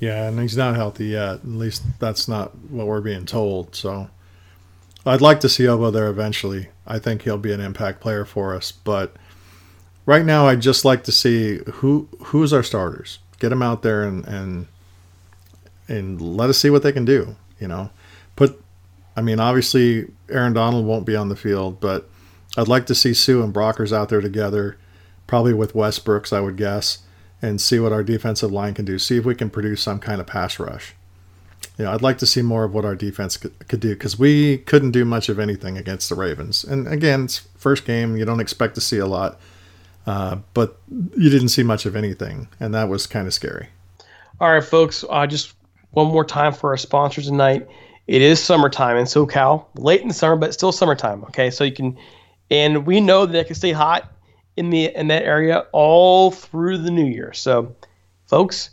Yeah, 0.00 0.28
and 0.28 0.38
he's 0.38 0.56
not 0.56 0.76
healthy 0.76 1.06
yet. 1.06 1.36
At 1.36 1.46
least 1.46 1.82
that's 1.98 2.28
not 2.28 2.54
what 2.68 2.86
we're 2.86 3.00
being 3.00 3.26
told. 3.26 3.74
So 3.74 4.08
I'd 5.06 5.20
like 5.20 5.40
to 5.40 5.48
see 5.48 5.66
Obo 5.66 5.90
there 5.90 6.08
eventually. 6.08 6.68
I 6.86 6.98
think 6.98 7.22
he'll 7.22 7.38
be 7.38 7.52
an 7.52 7.60
impact 7.60 8.00
player 8.00 8.24
for 8.24 8.54
us. 8.54 8.72
But 8.72 9.14
right 10.04 10.24
now, 10.24 10.46
I'd 10.46 10.60
just 10.60 10.84
like 10.84 11.04
to 11.04 11.12
see 11.12 11.60
who 11.74 12.08
who's 12.24 12.52
our 12.52 12.62
starters. 12.62 13.18
Get 13.38 13.48
them 13.50 13.62
out 13.62 13.82
there 13.82 14.02
and 14.02 14.26
and 14.26 14.66
and 15.88 16.20
let 16.20 16.50
us 16.50 16.58
see 16.58 16.70
what 16.70 16.82
they 16.82 16.92
can 16.92 17.04
do. 17.04 17.36
You 17.58 17.68
know, 17.68 17.90
put. 18.36 18.60
I 19.16 19.22
mean, 19.22 19.38
obviously, 19.38 20.10
Aaron 20.28 20.54
Donald 20.54 20.86
won't 20.86 21.06
be 21.06 21.14
on 21.14 21.28
the 21.28 21.36
field, 21.36 21.80
but 21.80 22.08
I'd 22.56 22.68
like 22.68 22.86
to 22.86 22.94
see 22.94 23.14
Suh 23.14 23.42
and 23.42 23.52
Brockers 23.52 23.92
out 23.92 24.08
there 24.08 24.20
together, 24.20 24.76
probably 25.26 25.54
with 25.54 25.74
Westbrooks, 25.74 26.32
I 26.32 26.40
would 26.40 26.56
guess 26.56 26.98
and 27.44 27.60
see 27.60 27.78
what 27.78 27.92
our 27.92 28.02
defensive 28.02 28.50
line 28.50 28.74
can 28.74 28.84
do. 28.84 28.98
See 28.98 29.18
if 29.18 29.24
we 29.24 29.34
can 29.34 29.50
produce 29.50 29.82
some 29.82 29.98
kind 29.98 30.20
of 30.20 30.26
pass 30.26 30.58
rush. 30.58 30.94
Know, 31.78 31.92
I'd 31.92 32.02
like 32.02 32.18
to 32.18 32.26
see 32.26 32.40
more 32.40 32.64
of 32.64 32.72
what 32.72 32.84
our 32.84 32.94
defense 32.94 33.36
could, 33.36 33.68
could 33.68 33.80
do 33.80 33.90
because 33.90 34.18
we 34.18 34.58
couldn't 34.58 34.92
do 34.92 35.04
much 35.04 35.28
of 35.28 35.38
anything 35.38 35.76
against 35.76 36.08
the 36.08 36.14
Ravens. 36.14 36.62
And 36.64 36.86
again, 36.86 37.24
it's 37.24 37.38
first 37.56 37.84
game, 37.84 38.16
you 38.16 38.24
don't 38.24 38.40
expect 38.40 38.76
to 38.76 38.80
see 38.80 38.98
a 38.98 39.06
lot, 39.06 39.40
uh, 40.06 40.36
but 40.54 40.78
you 40.88 41.30
didn't 41.30 41.48
see 41.48 41.64
much 41.64 41.84
of 41.84 41.96
anything, 41.96 42.48
and 42.60 42.72
that 42.74 42.88
was 42.88 43.06
kind 43.06 43.26
of 43.26 43.34
scary. 43.34 43.68
All 44.40 44.52
right, 44.52 44.62
folks, 44.62 45.04
uh, 45.10 45.26
just 45.26 45.54
one 45.90 46.06
more 46.06 46.24
time 46.24 46.52
for 46.52 46.70
our 46.70 46.76
sponsors 46.76 47.26
tonight. 47.26 47.66
It 48.06 48.22
is 48.22 48.40
summertime 48.40 48.96
in 48.96 49.06
SoCal, 49.06 49.66
late 49.74 50.00
in 50.00 50.08
the 50.08 50.14
summer, 50.14 50.36
but 50.36 50.54
still 50.54 50.70
summertime. 50.70 51.24
Okay, 51.24 51.50
so 51.50 51.64
you 51.64 51.72
can, 51.72 51.96
and 52.54 52.86
we 52.86 53.00
know 53.00 53.26
that 53.26 53.36
it 53.36 53.46
can 53.46 53.56
stay 53.56 53.72
hot 53.72 54.12
in 54.56 54.70
the 54.70 54.94
in 54.94 55.08
that 55.08 55.24
area 55.24 55.66
all 55.72 56.30
through 56.30 56.78
the 56.78 56.90
new 56.90 57.04
year. 57.04 57.32
So, 57.32 57.74
folks, 58.26 58.70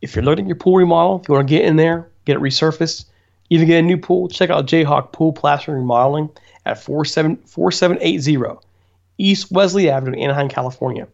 if 0.00 0.14
you're 0.14 0.24
looking 0.24 0.46
at 0.46 0.48
your 0.48 0.56
pool 0.56 0.76
remodel, 0.76 1.20
if 1.20 1.28
you 1.28 1.34
want 1.34 1.46
to 1.46 1.54
get 1.54 1.66
in 1.66 1.76
there, 1.76 2.08
get 2.24 2.36
it 2.36 2.40
resurfaced, 2.40 3.04
even 3.50 3.66
get 3.66 3.80
a 3.80 3.82
new 3.82 3.98
pool, 3.98 4.28
check 4.28 4.48
out 4.48 4.66
Jayhawk 4.66 5.12
Pool 5.12 5.32
Plastering 5.32 5.78
Remodeling 5.78 6.30
at 6.64 6.82
4780 6.82 8.66
East 9.18 9.50
Wesley 9.50 9.90
Avenue, 9.90 10.18
Anaheim, 10.18 10.48
California. 10.48 11.06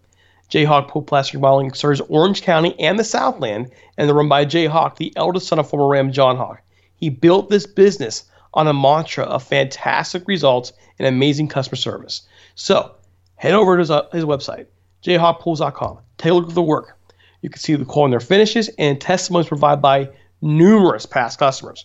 Jayhawk 0.51 0.89
Pool 0.89 1.03
Plastering 1.03 1.43
Remodeling 1.43 1.73
serves 1.73 2.01
Orange 2.03 2.43
County 2.43 2.79
and 2.79 2.99
the 2.99 3.05
Southland, 3.05 3.73
and 3.97 4.09
they're 4.09 4.15
run 4.15 4.29
by 4.29 4.45
Jayhawk, 4.45 4.97
the 4.97 5.13
eldest 5.17 5.49
son 5.49 5.59
of 5.59 5.69
former 5.69 5.89
Ram 5.89 6.13
John 6.13 6.37
Hawk. 6.37 6.61
He 6.97 7.09
built 7.09 7.49
this 7.49 7.67
business 7.67 8.25
on 8.55 8.69
a 8.69 8.73
mantra 8.73 9.25
of 9.25 9.43
fantastic 9.43 10.27
results 10.27 10.73
and 10.99 11.07
amazing 11.07 11.49
customer 11.49 11.77
service. 11.77 12.23
So, 12.55 12.95
head 13.37 13.55
over 13.55 13.77
to 13.77 13.81
his, 13.81 13.91
uh, 13.91 14.09
his 14.13 14.25
website, 14.25 14.67
jayhawkpools.com. 15.03 15.99
Take 16.19 16.31
a 16.31 16.35
look 16.35 16.49
at 16.49 16.55
the 16.55 16.63
work. 16.63 16.97
You 17.43 17.51
can 17.51 17.61
see 17.61 17.75
the 17.75 17.85
quality 17.85 18.07
in 18.07 18.11
their 18.13 18.21
finishes 18.21 18.71
and 18.79 19.01
testimonies 19.01 19.49
provided 19.49 19.83
by 19.83 20.09
numerous 20.41 21.05
past 21.05 21.39
customers. 21.39 21.85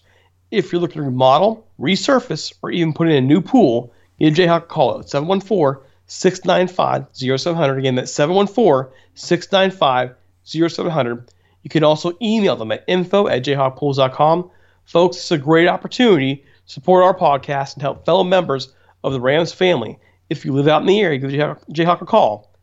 If 0.51 0.72
you're 0.72 0.82
looking 0.82 1.01
to 1.01 1.07
remodel, 1.07 1.67
resurface, 1.80 2.53
or 2.61 2.72
even 2.72 2.93
put 2.93 3.07
in 3.07 3.15
a 3.15 3.22
new 3.22 3.41
pool, 3.41 3.91
give 4.20 4.36
Jayhawk 4.36 4.63
a 4.63 4.67
call 4.67 4.99
at 4.99 5.09
714 5.09 5.84
695 6.07 7.05
0700. 7.13 7.78
Again, 7.78 7.95
that's 7.95 8.11
714 8.11 8.91
695 9.15 10.15
0700. 10.43 11.32
You 11.63 11.70
can 11.70 11.84
also 11.84 12.13
email 12.22 12.55
them 12.55 12.72
at 12.72 12.84
info 12.88 13.28
at 13.28 13.43
jayhawkpools.com. 13.43 14.49
Folks, 14.86 15.17
it's 15.17 15.32
a 15.32 15.38
great 15.38 15.67
opportunity 15.67 16.45
support 16.70 17.03
our 17.03 17.17
podcast 17.17 17.74
and 17.74 17.82
help 17.82 18.05
fellow 18.05 18.24
members 18.24 18.74
of 19.03 19.11
the 19.11 19.20
Rams 19.20 19.51
family 19.51 19.99
if 20.30 20.45
you 20.45 20.53
live 20.53 20.67
out 20.67 20.82
in 20.82 20.88
the 20.88 20.99
area, 20.99 21.17
give 21.17 21.32
Jayhawk 21.32 22.01
a 22.01 22.05
call. 22.05 22.53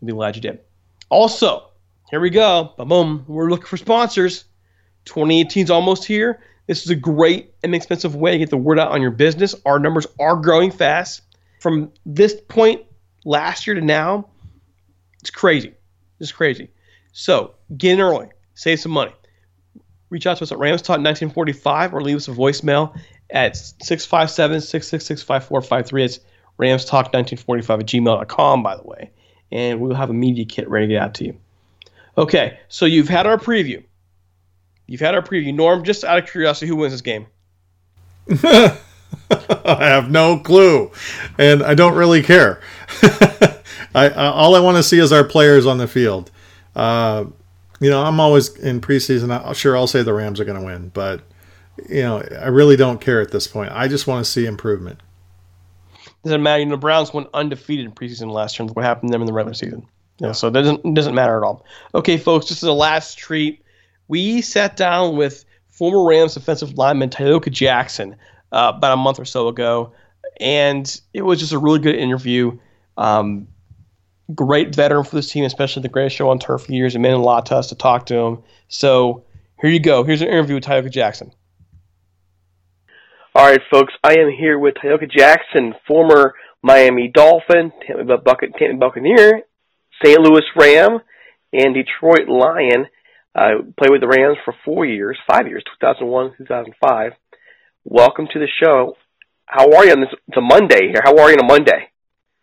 I'll 0.00 0.06
be 0.06 0.12
glad 0.12 0.34
you 0.34 0.42
did. 0.42 0.60
Also, 1.10 1.70
here 2.10 2.20
we 2.20 2.30
go. 2.30 2.72
Boom, 2.78 2.88
boom. 2.88 3.24
We're 3.28 3.50
looking 3.50 3.66
for 3.66 3.76
sponsors. 3.76 4.44
2018 5.04 5.64
is 5.64 5.70
almost 5.70 6.06
here. 6.06 6.40
This 6.66 6.84
is 6.84 6.90
a 6.90 6.96
great, 6.96 7.52
and 7.62 7.74
inexpensive 7.74 8.16
way 8.16 8.32
to 8.32 8.38
get 8.38 8.50
the 8.50 8.56
word 8.56 8.78
out 8.78 8.92
on 8.92 9.02
your 9.02 9.10
business. 9.10 9.54
Our 9.66 9.78
numbers 9.78 10.06
are 10.18 10.36
growing 10.36 10.70
fast. 10.70 11.22
From 11.60 11.92
this 12.06 12.34
point 12.48 12.82
last 13.24 13.66
year 13.66 13.74
to 13.74 13.82
now, 13.82 14.28
it's 15.20 15.30
crazy. 15.30 15.74
It's 16.18 16.32
crazy. 16.32 16.70
So 17.12 17.54
get 17.76 17.92
in 17.92 18.00
early, 18.00 18.28
save 18.54 18.80
some 18.80 18.92
money. 18.92 19.12
Reach 20.08 20.26
out 20.26 20.38
to 20.38 20.44
us 20.44 20.52
at 20.52 20.58
Rams 20.58 20.82
Talk 20.82 20.98
1945 20.98 21.94
or 21.94 22.00
leave 22.00 22.16
us 22.16 22.28
a 22.28 22.32
voicemail 22.32 22.98
at 23.32 23.56
657 23.56 24.60
666 24.60 25.22
5453. 25.22 26.04
It's 26.04 26.20
Rams 26.58 26.84
Talk 26.84 27.12
1945 27.12 27.80
at 27.80 27.86
gmail.com, 27.86 28.62
by 28.62 28.76
the 28.76 28.84
way. 28.84 29.10
And 29.50 29.80
we'll 29.80 29.94
have 29.94 30.10
a 30.10 30.14
media 30.14 30.44
kit 30.44 30.68
ready 30.68 30.86
to 30.86 30.92
get 30.94 31.02
out 31.02 31.14
to 31.14 31.24
you. 31.24 31.36
Okay, 32.16 32.58
so 32.68 32.84
you've 32.84 33.08
had 33.08 33.26
our 33.26 33.38
preview. 33.38 33.82
You've 34.86 35.00
had 35.00 35.14
our 35.14 35.22
preview. 35.22 35.54
Norm, 35.54 35.82
just 35.84 36.04
out 36.04 36.18
of 36.18 36.30
curiosity, 36.30 36.66
who 36.66 36.76
wins 36.76 36.92
this 36.92 37.00
game? 37.00 37.26
I 38.30 38.78
have 39.86 40.10
no 40.10 40.38
clue, 40.38 40.90
and 41.38 41.62
I 41.62 41.74
don't 41.74 41.94
really 41.94 42.22
care. 42.22 42.60
I, 43.94 44.10
all 44.10 44.54
I 44.54 44.60
want 44.60 44.76
to 44.76 44.82
see 44.82 44.98
is 44.98 45.12
our 45.12 45.24
players 45.24 45.66
on 45.66 45.78
the 45.78 45.88
field. 45.88 46.30
Uh, 46.74 47.24
you 47.80 47.90
know, 47.90 48.02
I'm 48.02 48.20
always 48.20 48.54
in 48.56 48.80
preseason. 48.80 49.30
I, 49.30 49.52
sure, 49.54 49.76
I'll 49.76 49.86
say 49.86 50.02
the 50.02 50.14
Rams 50.14 50.40
are 50.40 50.44
going 50.44 50.58
to 50.58 50.64
win, 50.64 50.90
but 50.94 51.22
you 51.88 52.02
know, 52.02 52.22
I 52.40 52.48
really 52.48 52.76
don't 52.76 53.00
care 53.00 53.20
at 53.20 53.30
this 53.30 53.46
point. 53.46 53.72
I 53.72 53.88
just 53.88 54.06
want 54.06 54.24
to 54.24 54.30
see 54.30 54.46
improvement. 54.46 55.00
Doesn't 56.24 56.42
matter. 56.42 56.60
You 56.60 56.66
know, 56.66 56.72
the 56.72 56.78
Browns 56.78 57.12
went 57.12 57.28
undefeated 57.34 57.84
in 57.84 57.92
preseason 57.92 58.30
last 58.30 58.58
year. 58.58 58.68
What 58.68 58.84
happened 58.84 59.10
to 59.10 59.12
them 59.12 59.22
in 59.22 59.26
the 59.26 59.32
regular 59.32 59.54
season? 59.54 59.86
You 60.20 60.28
know, 60.28 60.32
so 60.32 60.48
it 60.48 60.52
doesn't 60.52 60.84
it 60.84 60.94
doesn't 60.94 61.14
matter 61.14 61.36
at 61.36 61.44
all. 61.44 61.64
Okay, 61.94 62.16
folks, 62.16 62.48
this 62.48 62.58
is 62.58 62.66
the 62.66 62.74
last 62.74 63.18
treat, 63.18 63.62
we 64.08 64.42
sat 64.42 64.76
down 64.76 65.16
with 65.16 65.44
former 65.70 66.06
Rams 66.06 66.34
defensive 66.34 66.76
lineman 66.76 67.08
Tyoka 67.08 67.50
Jackson 67.50 68.16
uh, 68.52 68.72
about 68.76 68.92
a 68.92 68.96
month 68.96 69.18
or 69.18 69.24
so 69.24 69.48
ago, 69.48 69.92
and 70.38 71.00
it 71.14 71.22
was 71.22 71.40
just 71.40 71.52
a 71.52 71.58
really 71.58 71.78
good 71.78 71.94
interview. 71.94 72.58
Um, 72.98 73.48
great 74.34 74.74
veteran 74.74 75.04
for 75.04 75.16
this 75.16 75.30
team, 75.30 75.44
especially 75.44 75.82
the 75.82 75.88
greatest 75.88 76.16
show 76.16 76.28
on 76.28 76.38
turf 76.38 76.66
for 76.66 76.72
years. 76.72 76.94
It 76.94 76.98
meant 76.98 77.14
a 77.14 77.18
lot 77.18 77.46
to 77.46 77.56
us 77.56 77.68
to 77.68 77.74
talk 77.74 78.06
to 78.06 78.14
him. 78.14 78.42
So 78.68 79.24
here 79.60 79.70
you 79.70 79.80
go. 79.80 80.04
Here's 80.04 80.20
an 80.20 80.28
interview 80.28 80.56
with 80.56 80.64
Tyoka 80.64 80.90
Jackson. 80.90 81.32
All 83.34 83.46
right, 83.46 83.60
folks. 83.72 83.94
I 84.04 84.18
am 84.18 84.30
here 84.30 84.58
with 84.58 84.74
Tyoka 84.74 85.10
Jackson, 85.10 85.72
former 85.88 86.34
Miami 86.62 87.10
Dolphin, 87.12 87.72
Tampa 87.86 88.04
Bay 88.04 88.72
Buccaneer, 88.78 89.40
St. 90.04 90.20
Louis 90.20 90.44
Ram, 90.54 90.98
and 91.50 91.74
Detroit 91.74 92.28
Lion. 92.28 92.88
Uh, 93.34 93.64
played 93.78 93.90
with 93.90 94.02
the 94.02 94.06
Rams 94.06 94.36
for 94.44 94.54
four 94.66 94.84
years, 94.84 95.18
five 95.26 95.46
years, 95.46 95.64
2001, 95.80 96.34
2005. 96.36 97.12
Welcome 97.84 98.28
to 98.34 98.38
the 98.38 98.48
show. 98.62 98.98
How 99.46 99.64
are 99.64 99.86
you 99.86 99.92
on 99.92 100.00
this? 100.02 100.12
It's 100.28 100.36
a 100.36 100.42
Monday 100.42 100.88
here. 100.92 101.00
How 101.02 101.16
are 101.16 101.30
you 101.30 101.36
on 101.36 101.44
a 101.46 101.48
Monday? 101.48 101.88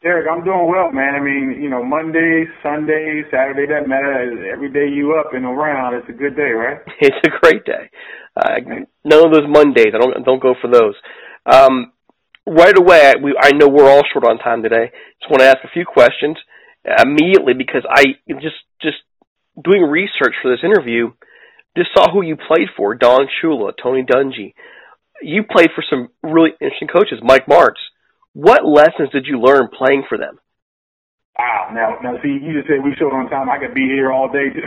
Derek, 0.01 0.25
I'm 0.25 0.43
doing 0.43 0.65
well, 0.67 0.91
man. 0.91 1.13
I 1.13 1.19
mean, 1.19 1.61
you 1.61 1.69
know, 1.69 1.83
Monday, 1.83 2.45
Sunday, 2.63 3.21
Saturday 3.29 3.67
doesn't 3.67 3.87
matter. 3.87 4.49
Every 4.51 4.71
day 4.71 4.89
you 4.89 5.13
up 5.19 5.35
and 5.35 5.45
around, 5.45 5.93
it's 5.93 6.09
a 6.09 6.17
good 6.17 6.35
day, 6.35 6.49
right? 6.49 6.79
It's 6.99 7.19
a 7.27 7.39
great 7.41 7.63
day. 7.65 7.91
Uh, 8.39 8.85
none 9.03 9.25
of 9.25 9.33
those 9.33 9.47
Mondays. 9.47 9.91
I 9.93 9.97
don't 9.97 10.23
don't 10.23 10.41
go 10.41 10.55
for 10.61 10.69
those. 10.71 10.95
Um, 11.45 11.91
right 12.47 12.77
away, 12.77 13.11
I, 13.11 13.13
we, 13.21 13.35
I 13.39 13.51
know 13.51 13.67
we're 13.67 13.89
all 13.89 14.03
short 14.13 14.25
on 14.25 14.37
time 14.37 14.63
today. 14.63 14.91
Just 15.19 15.29
want 15.29 15.41
to 15.41 15.47
ask 15.47 15.57
a 15.63 15.73
few 15.73 15.85
questions 15.85 16.37
immediately 16.85 17.53
because 17.53 17.83
I 17.89 18.15
just 18.39 18.55
just 18.81 18.97
doing 19.61 19.83
research 19.83 20.35
for 20.41 20.51
this 20.51 20.63
interview, 20.63 21.11
just 21.75 21.89
saw 21.93 22.11
who 22.11 22.23
you 22.23 22.37
played 22.37 22.69
for: 22.77 22.95
Don 22.95 23.27
Shula, 23.41 23.73
Tony 23.81 24.03
Dungy. 24.03 24.53
You 25.21 25.43
played 25.43 25.69
for 25.75 25.83
some 25.89 26.07
really 26.23 26.51
interesting 26.61 26.87
coaches, 26.87 27.19
Mike 27.21 27.45
Martz. 27.45 27.83
What 28.33 28.63
lessons 28.63 29.09
did 29.11 29.25
you 29.25 29.41
learn 29.41 29.67
playing 29.67 30.03
for 30.07 30.17
them? 30.17 30.39
Wow. 31.37 31.71
Now, 31.73 31.97
now, 32.01 32.21
see, 32.23 32.39
you 32.39 32.53
just 32.55 32.67
said 32.67 32.83
we 32.83 32.95
showed 32.95 33.11
on 33.11 33.29
time. 33.29 33.49
I 33.49 33.59
could 33.59 33.73
be 33.73 33.83
here 33.83 34.11
all 34.11 34.31
day 34.31 34.47
to 34.55 34.61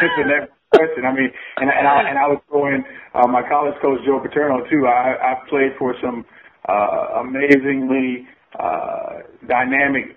answer 0.00 0.24
that 0.32 0.57
question. 0.74 1.04
I 1.04 1.12
mean, 1.14 1.30
and 1.56 1.70
and 1.70 1.86
I 1.86 2.08
and 2.08 2.18
I 2.18 2.26
was 2.28 2.40
throwing 2.48 2.84
uh, 3.14 3.26
my 3.26 3.42
college 3.48 3.74
coach 3.80 4.00
Joe 4.04 4.20
Paterno 4.20 4.64
too. 4.70 4.86
I 4.86 5.16
I 5.16 5.48
played 5.48 5.72
for 5.78 5.94
some 6.02 6.24
uh, 6.68 7.24
amazingly 7.24 8.26
uh, 8.58 9.24
dynamic 9.46 10.16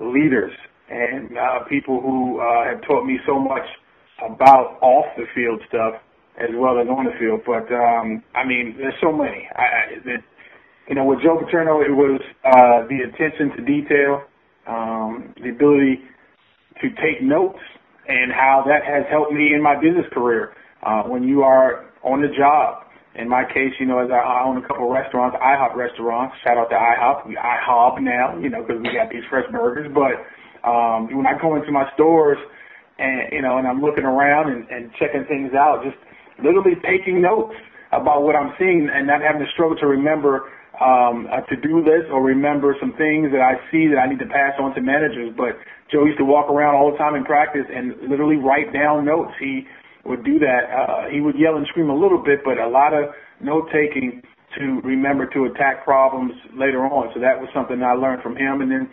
leaders 0.00 0.52
and 0.88 1.36
uh, 1.38 1.64
people 1.68 2.00
who 2.00 2.40
uh, 2.40 2.64
have 2.64 2.82
taught 2.82 3.04
me 3.04 3.18
so 3.26 3.38
much 3.38 3.64
about 4.24 4.78
off 4.82 5.06
the 5.16 5.24
field 5.34 5.60
stuff 5.68 5.94
as 6.38 6.50
well 6.54 6.80
as 6.80 6.88
on 6.88 7.04
the 7.04 7.12
field. 7.18 7.40
But 7.46 7.72
um, 7.72 8.22
I 8.34 8.44
mean, 8.44 8.74
there's 8.78 8.94
so 9.02 9.12
many. 9.12 9.48
I, 9.54 9.62
I, 9.62 9.84
that, 10.04 10.22
you 10.88 10.94
know, 10.94 11.04
with 11.04 11.20
Joe 11.22 11.38
Paterno, 11.38 11.80
it 11.80 11.92
was 11.92 12.20
uh, 12.44 12.88
the 12.88 13.08
attention 13.08 13.56
to 13.56 13.62
detail, 13.64 14.24
um, 14.66 15.34
the 15.42 15.50
ability 15.50 16.00
to 16.80 16.88
take 17.00 17.22
notes, 17.22 17.60
and 18.08 18.32
how 18.32 18.64
that 18.66 18.84
has 18.84 19.04
helped 19.10 19.32
me 19.32 19.54
in 19.54 19.62
my 19.62 19.74
business 19.74 20.06
career. 20.12 20.54
Uh, 20.82 21.02
when 21.04 21.22
you 21.22 21.42
are 21.42 21.86
on 22.02 22.20
the 22.20 22.28
job, 22.36 22.84
in 23.14 23.28
my 23.28 23.44
case, 23.44 23.72
you 23.78 23.86
know, 23.86 24.00
as 24.00 24.10
I, 24.10 24.18
I 24.18 24.44
own 24.44 24.56
a 24.56 24.66
couple 24.66 24.88
of 24.88 24.92
restaurants, 24.92 25.36
IHOP 25.36 25.76
restaurants. 25.76 26.34
Shout 26.42 26.56
out 26.56 26.70
to 26.70 26.76
IHOP. 26.76 27.28
We 27.28 27.36
IHOP 27.36 28.00
now, 28.00 28.38
you 28.38 28.48
know, 28.48 28.64
because 28.64 28.80
we 28.82 28.90
got 28.96 29.12
these 29.12 29.22
fresh 29.28 29.44
burgers. 29.52 29.92
But 29.92 30.16
um, 30.66 31.12
when 31.14 31.26
I 31.26 31.38
go 31.40 31.54
into 31.56 31.70
my 31.70 31.84
stores 31.94 32.38
and 32.98 33.32
you 33.32 33.42
know, 33.42 33.58
and 33.58 33.66
I'm 33.68 33.80
looking 33.80 34.04
around 34.04 34.50
and, 34.50 34.68
and 34.68 34.90
checking 34.98 35.24
things 35.28 35.52
out, 35.54 35.84
just 35.84 35.96
literally 36.42 36.74
taking 36.82 37.20
notes 37.20 37.54
about 37.92 38.24
what 38.24 38.34
I'm 38.34 38.56
seeing 38.58 38.88
and 38.88 39.06
not 39.06 39.20
having 39.20 39.44
to 39.44 39.50
struggle 39.52 39.76
to 39.76 39.86
remember 39.86 40.48
um, 40.80 41.28
a 41.28 41.44
to-do 41.48 41.84
list 41.84 42.08
or 42.10 42.24
remember 42.24 42.76
some 42.80 42.92
things 42.96 43.28
that 43.32 43.44
I 43.44 43.60
see 43.70 43.88
that 43.92 44.00
I 44.00 44.08
need 44.08 44.18
to 44.20 44.30
pass 44.30 44.56
on 44.58 44.74
to 44.74 44.80
managers. 44.80 45.34
But 45.36 45.60
Joe 45.92 46.04
used 46.04 46.18
to 46.18 46.24
walk 46.24 46.48
around 46.48 46.74
all 46.74 46.90
the 46.90 46.98
time 46.98 47.14
in 47.14 47.24
practice 47.24 47.68
and 47.68 48.08
literally 48.08 48.36
write 48.36 48.72
down 48.72 49.04
notes. 49.04 49.32
He 49.38 49.68
would 50.04 50.24
do 50.24 50.38
that. 50.40 50.62
Uh, 50.72 51.10
he 51.12 51.20
would 51.20 51.36
yell 51.38 51.56
and 51.56 51.66
scream 51.68 51.90
a 51.90 51.94
little 51.94 52.22
bit, 52.22 52.40
but 52.44 52.58
a 52.58 52.68
lot 52.68 52.94
of 52.94 53.12
note 53.40 53.68
taking 53.72 54.22
to 54.58 54.80
remember 54.84 55.26
to 55.32 55.44
attack 55.44 55.84
problems 55.84 56.32
later 56.54 56.84
on. 56.84 57.10
So 57.14 57.20
that 57.20 57.40
was 57.40 57.48
something 57.54 57.82
I 57.82 57.92
learned 57.92 58.22
from 58.22 58.36
him. 58.36 58.60
And 58.60 58.70
then 58.70 58.90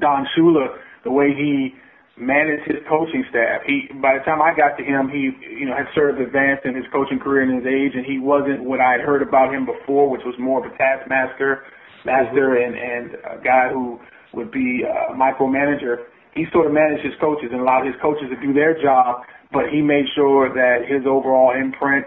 Don 0.00 0.26
Shula, 0.36 0.78
the 1.04 1.10
way 1.10 1.34
he 1.34 1.74
managed 2.20 2.66
his 2.66 2.82
coaching 2.90 3.24
staff. 3.30 3.62
He 3.64 3.88
by 4.02 4.18
the 4.18 4.24
time 4.26 4.42
I 4.42 4.54
got 4.54 4.76
to 4.76 4.84
him, 4.84 5.08
he 5.08 5.30
you 5.40 5.66
know 5.66 5.74
had 5.74 5.86
sort 5.94 6.10
of 6.10 6.20
advanced 6.20 6.66
in 6.66 6.74
his 6.74 6.84
coaching 6.92 7.18
career 7.18 7.46
and 7.46 7.62
his 7.62 7.66
age, 7.66 7.94
and 7.94 8.04
he 8.04 8.18
wasn't 8.18 8.62
what 8.62 8.80
I 8.80 8.98
had 8.98 9.02
heard 9.02 9.22
about 9.22 9.54
him 9.54 9.64
before, 9.64 10.10
which 10.10 10.22
was 10.26 10.34
more 10.38 10.64
of 10.64 10.66
a 10.70 10.74
taskmaster, 10.76 11.64
master, 12.04 12.58
and 12.58 12.74
and 12.74 13.06
a 13.24 13.38
guy 13.42 13.70
who 13.70 13.98
would 14.34 14.50
be 14.50 14.82
a 14.84 15.14
micromanager. 15.14 16.10
He 16.34 16.44
sort 16.52 16.66
of 16.66 16.72
managed 16.72 17.04
his 17.04 17.14
coaches 17.20 17.50
and 17.50 17.60
allowed 17.60 17.86
his 17.86 17.96
coaches 18.02 18.28
to 18.30 18.38
do 18.44 18.52
their 18.52 18.80
job, 18.80 19.22
but 19.52 19.70
he 19.72 19.80
made 19.80 20.04
sure 20.14 20.52
that 20.52 20.86
his 20.86 21.06
overall 21.06 21.54
imprint 21.56 22.04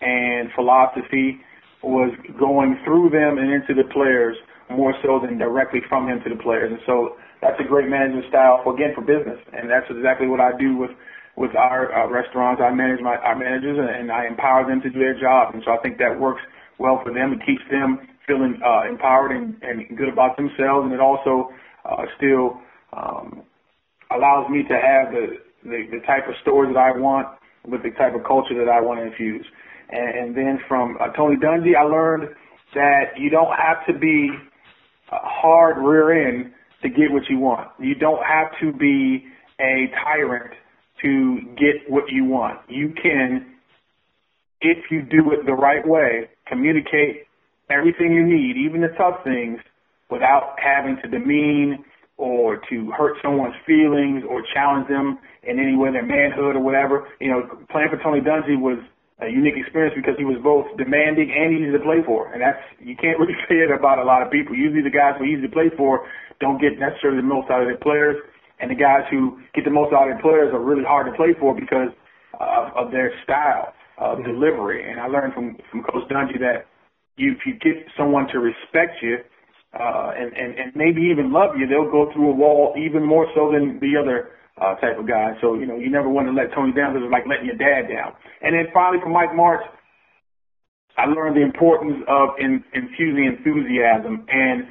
and 0.00 0.48
philosophy 0.54 1.40
was 1.82 2.14
going 2.38 2.80
through 2.84 3.10
them 3.10 3.36
and 3.36 3.52
into 3.52 3.74
the 3.74 3.88
players 3.92 4.36
more 4.70 4.94
so 5.02 5.20
than 5.20 5.36
directly 5.36 5.80
from 5.88 6.08
him 6.08 6.20
to 6.24 6.30
the 6.30 6.40
players. 6.42 6.72
And 6.72 6.80
so 6.86 7.16
that's 7.44 7.60
a 7.60 7.68
great 7.68 7.92
management 7.92 8.24
style 8.32 8.64
for 8.64 8.72
again 8.72 8.96
for 8.96 9.04
business, 9.04 9.36
and 9.52 9.68
that's 9.68 9.84
exactly 9.92 10.26
what 10.26 10.40
I 10.40 10.56
do 10.56 10.80
with 10.80 10.90
with 11.36 11.52
our 11.54 11.92
uh, 11.92 12.08
restaurants. 12.08 12.62
I 12.64 12.72
manage 12.72 13.04
my 13.04 13.20
our 13.20 13.36
managers 13.36 13.76
and, 13.76 13.90
and 13.92 14.08
I 14.10 14.24
empower 14.24 14.64
them 14.64 14.80
to 14.80 14.88
do 14.88 14.98
their 14.98 15.20
job, 15.20 15.52
and 15.52 15.62
so 15.64 15.76
I 15.76 15.78
think 15.84 15.98
that 15.98 16.16
works 16.16 16.40
well 16.80 17.04
for 17.04 17.12
them. 17.12 17.36
It 17.36 17.44
keeps 17.44 17.62
them 17.70 18.08
feeling 18.26 18.56
uh, 18.64 18.88
empowered 18.88 19.36
and, 19.36 19.60
and 19.60 19.84
good 19.92 20.08
about 20.08 20.40
themselves, 20.40 20.88
and 20.88 20.92
it 20.96 21.00
also 21.04 21.52
uh, 21.84 22.08
still 22.16 22.64
um, 22.96 23.44
allows 24.08 24.48
me 24.48 24.64
to 24.64 24.76
have 24.80 25.12
the, 25.12 25.36
the 25.68 26.00
the 26.00 26.00
type 26.08 26.24
of 26.24 26.34
stores 26.40 26.72
that 26.72 26.80
I 26.80 26.96
want 26.96 27.28
with 27.68 27.82
the 27.84 27.92
type 28.00 28.16
of 28.16 28.24
culture 28.24 28.56
that 28.56 28.72
I 28.72 28.80
want 28.80 29.00
to 29.00 29.06
infuse. 29.12 29.44
And, 29.92 30.08
and 30.16 30.28
then 30.32 30.60
from 30.66 30.96
uh, 30.96 31.12
Tony 31.12 31.36
Dungy, 31.36 31.76
I 31.76 31.84
learned 31.84 32.32
that 32.72 33.20
you 33.20 33.28
don't 33.28 33.52
have 33.52 33.84
to 33.86 33.92
be 33.92 34.32
hard 35.12 35.76
rear 35.78 36.08
end 36.28 36.52
to 36.84 36.90
get 36.90 37.10
what 37.10 37.22
you 37.28 37.38
want. 37.38 37.68
You 37.80 37.94
don't 37.94 38.22
have 38.22 38.48
to 38.60 38.72
be 38.76 39.24
a 39.58 39.90
tyrant 40.04 40.52
to 41.02 41.40
get 41.56 41.88
what 41.88 42.04
you 42.10 42.26
want. 42.26 42.60
You 42.68 42.92
can, 43.02 43.46
if 44.60 44.90
you 44.90 45.02
do 45.02 45.32
it 45.32 45.46
the 45.46 45.54
right 45.54 45.86
way, 45.86 46.28
communicate 46.46 47.24
everything 47.70 48.12
you 48.12 48.22
need, 48.22 48.56
even 48.66 48.82
the 48.82 48.94
tough 48.98 49.24
things, 49.24 49.58
without 50.10 50.56
having 50.62 50.98
to 51.02 51.08
demean 51.08 51.84
or 52.18 52.60
to 52.68 52.90
hurt 52.96 53.16
someone's 53.22 53.54
feelings 53.66 54.22
or 54.28 54.42
challenge 54.52 54.86
them 54.88 55.18
in 55.42 55.58
any 55.58 55.76
way, 55.76 55.90
their 55.90 56.04
manhood 56.04 56.54
or 56.54 56.60
whatever. 56.60 57.08
You 57.18 57.30
know, 57.30 57.42
playing 57.70 57.88
for 57.90 58.00
Tony 58.02 58.20
Dungy 58.20 58.60
was 58.60 58.78
a 59.24 59.30
unique 59.32 59.56
experience 59.56 59.96
because 59.96 60.14
he 60.20 60.28
was 60.28 60.36
both 60.44 60.68
demanding 60.76 61.32
and 61.32 61.56
easy 61.56 61.72
to 61.72 61.80
play 61.80 62.04
for. 62.04 62.32
And 62.32 62.40
that's 62.44 62.60
you 62.78 62.94
can't 62.96 63.18
really 63.18 63.36
say 63.48 63.64
it 63.64 63.72
about 63.72 63.98
a 63.98 64.04
lot 64.04 64.22
of 64.22 64.30
people. 64.30 64.54
Usually 64.54 64.84
the 64.84 64.92
guys 64.92 65.16
who 65.16 65.24
are 65.24 65.30
easy 65.32 65.42
to 65.42 65.52
play 65.52 65.72
for 65.76 66.06
don't 66.40 66.60
get 66.60 66.78
necessarily 66.78 67.24
the 67.24 67.30
most 67.30 67.50
out 67.50 67.64
of 67.64 67.68
their 67.68 67.80
players, 67.80 68.20
and 68.60 68.70
the 68.70 68.78
guys 68.78 69.08
who 69.10 69.40
get 69.54 69.64
the 69.64 69.72
most 69.72 69.94
out 69.96 70.06
of 70.06 70.14
their 70.14 70.22
players 70.22 70.52
are 70.52 70.62
really 70.62 70.84
hard 70.84 71.06
to 71.08 71.14
play 71.16 71.32
for 71.38 71.54
because 71.54 71.90
of, 72.38 72.70
of 72.74 72.86
their 72.92 73.10
style. 73.24 73.72
of 73.98 74.18
mm-hmm. 74.18 74.30
delivery. 74.30 74.90
And 74.90 75.00
I 75.00 75.06
learned 75.06 75.34
from 75.34 75.56
from 75.70 75.82
Coach 75.82 76.06
Dungy 76.10 76.38
that 76.40 76.66
you, 77.16 77.32
if 77.32 77.46
you 77.46 77.54
get 77.54 77.86
someone 77.96 78.26
to 78.32 78.38
respect 78.38 78.98
you 79.02 79.18
uh, 79.78 80.10
and, 80.18 80.32
and 80.34 80.58
and 80.58 80.68
maybe 80.74 81.02
even 81.10 81.32
love 81.32 81.56
you, 81.56 81.66
they'll 81.66 81.90
go 81.90 82.10
through 82.12 82.30
a 82.30 82.34
wall 82.34 82.74
even 82.76 83.06
more 83.06 83.26
so 83.34 83.52
than 83.52 83.78
the 83.80 83.94
other 84.00 84.30
uh, 84.60 84.74
type 84.76 84.98
of 84.98 85.06
guy. 85.08 85.34
So 85.40 85.54
you 85.54 85.66
know, 85.66 85.76
you 85.76 85.90
never 85.90 86.08
want 86.08 86.28
to 86.28 86.32
let 86.32 86.54
Tony 86.54 86.72
down 86.72 86.94
because 86.94 87.06
it's 87.06 87.12
like 87.12 87.26
letting 87.26 87.46
your 87.46 87.58
dad 87.58 87.90
down. 87.90 88.14
And 88.42 88.54
then 88.54 88.66
finally, 88.72 89.00
from 89.02 89.12
Mike 89.12 89.34
Martz, 89.34 89.66
I 90.96 91.06
learned 91.06 91.36
the 91.36 91.42
importance 91.42 91.98
of 92.06 92.38
in, 92.38 92.62
infusing 92.72 93.26
enthusiasm 93.26 94.26
and 94.28 94.66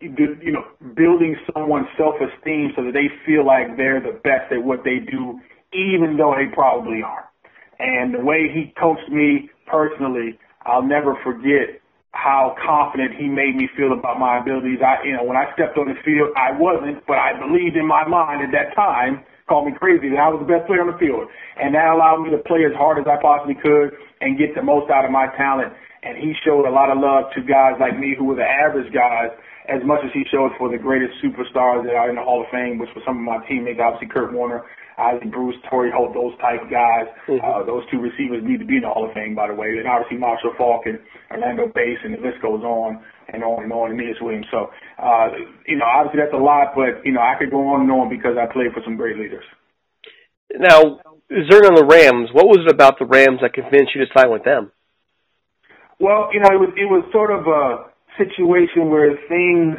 you 0.00 0.50
know 0.50 0.64
building 0.96 1.36
someone's 1.54 1.86
self-esteem 1.96 2.72
so 2.74 2.82
that 2.82 2.92
they 2.92 3.06
feel 3.24 3.46
like 3.46 3.76
they're 3.76 4.00
the 4.02 4.18
best 4.24 4.50
at 4.50 4.62
what 4.62 4.82
they 4.82 4.98
do, 4.98 5.38
even 5.72 6.16
though 6.18 6.34
they 6.34 6.52
probably 6.52 7.02
aren't. 7.06 7.30
And 7.78 8.14
the 8.14 8.24
way 8.24 8.50
he 8.52 8.74
coached 8.78 9.08
me 9.10 9.50
personally, 9.66 10.38
I'll 10.66 10.82
never 10.82 11.14
forget 11.22 11.81
how 12.12 12.54
confident 12.60 13.16
he 13.16 13.26
made 13.26 13.56
me 13.56 13.68
feel 13.76 13.92
about 13.92 14.20
my 14.20 14.38
abilities. 14.38 14.78
I, 14.84 15.00
you 15.04 15.16
know, 15.16 15.24
when 15.24 15.36
I 15.36 15.48
stepped 15.56 15.76
on 15.80 15.88
the 15.88 15.96
field, 16.04 16.30
I 16.36 16.52
wasn't, 16.52 17.04
but 17.08 17.16
I 17.16 17.32
believed 17.40 17.76
in 17.76 17.88
my 17.88 18.06
mind 18.06 18.44
at 18.44 18.52
that 18.52 18.76
time, 18.76 19.24
called 19.48 19.66
me 19.66 19.72
crazy, 19.76 20.12
that 20.12 20.20
I 20.20 20.28
was 20.28 20.44
the 20.44 20.48
best 20.48 20.68
player 20.68 20.84
on 20.84 20.92
the 20.92 21.00
field. 21.00 21.26
And 21.56 21.74
that 21.74 21.88
allowed 21.88 22.22
me 22.22 22.30
to 22.30 22.40
play 22.44 22.68
as 22.68 22.76
hard 22.76 23.00
as 23.00 23.08
I 23.08 23.16
possibly 23.20 23.56
could 23.56 23.96
and 24.20 24.38
get 24.38 24.54
the 24.54 24.62
most 24.62 24.92
out 24.92 25.04
of 25.04 25.10
my 25.10 25.28
talent. 25.40 25.72
And 26.04 26.20
he 26.20 26.36
showed 26.44 26.68
a 26.68 26.72
lot 26.72 26.92
of 26.92 27.00
love 27.00 27.32
to 27.34 27.40
guys 27.42 27.80
like 27.80 27.98
me 27.98 28.14
who 28.16 28.28
were 28.28 28.38
the 28.38 28.46
average 28.46 28.92
guys 28.92 29.32
as 29.70 29.80
much 29.86 30.02
as 30.04 30.10
he 30.12 30.26
showed 30.30 30.52
for 30.58 30.68
the 30.68 30.78
greatest 30.78 31.14
superstars 31.22 31.86
that 31.86 31.94
are 31.94 32.10
in 32.10 32.16
the 32.16 32.22
Hall 32.22 32.42
of 32.42 32.50
Fame, 32.50 32.78
which 32.78 32.90
were 32.94 33.02
some 33.06 33.18
of 33.18 33.24
my 33.24 33.38
teammates, 33.46 33.78
obviously 33.78 34.10
Kurt 34.10 34.34
Warner, 34.34 34.66
Isaac 34.98 35.30
Bruce, 35.30 35.56
Torry 35.68 35.90
Holt, 35.94 36.14
those 36.14 36.36
type 36.40 36.64
guys. 36.70 37.08
Mm-hmm. 37.28 37.40
Uh, 37.40 37.64
those 37.64 37.82
two 37.90 38.00
receivers 38.00 38.42
need 38.44 38.60
to 38.60 38.68
be 38.68 38.76
in 38.76 38.82
the 38.82 38.92
Hall 38.92 39.08
of 39.08 39.14
Fame, 39.14 39.34
by 39.34 39.48
the 39.48 39.54
way. 39.54 39.78
And 39.78 39.88
obviously 39.88 40.18
Marshall 40.18 40.52
Faulk 40.58 40.84
and 40.86 40.98
Orlando 41.30 41.68
Pace, 41.68 41.98
and 42.04 42.14
the 42.14 42.20
list 42.20 42.40
goes 42.42 42.62
on 42.62 43.02
and 43.32 43.42
on 43.42 43.64
and 43.64 43.72
on, 43.72 43.90
and 43.90 44.00
Aeneas 44.00 44.20
Williams. 44.20 44.46
So, 44.50 44.68
uh, 44.98 45.28
you 45.66 45.78
know, 45.78 45.86
obviously 45.86 46.20
that's 46.20 46.34
a 46.34 46.42
lot, 46.42 46.74
but, 46.76 47.00
you 47.04 47.12
know, 47.12 47.22
I 47.22 47.36
could 47.38 47.50
go 47.50 47.62
on 47.72 47.88
and 47.88 47.90
on 47.90 48.08
because 48.08 48.36
I 48.36 48.50
played 48.52 48.72
for 48.74 48.82
some 48.84 48.96
great 48.96 49.16
leaders. 49.16 49.44
Now, 50.52 51.00
Zerg 51.32 51.64
on 51.64 51.74
the 51.74 51.88
Rams, 51.88 52.28
what 52.32 52.44
was 52.44 52.60
it 52.68 52.74
about 52.74 52.98
the 52.98 53.06
Rams 53.06 53.40
that 53.40 53.54
convinced 53.54 53.94
you 53.94 54.04
to 54.04 54.10
sign 54.12 54.30
with 54.30 54.44
them? 54.44 54.70
Well, 55.98 56.28
you 56.34 56.40
know, 56.40 56.50
it 56.52 56.60
was 56.60 56.72
it 56.76 56.84
was 56.90 57.06
sort 57.12 57.30
of 57.30 57.46
a 57.46 57.88
situation 58.18 58.90
where 58.90 59.16
things 59.28 59.78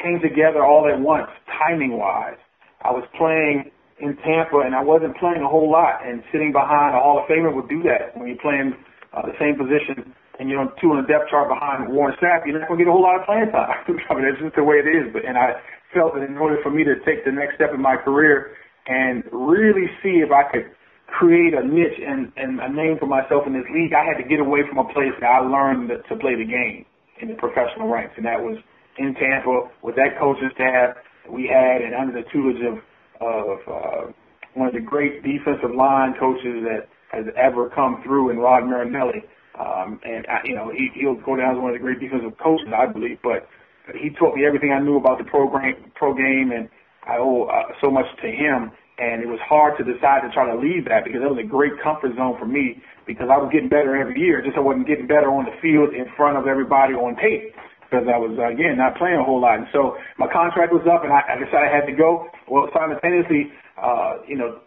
came 0.00 0.20
together 0.22 0.64
all 0.64 0.88
at 0.88 0.98
once, 1.00 1.28
timing 1.60 1.98
wise. 1.98 2.38
I 2.80 2.92
was 2.92 3.04
playing 3.18 3.70
in 4.00 4.16
Tampa 4.22 4.62
and 4.62 4.74
I 4.74 4.82
wasn't 4.82 5.16
playing 5.18 5.42
a 5.42 5.50
whole 5.50 5.70
lot, 5.70 6.06
and 6.06 6.22
sitting 6.30 6.52
behind 6.52 6.94
a 6.94 7.00
Hall 7.02 7.18
of 7.18 7.26
Famer 7.26 7.50
would 7.50 7.68
do 7.68 7.82
that 7.82 8.14
when 8.14 8.28
you're 8.28 8.42
playing 8.42 8.74
uh, 9.12 9.26
the 9.26 9.34
same 9.38 9.58
position 9.58 10.14
and 10.38 10.46
you're 10.46 10.62
on 10.62 10.70
two 10.78 10.94
on 10.94 11.02
the 11.02 11.08
depth 11.10 11.30
chart 11.30 11.50
behind 11.50 11.90
Warren 11.90 12.14
Sapp, 12.22 12.46
you're 12.46 12.54
not 12.54 12.70
going 12.70 12.78
to 12.78 12.84
get 12.86 12.90
a 12.90 12.94
whole 12.94 13.02
lot 13.02 13.18
of 13.18 13.26
playing 13.26 13.50
time. 13.50 13.74
I 14.10 14.14
mean, 14.14 14.22
that's 14.22 14.38
just 14.38 14.54
the 14.54 14.62
way 14.62 14.78
it 14.78 14.86
is. 14.86 15.10
But 15.10 15.26
and 15.26 15.34
I 15.34 15.58
felt 15.90 16.14
that 16.14 16.22
in 16.22 16.38
order 16.38 16.62
for 16.62 16.70
me 16.70 16.86
to 16.86 16.94
take 17.02 17.26
the 17.26 17.34
next 17.34 17.58
step 17.58 17.74
in 17.74 17.82
my 17.82 17.98
career 17.98 18.54
and 18.86 19.26
really 19.34 19.90
see 20.00 20.22
if 20.22 20.30
I 20.30 20.46
could 20.46 20.70
create 21.10 21.56
a 21.56 21.64
niche 21.64 21.98
and, 21.98 22.30
and 22.36 22.60
a 22.60 22.70
name 22.70 23.00
for 23.00 23.10
myself 23.10 23.48
in 23.50 23.52
this 23.52 23.66
league, 23.74 23.92
I 23.96 24.04
had 24.04 24.20
to 24.22 24.26
get 24.28 24.38
away 24.38 24.62
from 24.68 24.78
a 24.78 24.86
place 24.92 25.12
that 25.20 25.26
I 25.26 25.40
learned 25.40 25.90
to 25.90 26.14
play 26.22 26.36
the 26.36 26.46
game 26.46 26.86
in 27.20 27.28
the 27.28 27.34
professional 27.34 27.88
ranks, 27.88 28.14
and 28.16 28.24
that 28.26 28.38
was 28.38 28.60
in 28.98 29.14
Tampa 29.18 29.72
with 29.82 29.96
that 29.96 30.20
coaching 30.20 30.50
staff 30.54 30.94
we 31.26 31.50
had, 31.50 31.82
and 31.82 31.92
under 31.94 32.12
the 32.12 32.28
tutelage 32.30 32.62
of 32.64 32.78
of 33.20 33.58
uh, 33.66 34.12
one 34.54 34.68
of 34.68 34.74
the 34.74 34.80
great 34.80 35.22
defensive 35.22 35.74
line 35.74 36.14
coaches 36.18 36.64
that 36.64 36.88
has 37.10 37.26
ever 37.36 37.70
come 37.70 38.02
through 38.04 38.30
in 38.30 38.38
Rod 38.38 38.64
Marinelli. 38.64 39.24
Um, 39.58 40.00
and 40.04 40.26
I, 40.26 40.40
you 40.44 40.54
know 40.54 40.70
he, 40.70 40.90
he'll 40.94 41.18
go 41.20 41.36
down 41.36 41.56
as 41.56 41.60
one 41.60 41.74
of 41.74 41.74
the 41.74 41.82
great 41.82 41.98
defensive 41.98 42.38
coaches, 42.38 42.68
I 42.70 42.86
believe. 42.86 43.18
But 43.22 43.48
he 43.94 44.10
taught 44.10 44.36
me 44.36 44.46
everything 44.46 44.72
I 44.72 44.80
knew 44.80 44.96
about 44.96 45.18
the 45.18 45.24
program, 45.24 45.74
pro 45.94 46.14
game, 46.14 46.52
and 46.54 46.68
I 47.06 47.18
owe 47.18 47.44
uh, 47.50 47.74
so 47.82 47.90
much 47.90 48.06
to 48.22 48.28
him. 48.28 48.70
And 48.98 49.22
it 49.22 49.30
was 49.30 49.38
hard 49.46 49.78
to 49.78 49.84
decide 49.86 50.26
to 50.26 50.30
try 50.34 50.50
to 50.50 50.58
leave 50.58 50.86
that 50.90 51.06
because 51.06 51.22
it 51.22 51.30
was 51.30 51.38
a 51.38 51.46
great 51.46 51.78
comfort 51.82 52.18
zone 52.18 52.34
for 52.38 52.46
me 52.46 52.82
because 53.06 53.30
I 53.30 53.38
was 53.38 53.48
getting 53.54 53.70
better 53.70 53.94
every 53.94 54.18
year. 54.18 54.42
Just 54.42 54.58
I 54.58 54.60
wasn't 54.60 54.90
getting 54.90 55.06
better 55.06 55.30
on 55.30 55.46
the 55.46 55.54
field 55.62 55.94
in 55.94 56.10
front 56.18 56.36
of 56.36 56.50
everybody 56.50 56.94
on 56.94 57.14
tape 57.14 57.54
because 57.88 58.04
I 58.04 58.20
was 58.20 58.36
again 58.36 58.76
not 58.76 59.00
playing 59.00 59.16
a 59.16 59.24
whole 59.24 59.40
lot. 59.40 59.56
And 59.56 59.68
so 59.72 59.96
my 60.20 60.28
contract 60.28 60.72
was 60.72 60.84
up, 60.84 61.08
and 61.08 61.12
I, 61.12 61.24
I 61.24 61.34
decided 61.40 61.72
I 61.72 61.72
had 61.72 61.88
to 61.88 61.96
go. 61.96 62.28
Well, 62.44 62.68
simultaneously, 62.76 63.48
uh, 63.80 64.20
you 64.28 64.36
know, 64.36 64.60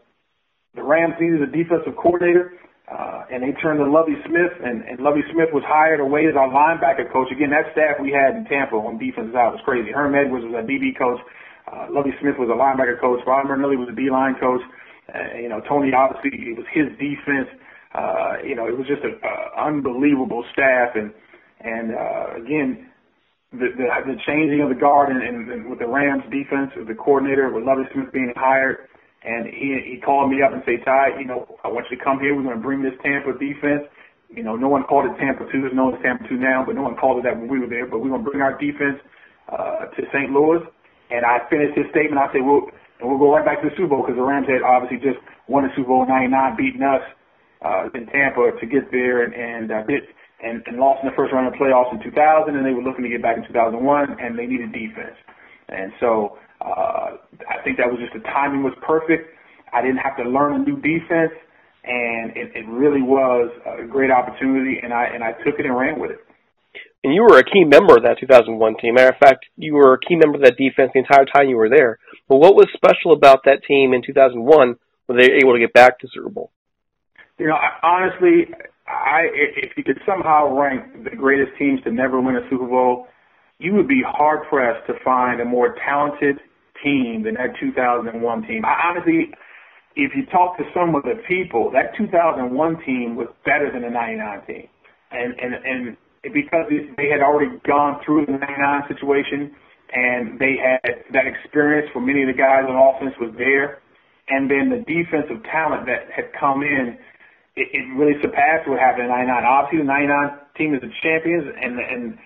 the 0.74 0.82
Rams 0.82 1.14
needed 1.22 1.46
a 1.46 1.52
defensive 1.52 1.94
coordinator, 1.94 2.58
uh, 2.90 3.30
and 3.30 3.46
they 3.46 3.54
turned 3.62 3.78
to 3.78 3.86
Lovie 3.86 4.18
Smith, 4.26 4.58
and, 4.64 4.82
and 4.90 4.98
Lovie 5.00 5.24
Smith 5.30 5.54
was 5.54 5.64
hired 5.68 6.02
away 6.02 6.26
as 6.26 6.34
our 6.34 6.50
linebacker 6.50 7.06
coach. 7.14 7.30
Again, 7.30 7.54
that 7.54 7.70
staff 7.78 8.02
we 8.02 8.10
had 8.10 8.36
in 8.36 8.44
Tampa 8.50 8.76
on 8.76 8.98
defense 8.98 9.30
side 9.32 9.54
was 9.54 9.62
crazy. 9.64 9.94
Herm 9.94 10.18
Edwards 10.18 10.50
was 10.50 10.58
a 10.58 10.66
DB 10.66 10.98
coach. 10.98 11.22
Uh, 11.70 11.88
Lovie 11.94 12.16
Smith 12.20 12.36
was 12.42 12.50
a 12.50 12.58
linebacker 12.58 13.00
coach. 13.00 13.22
Rod 13.28 13.46
Marinelli 13.46 13.78
was 13.78 13.88
a 13.88 13.96
D-line 13.96 14.36
coach. 14.42 14.62
Uh, 15.08 15.38
you 15.38 15.50
know, 15.50 15.62
Tony 15.68 15.94
obviously 15.94 16.32
it 16.34 16.58
was 16.58 16.66
his 16.74 16.88
defense. 16.98 17.48
Uh, 17.94 18.40
you 18.44 18.56
know, 18.56 18.68
it 18.68 18.78
was 18.78 18.88
just 18.88 19.04
an 19.04 19.20
unbelievable 19.60 20.44
staff, 20.54 20.96
and 20.96 21.12
and 21.60 21.92
uh, 21.92 22.40
again, 22.40 22.91
the, 23.52 23.68
the, 23.76 24.16
changing 24.26 24.62
of 24.64 24.70
the 24.70 24.80
guard 24.80 25.12
and, 25.12 25.22
and, 25.22 25.70
with 25.70 25.80
the 25.80 25.88
Rams 25.88 26.24
defense, 26.32 26.72
with 26.76 26.88
the 26.88 26.96
coordinator 26.96 27.52
with 27.52 27.64
Lovie 27.68 27.84
Smith 27.92 28.12
being 28.14 28.32
hired, 28.36 28.88
and 29.24 29.46
he 29.46 29.78
he 29.86 30.02
called 30.02 30.32
me 30.32 30.42
up 30.42 30.54
and 30.56 30.64
said, 30.66 30.82
Ty, 30.84 31.20
you 31.20 31.28
know, 31.28 31.46
I 31.64 31.68
want 31.68 31.86
you 31.92 31.98
to 31.98 32.04
come 32.04 32.20
here. 32.20 32.34
We're 32.34 32.48
going 32.48 32.58
to 32.58 32.64
bring 32.64 32.82
this 32.82 32.98
Tampa 33.04 33.38
defense. 33.38 33.86
You 34.32 34.42
know, 34.42 34.56
no 34.56 34.72
one 34.72 34.88
called 34.88 35.06
it 35.12 35.20
Tampa 35.20 35.46
2. 35.52 35.68
It's 35.68 35.76
known 35.76 35.94
as 35.94 36.02
Tampa 36.02 36.26
2 36.26 36.40
now, 36.40 36.64
but 36.66 36.74
no 36.74 36.82
one 36.82 36.96
called 36.96 37.20
it 37.20 37.28
that 37.28 37.36
when 37.36 37.52
we 37.52 37.60
were 37.60 37.68
there. 37.68 37.86
But 37.86 38.00
we're 38.00 38.10
going 38.10 38.24
to 38.24 38.30
bring 38.32 38.42
our 38.42 38.56
defense 38.56 38.98
uh, 39.52 39.92
to 39.92 40.02
St. 40.16 40.32
Louis. 40.32 40.64
And 41.12 41.28
I 41.28 41.44
finished 41.52 41.76
his 41.76 41.92
statement. 41.92 42.18
I 42.18 42.32
said, 42.32 42.42
well, 42.42 42.72
and 43.02 43.10
we'll 43.10 43.20
go 43.20 43.34
right 43.34 43.44
back 43.44 43.62
to 43.62 43.70
the 43.70 43.76
Super 43.76 43.98
Bowl 43.98 44.06
because 44.06 44.16
the 44.16 44.24
Rams 44.24 44.48
had 44.48 44.62
obviously 44.62 45.04
just 45.04 45.20
won 45.50 45.68
the 45.68 45.74
Super 45.76 45.90
Bowl 45.90 46.06
99, 46.08 46.56
beating 46.56 46.86
us 46.86 47.04
uh, 47.66 47.90
in 47.98 48.06
Tampa 48.08 48.54
to 48.56 48.66
get 48.66 48.90
there 48.94 49.26
and, 49.26 49.34
and 49.34 49.68
uh, 49.74 49.84
and, 50.44 50.62
and 50.66 50.78
lost 50.78 51.04
in 51.04 51.10
the 51.10 51.16
first 51.16 51.34
round 51.34 51.48
of 51.48 51.54
the 51.54 51.60
playoffs 51.60 51.94
in 51.94 52.02
2000, 52.04 52.56
and 52.56 52.66
they 52.66 52.74
were 52.74 52.84
looking 52.84 53.04
to 53.04 53.10
get 53.10 53.22
back 53.22 53.38
in 53.38 53.46
2001, 53.46 53.78
and 54.20 54.38
they 54.38 54.46
needed 54.46 54.74
defense. 54.74 55.16
And 55.70 55.94
so 56.00 56.38
uh, 56.60 57.18
I 57.48 57.64
think 57.64 57.78
that 57.78 57.88
was 57.88 58.00
just 58.02 58.14
the 58.14 58.26
timing 58.28 58.64
was 58.64 58.74
perfect. 58.86 59.30
I 59.74 59.82
didn't 59.82 60.04
have 60.04 60.18
to 60.18 60.24
learn 60.24 60.62
a 60.62 60.62
new 60.64 60.76
defense, 60.78 61.34
and 61.84 62.36
it, 62.36 62.52
it 62.54 62.66
really 62.68 63.02
was 63.02 63.50
a 63.66 63.88
great 63.88 64.12
opportunity, 64.12 64.78
and 64.84 64.94
I 64.94 65.06
and 65.14 65.24
I 65.24 65.32
took 65.44 65.58
it 65.58 65.66
and 65.66 65.76
ran 65.76 66.00
with 66.00 66.12
it. 66.12 66.20
And 67.04 67.16
you 67.16 67.24
were 67.24 67.40
a 67.40 67.44
key 67.44 67.64
member 67.66 67.98
of 67.98 68.04
that 68.04 68.20
2001 68.20 68.78
team. 68.78 68.94
Matter 68.94 69.10
of 69.10 69.18
fact, 69.18 69.46
you 69.58 69.74
were 69.74 69.94
a 69.94 70.00
key 70.00 70.16
member 70.16 70.38
of 70.38 70.44
that 70.44 70.58
defense 70.58 70.92
the 70.94 71.00
entire 71.00 71.26
time 71.26 71.50
you 71.50 71.58
were 71.58 71.70
there. 71.70 71.98
But 72.30 72.38
what 72.38 72.54
was 72.54 72.68
special 72.76 73.14
about 73.14 73.46
that 73.46 73.64
team 73.68 73.94
in 73.94 74.04
2001? 74.06 74.76
Were 75.08 75.16
they 75.16 75.30
were 75.30 75.38
able 75.42 75.54
to 75.54 75.60
get 75.60 75.74
back 75.74 76.00
to 76.00 76.08
Super 76.14 76.30
Bowl? 76.30 76.52
You 77.40 77.48
know, 77.48 77.56
I, 77.56 77.80
honestly, 77.82 78.54
I 78.92 79.28
if 79.34 79.78
you 79.78 79.84
could 79.84 80.00
somehow 80.06 80.54
rank 80.54 81.04
the 81.04 81.16
greatest 81.16 81.58
teams 81.58 81.82
to 81.84 81.92
never 81.92 82.20
win 82.20 82.36
a 82.36 82.48
Super 82.50 82.68
Bowl, 82.68 83.08
you 83.60 83.74
would 83.74 83.88
be 83.88 84.02
hard 84.06 84.48
pressed 84.50 84.86
to 84.88 84.94
find 85.04 85.40
a 85.42 85.46
more 85.46 85.76
talented 85.86 86.38
team 86.84 87.24
than 87.24 87.36
that 87.36 87.56
2001 87.60 88.42
team. 88.48 88.66
I 88.66 88.90
honestly, 88.90 89.32
if 89.96 90.12
you 90.16 90.26
talk 90.32 90.58
to 90.58 90.64
some 90.74 90.96
of 90.96 91.04
the 91.04 91.22
people, 91.28 91.72
that 91.72 91.96
2001 91.98 92.52
team 92.86 93.16
was 93.16 93.28
better 93.46 93.72
than 93.72 93.84
the 93.84 93.90
99 93.90 94.46
team, 94.46 94.68
and 95.12 95.34
and 95.40 95.54
and 95.54 95.98
because 96.34 96.70
they 96.98 97.10
had 97.10 97.22
already 97.22 97.58
gone 97.66 98.02
through 98.06 98.26
the 98.26 98.34
99 98.34 98.84
situation 98.88 99.56
and 99.94 100.40
they 100.40 100.56
had 100.56 101.04
that 101.12 101.28
experience 101.28 101.90
for 101.92 102.00
many 102.00 102.24
of 102.24 102.28
the 102.28 102.38
guys 102.38 102.64
on 102.64 102.76
offense 102.76 103.14
was 103.20 103.34
there, 103.38 103.82
and 104.30 104.50
then 104.50 104.72
the 104.72 104.80
defensive 104.88 105.44
talent 105.52 105.86
that 105.86 106.08
had 106.16 106.32
come 106.40 106.64
in 106.64 106.98
it, 107.56 107.68
it 107.74 107.84
really 107.98 108.16
surpassed 108.22 108.68
what 108.68 108.80
happened 108.80 109.06
in 109.06 109.12
'99. 109.12 109.44
Obviously, 109.44 109.80
the 109.80 109.92
'99 109.92 110.40
team 110.58 110.76
is 110.76 110.82
the 110.82 110.92
champions, 111.04 111.48
and 111.52 111.80
and 111.80 112.18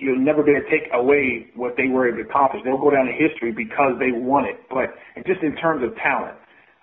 you'll 0.00 0.18
never 0.18 0.40
able 0.40 0.64
to 0.64 0.70
take 0.72 0.88
away 0.92 1.52
what 1.54 1.76
they 1.76 1.88
were 1.88 2.08
able 2.08 2.24
to 2.24 2.28
accomplish. 2.28 2.62
They'll 2.64 2.80
go 2.80 2.90
down 2.90 3.08
in 3.08 3.14
history 3.14 3.52
because 3.52 4.00
they 4.00 4.12
won 4.12 4.48
it. 4.48 4.56
But 4.72 4.96
just 5.26 5.44
in 5.44 5.54
terms 5.56 5.84
of 5.84 5.92
talent, 6.00 6.36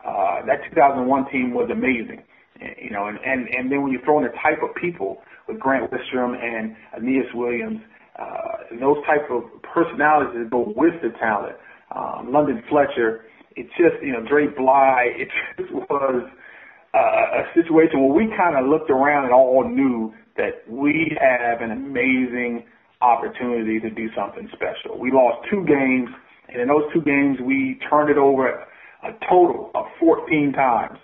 uh, 0.05 0.45
that 0.45 0.61
2001 0.69 1.09
team 1.33 1.53
was 1.53 1.69
amazing. 1.73 2.21
You 2.61 2.89
know, 2.89 3.07
and, 3.07 3.17
and 3.21 3.49
and 3.49 3.71
then 3.71 3.81
when 3.81 3.91
you 3.91 3.99
throw 4.05 4.17
in 4.17 4.25
the 4.25 4.33
type 4.41 4.61
of 4.61 4.73
people 4.77 5.21
with 5.47 5.59
Grant 5.59 5.89
Wistrom 5.91 6.33
and 6.37 6.75
Aeneas 6.97 7.29
Williams, 7.33 7.81
uh, 8.17 8.77
those 8.79 8.97
type 9.05 9.29
of 9.29 9.43
personalities 9.61 10.33
that 10.41 10.49
go 10.49 10.73
with 10.75 10.93
the 11.01 11.09
talent, 11.19 11.55
um, 11.93 12.33
London 12.33 12.63
Fletcher, 12.69 13.25
it 13.55 13.67
just 13.77 14.01
you 14.01 14.11
know 14.13 14.25
Dre 14.27 14.47
Bly, 14.47 15.13
it 15.17 15.29
just 15.57 15.71
was 15.73 16.25
uh, 16.97 17.41
a 17.41 17.43
situation 17.53 18.01
where 18.01 18.13
we 18.13 18.33
kind 18.35 18.57
of 18.57 18.65
looked 18.65 18.89
around 18.89 19.25
and 19.25 19.33
all 19.33 19.63
knew 19.67 20.13
that 20.35 20.65
we 20.67 21.15
have 21.21 21.61
an 21.61 21.71
amazing 21.71 22.65
opportunity 23.01 23.79
to 23.79 23.89
do 23.89 24.09
something 24.17 24.49
special. 24.53 24.97
We 24.97 25.11
lost 25.11 25.45
two 25.49 25.65
games, 25.65 26.09
and 26.49 26.61
in 26.61 26.67
those 26.67 26.89
two 26.93 27.01
games, 27.01 27.37
we 27.45 27.79
turned 27.89 28.09
it 28.09 28.17
over 28.17 28.65
a 29.03 29.11
total 29.29 29.69
of 29.75 29.85
14 29.99 30.53
times. 30.53 30.97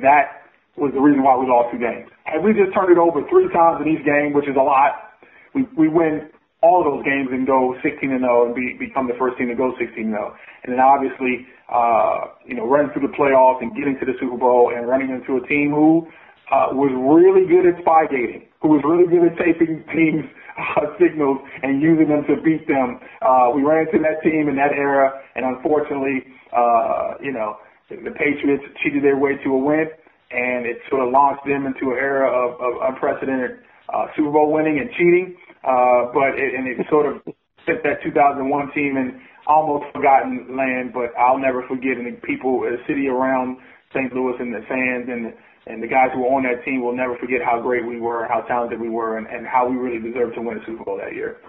That 0.00 0.48
was 0.76 0.92
the 0.92 1.00
reason 1.00 1.22
why 1.22 1.36
we 1.36 1.46
lost 1.48 1.72
two 1.72 1.80
games. 1.80 2.08
Had 2.24 2.44
we 2.44 2.52
just 2.52 2.72
turned 2.72 2.92
it 2.92 2.98
over 2.98 3.20
three 3.28 3.48
times 3.52 3.84
in 3.84 3.88
each 3.92 4.04
game, 4.04 4.32
which 4.32 4.48
is 4.48 4.56
a 4.56 4.64
lot, 4.64 5.16
we 5.54 5.64
we 5.76 5.88
win 5.88 6.28
all 6.62 6.82
those 6.82 7.04
games 7.04 7.28
and 7.32 7.46
go 7.46 7.76
16 7.82 8.00
and 8.10 8.24
0 8.24 8.46
and 8.46 8.54
be, 8.54 8.76
become 8.78 9.06
the 9.06 9.16
first 9.18 9.36
team 9.36 9.48
to 9.48 9.54
go 9.54 9.76
16 9.76 9.92
and 9.92 10.16
0. 10.16 10.36
And 10.64 10.72
then 10.72 10.80
obviously, 10.80 11.46
uh, 11.68 12.32
you 12.46 12.56
know, 12.56 12.66
running 12.66 12.90
through 12.92 13.06
the 13.06 13.14
playoffs 13.14 13.60
and 13.60 13.74
getting 13.76 13.98
to 14.00 14.06
the 14.06 14.16
Super 14.20 14.36
Bowl 14.36 14.72
and 14.74 14.88
running 14.88 15.10
into 15.10 15.36
a 15.36 15.42
team 15.46 15.70
who 15.70 16.08
uh, 16.50 16.72
was 16.72 16.94
really 16.94 17.44
good 17.44 17.66
at 17.66 17.74
spy 17.82 18.06
gating, 18.06 18.46
who 18.62 18.72
was 18.72 18.82
really 18.86 19.06
good 19.10 19.26
at 19.26 19.34
taping 19.36 19.82
teams' 19.92 20.24
uh, 20.56 20.86
signals 21.00 21.38
and 21.62 21.82
using 21.82 22.08
them 22.08 22.24
to 22.30 22.40
beat 22.40 22.64
them. 22.66 23.02
Uh, 23.20 23.50
we 23.52 23.62
ran 23.62 23.84
into 23.86 23.98
that 24.00 24.22
team 24.22 24.48
in 24.48 24.56
that 24.56 24.72
era, 24.72 25.12
and 25.34 25.44
unfortunately, 25.44 26.24
uh, 26.54 27.18
you 27.20 27.34
know, 27.34 27.58
the, 27.90 27.96
the 28.00 28.14
Patriots 28.14 28.64
cheated 28.82 29.02
their 29.02 29.18
way 29.18 29.36
to 29.42 29.48
a 29.52 29.58
win, 29.58 29.90
and 30.30 30.66
it 30.66 30.78
sort 30.88 31.06
of 31.06 31.12
launched 31.12 31.44
them 31.46 31.66
into 31.66 31.92
an 31.94 31.98
era 31.98 32.26
of, 32.30 32.58
of 32.58 32.72
unprecedented 32.94 33.62
uh, 33.90 34.06
Super 34.16 34.30
Bowl 34.30 34.50
winning 34.50 34.78
and 34.78 34.90
cheating. 34.94 35.36
Uh, 35.66 36.14
but 36.14 36.38
it, 36.38 36.54
and 36.54 36.70
it 36.70 36.78
sort 36.88 37.10
of 37.10 37.22
set 37.66 37.82
that 37.82 37.98
2001 38.06 38.46
team 38.72 38.96
in 38.96 39.20
almost 39.46 39.90
forgotten 39.92 40.54
land. 40.56 40.94
But 40.94 41.10
I'll 41.18 41.38
never 41.38 41.66
forget, 41.66 41.98
and 41.98 42.06
the 42.06 42.20
people, 42.22 42.60
the 42.62 42.78
city 42.86 43.08
around 43.08 43.58
St. 43.90 44.12
Louis, 44.14 44.38
and 44.38 44.54
the 44.54 44.62
fans, 44.70 45.10
and 45.10 45.26
the, 45.26 45.32
and 45.66 45.82
the 45.82 45.90
guys 45.90 46.14
who 46.14 46.22
were 46.22 46.30
on 46.38 46.46
that 46.46 46.64
team 46.64 46.82
will 46.82 46.94
never 46.94 47.18
forget 47.18 47.42
how 47.42 47.60
great 47.60 47.84
we 47.84 47.98
were, 47.98 48.26
how 48.30 48.46
talented 48.46 48.80
we 48.80 48.88
were, 48.88 49.18
and, 49.18 49.26
and 49.26 49.46
how 49.46 49.68
we 49.68 49.76
really 49.76 49.98
deserved 49.98 50.34
to 50.36 50.42
win 50.42 50.58
a 50.58 50.64
Super 50.64 50.84
Bowl 50.84 50.98
that 51.02 51.14
year. 51.14 51.42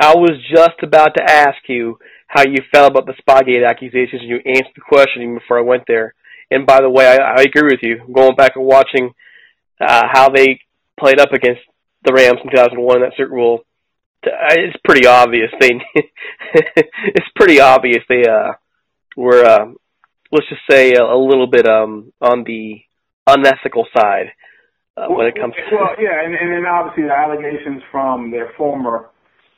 I 0.00 0.14
was 0.16 0.32
just 0.48 0.80
about 0.82 1.12
to 1.16 1.22
ask 1.22 1.60
you 1.68 1.98
how 2.26 2.42
you 2.42 2.62
felt 2.72 2.90
about 2.90 3.06
the 3.06 3.14
Spygate 3.20 3.68
accusations, 3.68 4.22
and 4.22 4.30
you 4.30 4.40
answered 4.46 4.72
the 4.74 4.80
question 4.88 5.22
even 5.22 5.34
before 5.34 5.58
I 5.58 5.62
went 5.62 5.84
there. 5.86 6.14
And 6.50 6.66
by 6.66 6.80
the 6.80 6.88
way, 6.88 7.06
I, 7.06 7.16
I 7.16 7.42
agree 7.42 7.68
with 7.70 7.80
you. 7.82 8.00
Going 8.12 8.34
back 8.34 8.56
and 8.56 8.64
watching 8.64 9.10
uh, 9.80 10.04
how 10.10 10.30
they 10.30 10.60
played 10.98 11.20
up 11.20 11.32
against 11.32 11.60
the 12.04 12.12
Rams 12.12 12.40
in 12.42 12.50
2001 12.50 13.00
that 13.00 13.12
Super 13.16 13.34
Bowl, 13.36 13.64
it's 14.22 14.76
pretty 14.84 15.06
obvious 15.06 15.50
they 15.58 15.70
it's 16.54 17.28
pretty 17.36 17.60
obvious 17.60 18.02
they 18.08 18.24
uh 18.26 18.52
were 19.16 19.44
uh, 19.44 19.66
let's 20.30 20.48
just 20.48 20.62
say 20.70 20.92
a, 20.92 21.02
a 21.02 21.16
little 21.16 21.46
bit 21.46 21.66
um 21.66 22.12
on 22.20 22.44
the 22.44 22.80
unethical 23.26 23.86
side 23.96 24.32
uh, 24.96 25.06
when 25.08 25.26
it 25.26 25.34
comes 25.34 25.54
to 25.54 25.76
well 25.76 25.94
yeah 25.98 26.24
and, 26.24 26.34
and 26.34 26.52
then 26.52 26.64
obviously 26.66 27.04
the 27.04 27.14
allegations 27.14 27.82
from 27.90 28.30
their 28.30 28.52
former 28.56 29.08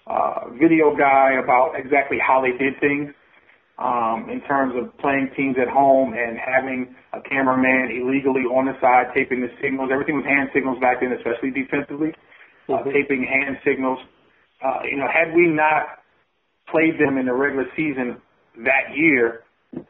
uh 0.07 0.49
video 0.61 0.95
guy 0.97 1.35
about 1.43 1.75
exactly 1.77 2.19
how 2.19 2.41
they 2.43 2.57
did 2.59 2.79
things 2.81 3.11
um 3.79 4.29
in 4.31 4.41
terms 4.47 4.75
of 4.77 4.97
playing 4.99 5.31
teams 5.37 5.57
at 5.61 5.69
home 5.69 6.15
and 6.15 6.39
having 6.39 6.95
a 7.15 7.21
cameraman 7.29 7.91
illegally 7.91 8.47
on 8.47 8.65
the 8.65 8.73
side 8.81 9.13
taping 9.13 9.41
the 9.43 9.53
signals. 9.61 9.91
Everything 9.93 10.17
was 10.17 10.25
hand 10.25 10.49
signals 10.55 10.79
back 10.81 11.01
then 11.01 11.13
especially 11.13 11.51
defensively 11.51 12.15
taping 12.69 13.25
hand 13.25 13.59
signals. 13.65 13.99
Uh, 14.63 14.81
you 14.85 14.97
know, 14.97 15.09
had 15.11 15.35
we 15.35 15.49
not 15.49 16.03
played 16.71 16.99
them 16.99 17.19
in 17.19 17.27
the 17.27 17.35
regular 17.35 17.67
season 17.77 18.21
that 18.65 18.95
year, 18.95 19.43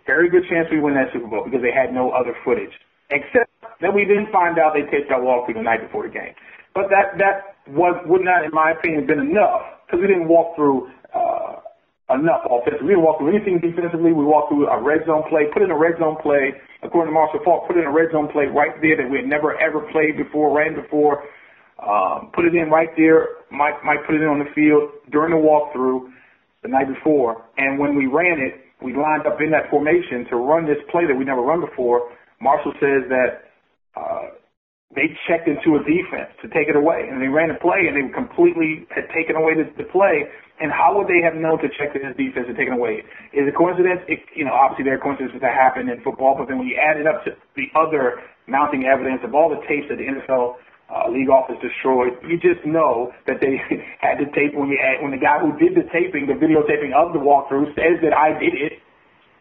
very 0.07 0.31
good 0.31 0.43
chance 0.49 0.69
we 0.71 0.81
win 0.81 0.95
that 0.95 1.13
Super 1.13 1.27
Bowl 1.27 1.45
because 1.45 1.61
they 1.61 1.75
had 1.75 1.93
no 1.93 2.11
other 2.11 2.35
footage. 2.45 2.73
Except 3.11 3.51
that 3.81 3.93
we 3.93 4.05
didn't 4.05 4.31
find 4.33 4.59
out 4.59 4.73
they 4.73 4.89
taped 4.89 5.11
our 5.11 5.21
walkthrough 5.21 5.55
the 5.55 5.63
night 5.63 5.83
before 5.83 6.07
the 6.07 6.13
game. 6.13 6.33
But 6.75 6.89
that 6.89 7.19
that 7.19 7.61
was 7.69 8.01
would 8.07 8.25
not, 8.25 8.45
in 8.45 8.51
my 8.53 8.73
opinion, 8.73 9.05
have 9.05 9.11
been 9.11 9.21
enough 9.21 9.85
because 9.85 10.01
we 10.01 10.09
didn't 10.09 10.29
walk 10.29 10.57
through 10.57 10.89
uh, 11.13 11.61
enough 12.17 12.49
offensively. 12.49 12.89
We 12.89 12.97
didn't 12.97 13.05
walk 13.05 13.21
through 13.21 13.37
anything 13.37 13.61
defensively. 13.61 14.17
We 14.17 14.25
walked 14.25 14.49
through 14.49 14.71
a 14.73 14.81
red 14.81 15.05
zone 15.05 15.29
play, 15.29 15.53
put 15.53 15.61
in 15.61 15.71
a 15.71 15.77
red 15.77 16.01
zone 16.01 16.17
play. 16.23 16.57
According 16.81 17.13
to 17.13 17.15
Marshall 17.15 17.45
Faulk, 17.45 17.69
put 17.69 17.77
in 17.77 17.85
a 17.85 17.93
red 17.93 18.11
zone 18.11 18.33
play 18.33 18.49
right 18.49 18.73
there 18.81 18.97
that 18.97 19.07
we 19.11 19.21
had 19.21 19.29
never 19.29 19.61
ever 19.61 19.85
played 19.93 20.17
before, 20.17 20.57
ran 20.57 20.75
before 20.75 21.29
um, 21.83 22.31
put 22.35 22.47
it 22.47 22.55
in 22.55 22.71
right 22.71 22.91
there. 22.97 23.43
Mike, 23.51 23.83
Mike 23.85 24.07
put 24.07 24.15
it 24.15 24.23
in 24.23 24.29
on 24.31 24.39
the 24.39 24.51
field 24.55 24.91
during 25.11 25.35
the 25.35 25.43
walkthrough 25.43 26.09
the 26.63 26.69
night 26.69 26.87
before. 26.87 27.43
And 27.59 27.79
when 27.79 27.97
we 27.99 28.07
ran 28.07 28.39
it, 28.39 28.63
we 28.83 28.95
lined 28.95 29.27
up 29.27 29.41
in 29.41 29.51
that 29.51 29.71
formation 29.71 30.27
to 30.31 30.37
run 30.37 30.67
this 30.67 30.79
play 30.91 31.07
that 31.07 31.15
we 31.15 31.25
never 31.25 31.43
run 31.43 31.61
before. 31.61 32.11
Marshall 32.41 32.75
says 32.79 33.07
that 33.11 33.51
uh, 33.95 34.35
they 34.95 35.11
checked 35.27 35.49
into 35.49 35.79
a 35.79 35.83
defense 35.83 36.31
to 36.43 36.51
take 36.51 36.69
it 36.69 36.77
away, 36.77 37.09
and 37.11 37.23
they 37.23 37.31
ran 37.31 37.51
a 37.51 37.59
play, 37.59 37.91
and 37.91 37.95
they 37.95 38.05
completely 38.13 38.87
had 38.91 39.09
taken 39.15 39.35
away 39.35 39.55
the, 39.55 39.67
the 39.79 39.89
play. 39.91 40.27
And 40.61 40.71
how 40.71 40.95
would 40.95 41.11
they 41.11 41.19
have 41.25 41.35
known 41.35 41.59
to 41.65 41.69
check 41.75 41.95
this 41.95 42.03
defense 42.15 42.47
and 42.47 42.55
taken 42.55 42.75
away? 42.75 43.03
Is 43.35 43.49
it 43.49 43.55
coincidence? 43.59 44.05
It, 44.07 44.23
you 44.37 44.45
know, 44.45 44.55
obviously 44.55 44.87
there 44.87 44.95
are 44.95 45.03
coincidences 45.03 45.41
that 45.41 45.55
happen 45.55 45.91
in 45.91 45.99
football, 46.07 46.39
but 46.39 46.47
then 46.47 46.59
when 46.63 46.71
you 46.71 46.79
add 46.79 47.01
it 47.01 47.07
up 47.07 47.25
to 47.27 47.35
the 47.59 47.67
other 47.75 48.23
mounting 48.47 48.87
evidence 48.87 49.23
of 49.25 49.35
all 49.35 49.51
the 49.51 49.59
tapes 49.67 49.91
that 49.91 49.99
the 49.99 50.07
NFL 50.07 50.61
uh, 50.93 51.09
league 51.09 51.33
office 51.33 51.57
destroyed. 51.65 52.13
You 52.21 52.37
just 52.37 52.61
know 52.69 53.13
that 53.27 53.41
they 53.41 53.57
had 54.05 54.21
the 54.21 54.29
tape 54.37 54.53
when 54.53 54.69
you 54.69 54.77
had, 54.77 55.01
when 55.01 55.11
the 55.11 55.23
guy 55.23 55.41
who 55.41 55.57
did 55.57 55.73
the 55.73 55.89
taping, 55.89 56.29
the 56.29 56.37
videotaping 56.37 56.93
of 56.93 57.17
the 57.17 57.23
walkthrough, 57.23 57.73
says 57.73 57.97
that 58.05 58.13
I 58.13 58.37
did 58.37 58.53
it. 58.53 58.85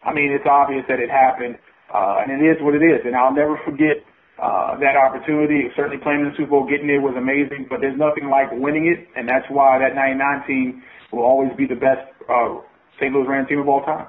I 0.02 0.12
mean, 0.16 0.32
it's 0.32 0.48
obvious 0.48 0.82
that 0.88 0.98
it 0.98 1.12
happened, 1.12 1.60
uh, 1.92 2.24
and 2.24 2.32
it 2.32 2.42
is 2.42 2.56
what 2.64 2.74
it 2.74 2.82
is. 2.82 3.04
And 3.04 3.14
I'll 3.14 3.36
never 3.36 3.60
forget 3.68 4.00
uh, 4.40 4.80
that 4.80 4.96
opportunity. 4.96 5.68
Certainly 5.76 6.02
playing 6.02 6.24
in 6.24 6.32
the 6.32 6.36
Super 6.40 6.56
Bowl, 6.56 6.66
getting 6.66 6.88
there 6.88 7.04
was 7.04 7.14
amazing, 7.14 7.68
but 7.68 7.84
there's 7.84 7.98
nothing 8.00 8.32
like 8.32 8.48
winning 8.50 8.88
it, 8.88 9.06
and 9.14 9.28
that's 9.28 9.46
why 9.52 9.78
that 9.78 9.94
99 9.94 10.48
team 10.48 10.82
will 11.12 11.22
always 11.22 11.52
be 11.54 11.68
the 11.68 11.78
best 11.78 12.02
uh, 12.26 12.58
St. 12.96 13.12
Louis 13.12 13.28
Rams 13.28 13.46
team 13.46 13.60
of 13.60 13.68
all 13.68 13.84
time. 13.84 14.08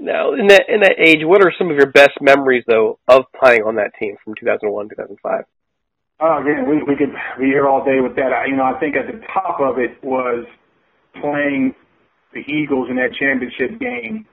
Now, 0.00 0.34
in 0.34 0.46
that 0.46 0.68
in 0.68 0.80
that 0.82 0.94
age, 0.98 1.22
what 1.22 1.42
are 1.42 1.52
some 1.58 1.70
of 1.70 1.76
your 1.76 1.90
best 1.90 2.20
memories 2.20 2.62
though 2.68 3.00
of 3.08 3.24
playing 3.34 3.62
on 3.62 3.76
that 3.76 3.90
team 3.98 4.14
from 4.22 4.34
2001 4.38 4.90
2005? 4.90 5.44
Oh, 6.20 6.42
again, 6.42 6.66
we 6.66 6.82
we 6.82 6.98
could 6.98 7.14
be 7.38 7.46
here 7.46 7.68
all 7.68 7.84
day 7.84 8.00
with 8.02 8.16
that. 8.16 8.34
I, 8.34 8.46
you 8.46 8.56
know, 8.56 8.66
I 8.66 8.74
think 8.80 8.96
at 8.96 9.06
the 9.06 9.22
top 9.32 9.60
of 9.60 9.78
it 9.78 10.02
was 10.02 10.46
playing 11.22 11.74
the 12.34 12.42
Eagles 12.50 12.90
in 12.90 12.96
that 12.96 13.14
championship 13.14 13.78
game 13.78 14.26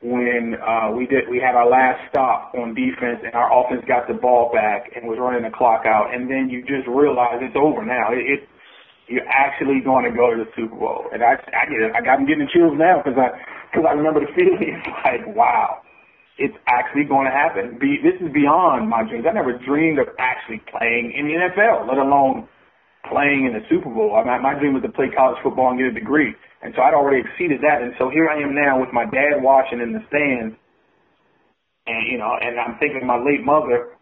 when 0.00 0.56
uh, 0.56 0.88
we 0.96 1.04
did 1.04 1.28
we 1.28 1.36
had 1.36 1.52
our 1.54 1.68
last 1.68 2.00
stop 2.08 2.54
on 2.56 2.72
defense 2.72 3.20
and 3.20 3.34
our 3.34 3.52
offense 3.52 3.84
got 3.84 4.08
the 4.08 4.14
ball 4.14 4.48
back 4.54 4.88
and 4.96 5.04
was 5.04 5.18
running 5.20 5.44
the 5.44 5.52
clock 5.52 5.84
out, 5.84 6.14
and 6.14 6.30
then 6.30 6.48
you 6.48 6.64
just 6.64 6.88
realize 6.88 7.44
it's 7.44 7.56
over 7.60 7.84
now. 7.84 8.08
It, 8.08 8.24
it 8.24 8.40
you're 9.08 9.28
actually 9.28 9.80
going 9.84 10.08
to 10.08 10.12
go 10.16 10.32
to 10.32 10.44
the 10.44 10.50
Super 10.56 10.76
Bowl, 10.80 11.12
and 11.12 11.20
I 11.22 11.36
I 11.52 11.68
get 11.68 11.84
it. 11.84 11.92
I 11.92 12.00
got 12.00 12.20
I'm 12.20 12.26
getting 12.26 12.48
chills 12.48 12.72
now 12.80 13.04
because 13.04 13.20
I 13.20 13.36
because 13.68 13.84
I 13.84 13.92
remember 13.92 14.24
the 14.24 14.32
feeling. 14.32 14.80
Like 15.04 15.28
wow 15.36 15.84
it's 16.38 16.54
actually 16.70 17.04
going 17.04 17.26
to 17.26 17.34
happen. 17.34 17.78
Be, 17.82 17.98
this 17.98 18.14
is 18.22 18.30
beyond 18.32 18.88
my 18.88 19.02
dreams. 19.02 19.26
I 19.28 19.34
never 19.34 19.58
dreamed 19.58 19.98
of 19.98 20.06
actually 20.22 20.62
playing 20.70 21.10
in 21.10 21.26
the 21.26 21.34
NFL, 21.34 21.90
let 21.90 21.98
alone 21.98 22.46
playing 23.10 23.50
in 23.50 23.58
the 23.58 23.66
Super 23.66 23.90
Bowl. 23.90 24.14
I 24.14 24.22
mean, 24.22 24.42
my 24.42 24.54
dream 24.54 24.74
was 24.74 24.86
to 24.86 24.94
play 24.94 25.10
college 25.10 25.42
football 25.42 25.74
and 25.74 25.78
get 25.78 25.90
a 25.90 25.98
degree. 25.98 26.34
And 26.62 26.72
so 26.74 26.82
I'd 26.82 26.94
already 26.94 27.26
exceeded 27.26 27.60
that. 27.62 27.82
And 27.82 27.92
so 27.98 28.10
here 28.10 28.30
I 28.30 28.38
am 28.38 28.54
now 28.54 28.78
with 28.78 28.94
my 28.94 29.04
dad 29.04 29.42
watching 29.42 29.82
in 29.82 29.92
the 29.92 30.02
stands. 30.06 30.54
And, 31.86 32.06
you 32.06 32.18
know, 32.18 32.30
and 32.38 32.54
I'm 32.58 32.78
thinking 32.78 33.02
of 33.02 33.10
my 33.10 33.18
late 33.18 33.42
mother, 33.42 33.98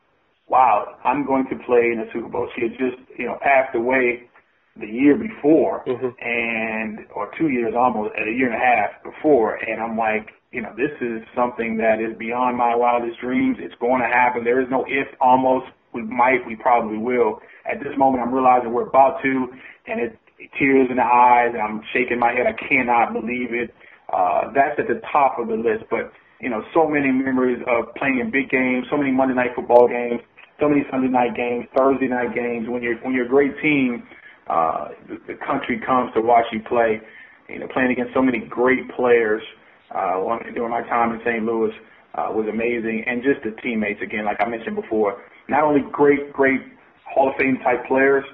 wow, 0.49 1.01
I'm 1.05 1.25
going 1.25 1.49
to 1.49 1.57
play 1.65 1.89
in 1.93 2.05
the 2.05 2.09
Super 2.13 2.29
Bowl. 2.29 2.49
She 2.57 2.69
had 2.69 2.77
just, 2.77 3.01
you 3.17 3.27
know, 3.27 3.39
passed 3.41 3.75
away 3.75 4.29
the 4.77 4.87
year 4.87 5.17
before 5.17 5.85
mm-hmm. 5.89 6.13
and, 6.21 7.07
or 7.15 7.33
two 7.39 7.49
years 7.49 7.73
almost, 7.77 8.13
a 8.17 8.29
year 8.29 8.53
and 8.53 8.61
a 8.61 8.65
half 8.65 9.01
before. 9.05 9.57
And 9.57 9.81
I'm 9.81 9.97
like, 9.97 10.37
you 10.57 10.63
know, 10.63 10.73
this 10.73 10.97
is 11.05 11.21
something 11.37 11.77
that 11.77 12.01
is 12.01 12.17
beyond 12.17 12.57
my 12.57 12.75
wildest 12.75 13.21
dreams. 13.21 13.59
It's 13.61 13.75
going 13.77 14.01
to 14.01 14.09
happen. 14.09 14.43
There 14.43 14.63
is 14.65 14.69
no 14.71 14.87
if, 14.89 15.07
almost. 15.21 15.67
We 15.93 16.01
might, 16.01 16.41
we 16.47 16.57
probably 16.57 16.97
will. 16.97 17.41
At 17.69 17.85
this 17.85 17.93
moment, 17.97 18.25
I'm 18.25 18.33
realizing 18.33 18.73
we're 18.73 18.89
about 18.89 19.21
to, 19.21 19.53
and 19.87 20.01
it 20.01 20.17
tears 20.59 20.89
in 20.89 20.97
the 20.97 21.05
eyes, 21.05 21.53
and 21.53 21.61
I'm 21.61 21.85
shaking 21.93 22.19
my 22.19 22.33
head. 22.33 22.49
I 22.49 22.57
cannot 22.57 23.13
believe 23.13 23.53
it. 23.53 23.69
Uh, 24.09 24.49
that's 24.57 24.81
at 24.81 24.89
the 24.89 25.01
top 25.13 25.37
of 25.39 25.49
the 25.49 25.61
list. 25.61 25.85
But 25.91 26.09
you 26.41 26.49
know, 26.49 26.65
so 26.73 26.89
many 26.89 27.13
memories 27.13 27.61
of 27.69 27.93
playing 27.95 28.21
in 28.21 28.31
big 28.31 28.49
games, 28.49 28.87
so 28.91 28.97
many 28.97 29.13
Monday 29.13 29.35
night 29.35 29.53
football 29.55 29.89
games, 29.89 30.21
so 30.59 30.69
many 30.69 30.89
Sunday 30.91 31.09
night 31.09 31.37
games, 31.37 31.69
Thursday 31.77 32.09
night 32.09 32.35
games. 32.35 32.65
When 32.69 32.83
you're 32.83 32.97
when 33.05 33.13
you're 33.13 33.27
a 33.27 33.29
great 33.29 33.61
team, 33.61 34.09
uh, 34.49 34.89
the, 35.09 35.21
the 35.33 35.37
country 35.37 35.81
comes 35.85 36.13
to 36.15 36.21
watch 36.21 36.49
you 36.51 36.61
play. 36.65 37.01
You 37.49 37.61
know, 37.61 37.69
playing 37.69 37.93
against 37.93 38.13
so 38.15 38.23
many 38.23 38.41
great 38.41 38.89
players 38.97 39.43
during 39.91 40.71
my 40.71 40.83
time 40.89 41.13
in 41.13 41.21
St. 41.25 41.45
Louis 41.45 41.73
uh, 42.15 42.29
was 42.33 42.47
amazing, 42.49 43.05
and 43.07 43.23
just 43.23 43.45
the 43.45 43.55
teammates 43.63 44.01
again, 44.03 44.25
like 44.25 44.39
I 44.41 44.49
mentioned 44.49 44.77
before, 44.77 45.23
not 45.49 45.65
only 45.65 45.81
great, 45.93 46.33
great 46.33 46.61
Hall 47.05 47.31
of 47.31 47.37
Fame 47.39 47.59
type 47.63 47.87
players, 47.87 48.25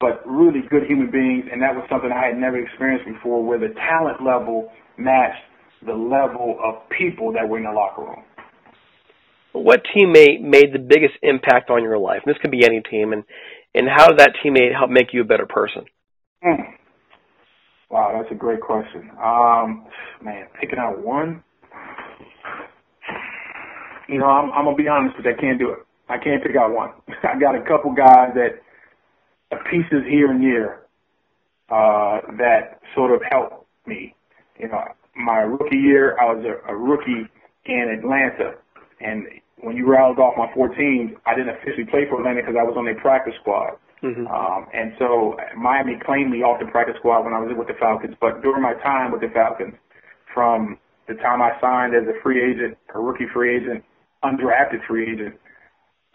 but 0.00 0.22
really 0.26 0.60
good 0.70 0.84
human 0.88 1.10
beings, 1.10 1.44
and 1.52 1.60
that 1.62 1.74
was 1.74 1.84
something 1.90 2.10
I 2.10 2.26
had 2.32 2.38
never 2.38 2.58
experienced 2.58 3.06
before, 3.06 3.44
where 3.44 3.58
the 3.58 3.74
talent 3.74 4.22
level 4.24 4.72
matched 4.96 5.44
the 5.84 5.92
level 5.92 6.58
of 6.62 6.88
people 6.88 7.32
that 7.32 7.48
were 7.48 7.58
in 7.58 7.64
the 7.64 7.72
locker 7.72 8.02
room. 8.02 8.24
What 9.52 9.82
teammate 9.94 10.40
made 10.40 10.72
the 10.72 10.78
biggest 10.78 11.14
impact 11.22 11.70
on 11.70 11.82
your 11.82 11.98
life? 11.98 12.22
And 12.24 12.32
this 12.32 12.40
could 12.40 12.50
be 12.50 12.64
any 12.64 12.80
team, 12.80 13.12
and 13.12 13.24
and 13.74 13.86
how 13.88 14.08
did 14.08 14.18
that 14.18 14.32
teammate 14.44 14.74
help 14.76 14.90
make 14.90 15.12
you 15.12 15.22
a 15.22 15.24
better 15.24 15.46
person? 15.46 15.84
Mm. 16.44 16.79
Wow, 17.90 18.12
that's 18.16 18.30
a 18.32 18.36
great 18.36 18.60
question. 18.60 19.10
Um, 19.22 19.86
man, 20.22 20.46
picking 20.60 20.78
out 20.78 21.04
one. 21.04 21.42
You 24.08 24.18
know, 24.18 24.26
I'm, 24.26 24.52
I'm 24.52 24.64
gonna 24.64 24.76
be 24.76 24.88
honest 24.88 25.16
with 25.16 25.26
you. 25.26 25.32
I 25.36 25.40
can't 25.40 25.58
do 25.58 25.70
it. 25.70 25.80
I 26.08 26.18
can't 26.18 26.42
pick 26.42 26.56
out 26.56 26.72
one. 26.74 26.90
I 27.24 27.38
got 27.38 27.54
a 27.54 27.62
couple 27.62 27.94
guys 27.94 28.30
that 28.34 28.60
pieces 29.70 30.04
here 30.08 30.30
and 30.30 30.42
there 30.42 30.82
uh, 31.70 32.20
that 32.38 32.80
sort 32.94 33.12
of 33.14 33.22
helped 33.30 33.66
me. 33.86 34.14
You 34.58 34.68
know, 34.68 34.84
my 35.16 35.38
rookie 35.38 35.76
year, 35.76 36.16
I 36.20 36.32
was 36.34 36.44
a, 36.44 36.72
a 36.72 36.76
rookie 36.76 37.28
in 37.66 37.98
Atlanta, 37.98 38.58
and 39.00 39.26
when 39.62 39.76
you 39.76 39.90
rattled 39.90 40.18
off 40.18 40.34
my 40.36 40.52
four 40.54 40.68
teams, 40.68 41.12
I 41.26 41.34
didn't 41.34 41.54
officially 41.56 41.86
play 41.90 42.06
for 42.08 42.20
Atlanta 42.20 42.42
because 42.42 42.56
I 42.58 42.64
was 42.64 42.74
on 42.78 42.84
their 42.84 43.00
practice 43.00 43.34
squad. 43.40 43.78
Mm-hmm. 44.02 44.26
Um, 44.26 44.66
and 44.72 44.92
so 44.98 45.36
Miami 45.56 45.98
claimed 46.04 46.30
me 46.30 46.42
off 46.42 46.60
the 46.60 46.66
practice 46.66 46.96
squad 46.98 47.24
when 47.24 47.34
I 47.34 47.40
was 47.40 47.52
with 47.56 47.68
the 47.68 47.74
Falcons. 47.78 48.14
But 48.20 48.42
during 48.42 48.62
my 48.62 48.74
time 48.82 49.12
with 49.12 49.20
the 49.20 49.28
Falcons, 49.28 49.74
from 50.32 50.78
the 51.06 51.14
time 51.14 51.42
I 51.42 51.52
signed 51.60 51.94
as 51.94 52.08
a 52.08 52.18
free 52.22 52.40
agent, 52.40 52.78
a 52.94 53.00
rookie 53.00 53.28
free 53.32 53.56
agent, 53.56 53.84
undrafted 54.24 54.86
free 54.86 55.12
agent 55.12 55.34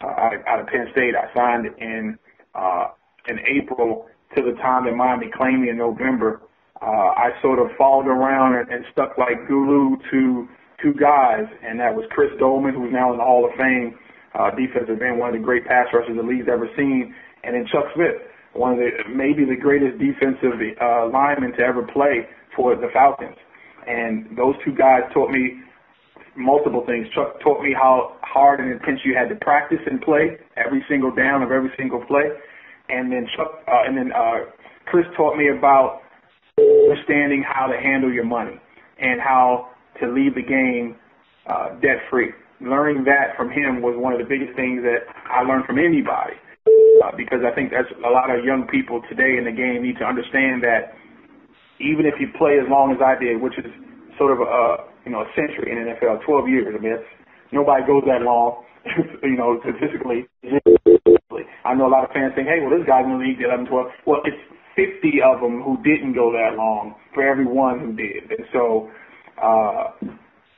uh, 0.02 0.30
out 0.46 0.60
of 0.60 0.66
Penn 0.66 0.88
State, 0.92 1.14
I 1.14 1.32
signed 1.34 1.66
in 1.78 2.18
uh, 2.54 2.88
in 3.28 3.38
April 3.46 4.06
to 4.34 4.42
the 4.42 4.52
time 4.58 4.84
that 4.86 4.94
Miami 4.94 5.30
claimed 5.34 5.62
me 5.62 5.70
in 5.70 5.78
November. 5.78 6.40
Uh, 6.80 7.12
I 7.16 7.30
sort 7.40 7.58
of 7.58 7.68
followed 7.78 8.06
around 8.06 8.54
and, 8.56 8.70
and 8.70 8.84
stuck 8.92 9.16
like 9.18 9.46
glue 9.46 9.96
to 10.10 10.48
two 10.82 10.92
guys, 10.94 11.46
and 11.62 11.80
that 11.80 11.94
was 11.94 12.04
Chris 12.10 12.30
Doleman, 12.38 12.74
who's 12.74 12.92
now 12.92 13.12
in 13.12 13.18
the 13.18 13.24
Hall 13.24 13.48
of 13.48 13.56
Fame, 13.56 13.98
uh, 14.34 14.50
defensive 14.50 15.00
end, 15.00 15.18
one 15.18 15.34
of 15.34 15.40
the 15.40 15.44
great 15.44 15.64
pass 15.64 15.86
rushers 15.92 16.16
the 16.16 16.22
league's 16.22 16.48
ever 16.52 16.68
seen, 16.76 17.14
and 17.46 17.54
then 17.54 17.64
Chuck 17.70 17.86
Smith, 17.94 18.18
one 18.52 18.72
of 18.72 18.78
the 18.78 18.90
maybe 19.08 19.44
the 19.46 19.54
greatest 19.54 19.98
defensive 20.02 20.58
uh, 20.82 21.08
linemen 21.08 21.52
to 21.52 21.62
ever 21.62 21.86
play 21.86 22.26
for 22.56 22.74
the 22.74 22.88
Falcons. 22.92 23.36
And 23.86 24.36
those 24.36 24.54
two 24.64 24.74
guys 24.74 25.06
taught 25.14 25.30
me 25.30 25.62
multiple 26.36 26.84
things. 26.86 27.06
Chuck 27.14 27.38
taught 27.40 27.62
me 27.62 27.72
how 27.72 28.16
hard 28.22 28.58
and 28.58 28.72
intense 28.72 29.00
you 29.04 29.14
had 29.14 29.28
to 29.28 29.36
practice 29.36 29.78
and 29.86 30.00
play 30.02 30.36
every 30.56 30.84
single 30.88 31.14
down 31.14 31.42
of 31.42 31.52
every 31.52 31.70
single 31.78 32.04
play. 32.06 32.26
And 32.88 33.12
then 33.12 33.28
Chuck, 33.36 33.62
uh, 33.68 33.86
and 33.86 33.96
then 33.96 34.10
uh, 34.12 34.50
Chris 34.86 35.06
taught 35.16 35.36
me 35.36 35.48
about 35.48 36.02
understanding 36.58 37.44
how 37.46 37.66
to 37.66 37.78
handle 37.78 38.12
your 38.12 38.24
money 38.24 38.58
and 38.98 39.20
how 39.20 39.68
to 40.00 40.10
leave 40.10 40.34
the 40.34 40.42
game 40.42 40.96
uh, 41.46 41.78
debt 41.80 42.02
free. 42.10 42.32
Learning 42.60 43.04
that 43.04 43.36
from 43.36 43.50
him 43.50 43.82
was 43.82 43.94
one 43.96 44.12
of 44.12 44.18
the 44.18 44.24
biggest 44.24 44.56
things 44.56 44.82
that 44.82 45.04
I 45.30 45.42
learned 45.42 45.66
from 45.66 45.78
anybody. 45.78 46.34
Uh, 47.02 47.12
because 47.16 47.44
I 47.44 47.52
think 47.54 47.70
that's 47.70 47.90
a 48.00 48.10
lot 48.10 48.30
of 48.30 48.44
young 48.44 48.66
people 48.70 49.02
today 49.08 49.36
in 49.36 49.44
the 49.44 49.52
game 49.52 49.82
need 49.82 49.98
to 49.98 50.06
understand 50.06 50.62
that 50.62 50.96
even 51.80 52.06
if 52.06 52.16
you 52.20 52.32
play 52.38 52.56
as 52.56 52.64
long 52.68 52.92
as 52.92 53.00
I 53.04 53.18
did, 53.20 53.40
which 53.40 53.58
is 53.58 53.68
sort 54.16 54.32
of 54.32 54.40
a 54.40 54.88
you 55.04 55.12
know 55.12 55.22
a 55.22 55.28
century 55.36 55.72
in 55.72 55.84
NFL, 55.84 56.24
12 56.24 56.48
years. 56.48 56.74
I 56.76 56.80
mean, 56.80 56.96
nobody 57.52 57.86
goes 57.86 58.02
that 58.06 58.24
long, 58.24 58.64
you 59.22 59.36
know, 59.36 59.60
statistically. 59.60 60.26
I 61.64 61.74
know 61.74 61.86
a 61.86 61.92
lot 61.92 62.04
of 62.04 62.10
fans 62.14 62.32
think, 62.34 62.48
hey, 62.48 62.62
well, 62.62 62.72
this 62.72 62.86
guy's 62.86 63.04
in 63.04 63.12
the 63.12 63.18
league 63.18 63.38
did 63.38 63.50
11, 63.50 63.66
12. 63.66 63.86
Well, 64.06 64.20
it's 64.24 64.38
50 64.76 65.20
of 65.20 65.40
them 65.40 65.62
who 65.62 65.76
didn't 65.82 66.14
go 66.14 66.32
that 66.32 66.56
long 66.56 66.94
for 67.12 67.26
every 67.26 67.46
one 67.46 67.80
who 67.80 67.92
did, 67.92 68.30
and 68.30 68.46
so 68.52 68.90
uh, 69.42 69.92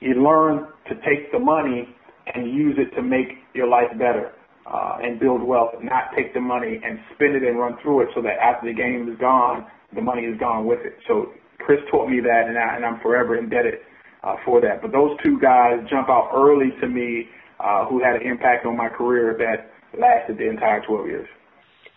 you 0.01 0.14
learn 0.22 0.66
to 0.89 0.95
take 1.03 1.32
the 1.32 1.39
money 1.39 1.89
and 2.34 2.53
use 2.53 2.76
it 2.78 2.95
to 2.95 3.03
make 3.03 3.41
your 3.55 3.66
life 3.66 3.91
better 3.99 4.32
uh, 4.68 4.98
and 5.02 5.18
build 5.18 5.42
wealth, 5.42 5.72
not 5.82 6.12
take 6.16 6.34
the 6.34 6.40
money 6.40 6.80
and 6.84 6.98
spend 7.14 7.34
it 7.34 7.42
and 7.42 7.58
run 7.58 7.76
through 7.82 8.02
it 8.02 8.08
so 8.14 8.20
that 8.22 8.36
after 8.42 8.68
the 8.68 8.74
game 8.74 9.08
is 9.10 9.18
gone, 9.18 9.66
the 9.94 10.02
money 10.02 10.22
is 10.22 10.38
gone 10.38 10.66
with 10.66 10.80
it. 10.84 10.94
So 11.08 11.32
Chris 11.58 11.80
taught 11.90 12.08
me 12.08 12.20
that, 12.20 12.44
and, 12.48 12.58
I, 12.58 12.76
and 12.76 12.84
I'm 12.84 13.00
forever 13.00 13.36
indebted 13.36 13.80
uh, 14.22 14.36
for 14.44 14.60
that. 14.60 14.82
But 14.82 14.92
those 14.92 15.16
two 15.24 15.40
guys 15.40 15.80
jump 15.88 16.08
out 16.08 16.30
early 16.34 16.70
to 16.80 16.86
me 16.86 17.28
uh, 17.60 17.86
who 17.86 18.02
had 18.02 18.16
an 18.16 18.22
impact 18.22 18.66
on 18.66 18.76
my 18.76 18.88
career 18.88 19.36
that 19.38 19.72
lasted 19.98 20.38
the 20.38 20.48
entire 20.48 20.82
12 20.86 21.06
years. 21.06 21.28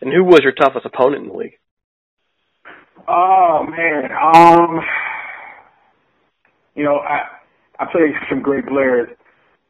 And 0.02 0.12
who 0.12 0.24
was 0.24 0.40
your 0.42 0.54
toughest 0.54 0.86
opponent 0.86 1.24
in 1.24 1.30
the 1.30 1.36
league? 1.36 1.58
Oh 3.08 3.66
man, 3.68 4.12
um, 4.14 4.80
you 6.76 6.84
know, 6.84 6.98
I 6.98 7.22
I 7.80 7.86
played 7.92 8.14
some 8.30 8.42
great 8.42 8.68
players, 8.68 9.10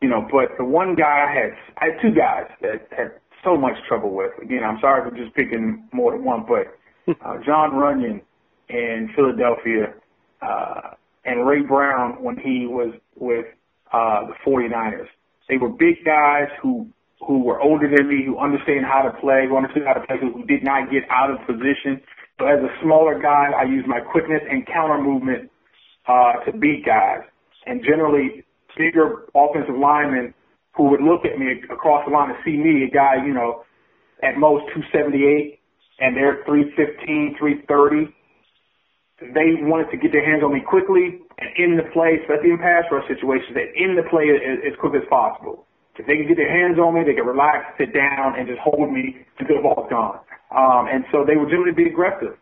you 0.02 0.10
know, 0.10 0.28
but 0.32 0.58
the 0.58 0.66
one 0.66 0.96
guy 0.96 1.28
I 1.28 1.34
had 1.34 1.52
I 1.78 1.86
had 1.94 2.02
two 2.02 2.14
guys 2.14 2.50
that 2.62 2.88
had 2.96 3.12
so 3.44 3.56
much 3.56 3.76
trouble 3.88 4.14
with. 4.14 4.32
Again, 4.42 4.64
I'm 4.64 4.80
sorry 4.82 5.10
for 5.10 5.16
just 5.16 5.36
picking 5.36 5.88
more 5.94 6.12
than 6.12 6.24
one, 6.24 6.46
but 6.48 6.78
uh, 7.26 7.38
Jon 7.46 7.72
Runyan 7.72 8.22
in 8.70 9.10
Philadelphia 9.16 9.94
uh, 10.42 10.96
and 11.26 11.48
Ray 11.48 11.62
Brown 11.62 12.24
when 12.24 12.38
he 12.38 12.66
was 12.68 12.94
with 13.16 13.46
uh, 13.94 14.28
the 14.28 14.34
49ers. 14.46 15.08
They 15.50 15.58
were 15.58 15.70
big 15.70 16.04
guys 16.06 16.50
who 16.62 16.88
who 17.28 17.44
were 17.44 17.62
older 17.62 17.88
than 17.88 18.10
me, 18.10 18.26
who 18.26 18.40
understand 18.40 18.86
how 18.86 19.04
to 19.04 19.12
play, 19.22 19.46
who 19.48 19.56
understood 19.56 19.84
how 19.86 19.94
to 19.94 20.06
play, 20.08 20.18
who 20.20 20.44
did 20.46 20.64
not 20.64 20.90
get 20.90 21.04
out 21.12 21.30
of 21.30 21.38
position. 21.46 22.02
So 22.40 22.48
as 22.48 22.58
a 22.58 22.74
smaller 22.82 23.22
guy, 23.22 23.52
I 23.54 23.64
used 23.66 23.88
my 23.88 24.00
quickness 24.00 24.42
and 24.50 24.66
counter 24.66 25.00
movement 25.00 25.52
uh, 26.08 26.42
to 26.46 26.58
beat 26.58 26.84
guys. 26.84 27.22
And 27.68 27.84
generally, 27.86 28.44
bigger 28.78 29.28
offensive 29.36 29.76
linemen 29.76 30.34
who 30.76 30.90
would 30.90 31.02
look 31.02 31.26
at 31.26 31.38
me 31.38 31.62
across 31.72 32.06
the 32.08 32.12
line 32.12 32.30
and 32.32 32.40
see 32.46 32.56
me, 32.56 32.88
a 32.88 32.92
guy, 32.92 33.20
you 33.26 33.34
know, 33.34 33.64
at 34.24 34.38
most 34.38 34.66
278, 34.74 35.60
and 36.00 36.16
they're 36.16 36.44
315, 36.46 37.36
330. 37.38 38.14
They 39.34 39.62
wanted 39.62 39.92
to 39.92 39.98
get 39.98 40.12
their 40.12 40.26
hands 40.26 40.42
on 40.42 40.54
me 40.54 40.62
quickly 40.66 41.22
and 41.38 41.50
in 41.58 41.78
the 41.78 41.86
play, 41.94 42.18
especially 42.22 42.54
in 42.54 42.58
pass 42.58 42.86
rush 42.90 43.06
situations, 43.10 43.54
that 43.54 43.70
in 43.78 43.94
the 43.98 44.06
play 44.10 44.30
as, 44.34 44.74
as 44.74 44.74
quick 44.82 44.98
as 44.98 45.06
possible. 45.10 45.68
If 46.02 46.10
they 46.10 46.18
could 46.18 46.34
get 46.34 46.42
their 46.42 46.50
hands 46.50 46.82
on 46.82 46.98
me, 46.98 47.06
they 47.06 47.14
could 47.14 47.30
relax, 47.30 47.78
sit 47.78 47.94
down, 47.94 48.34
and 48.34 48.50
just 48.50 48.58
hold 48.58 48.90
me 48.90 49.22
until 49.38 49.62
the 49.62 49.66
ball's 49.66 49.86
gone. 49.86 50.18
Um, 50.50 50.90
and 50.90 51.06
so 51.14 51.22
they 51.22 51.38
would 51.38 51.54
generally 51.54 51.78
be 51.78 51.86
aggressive. 51.86 52.34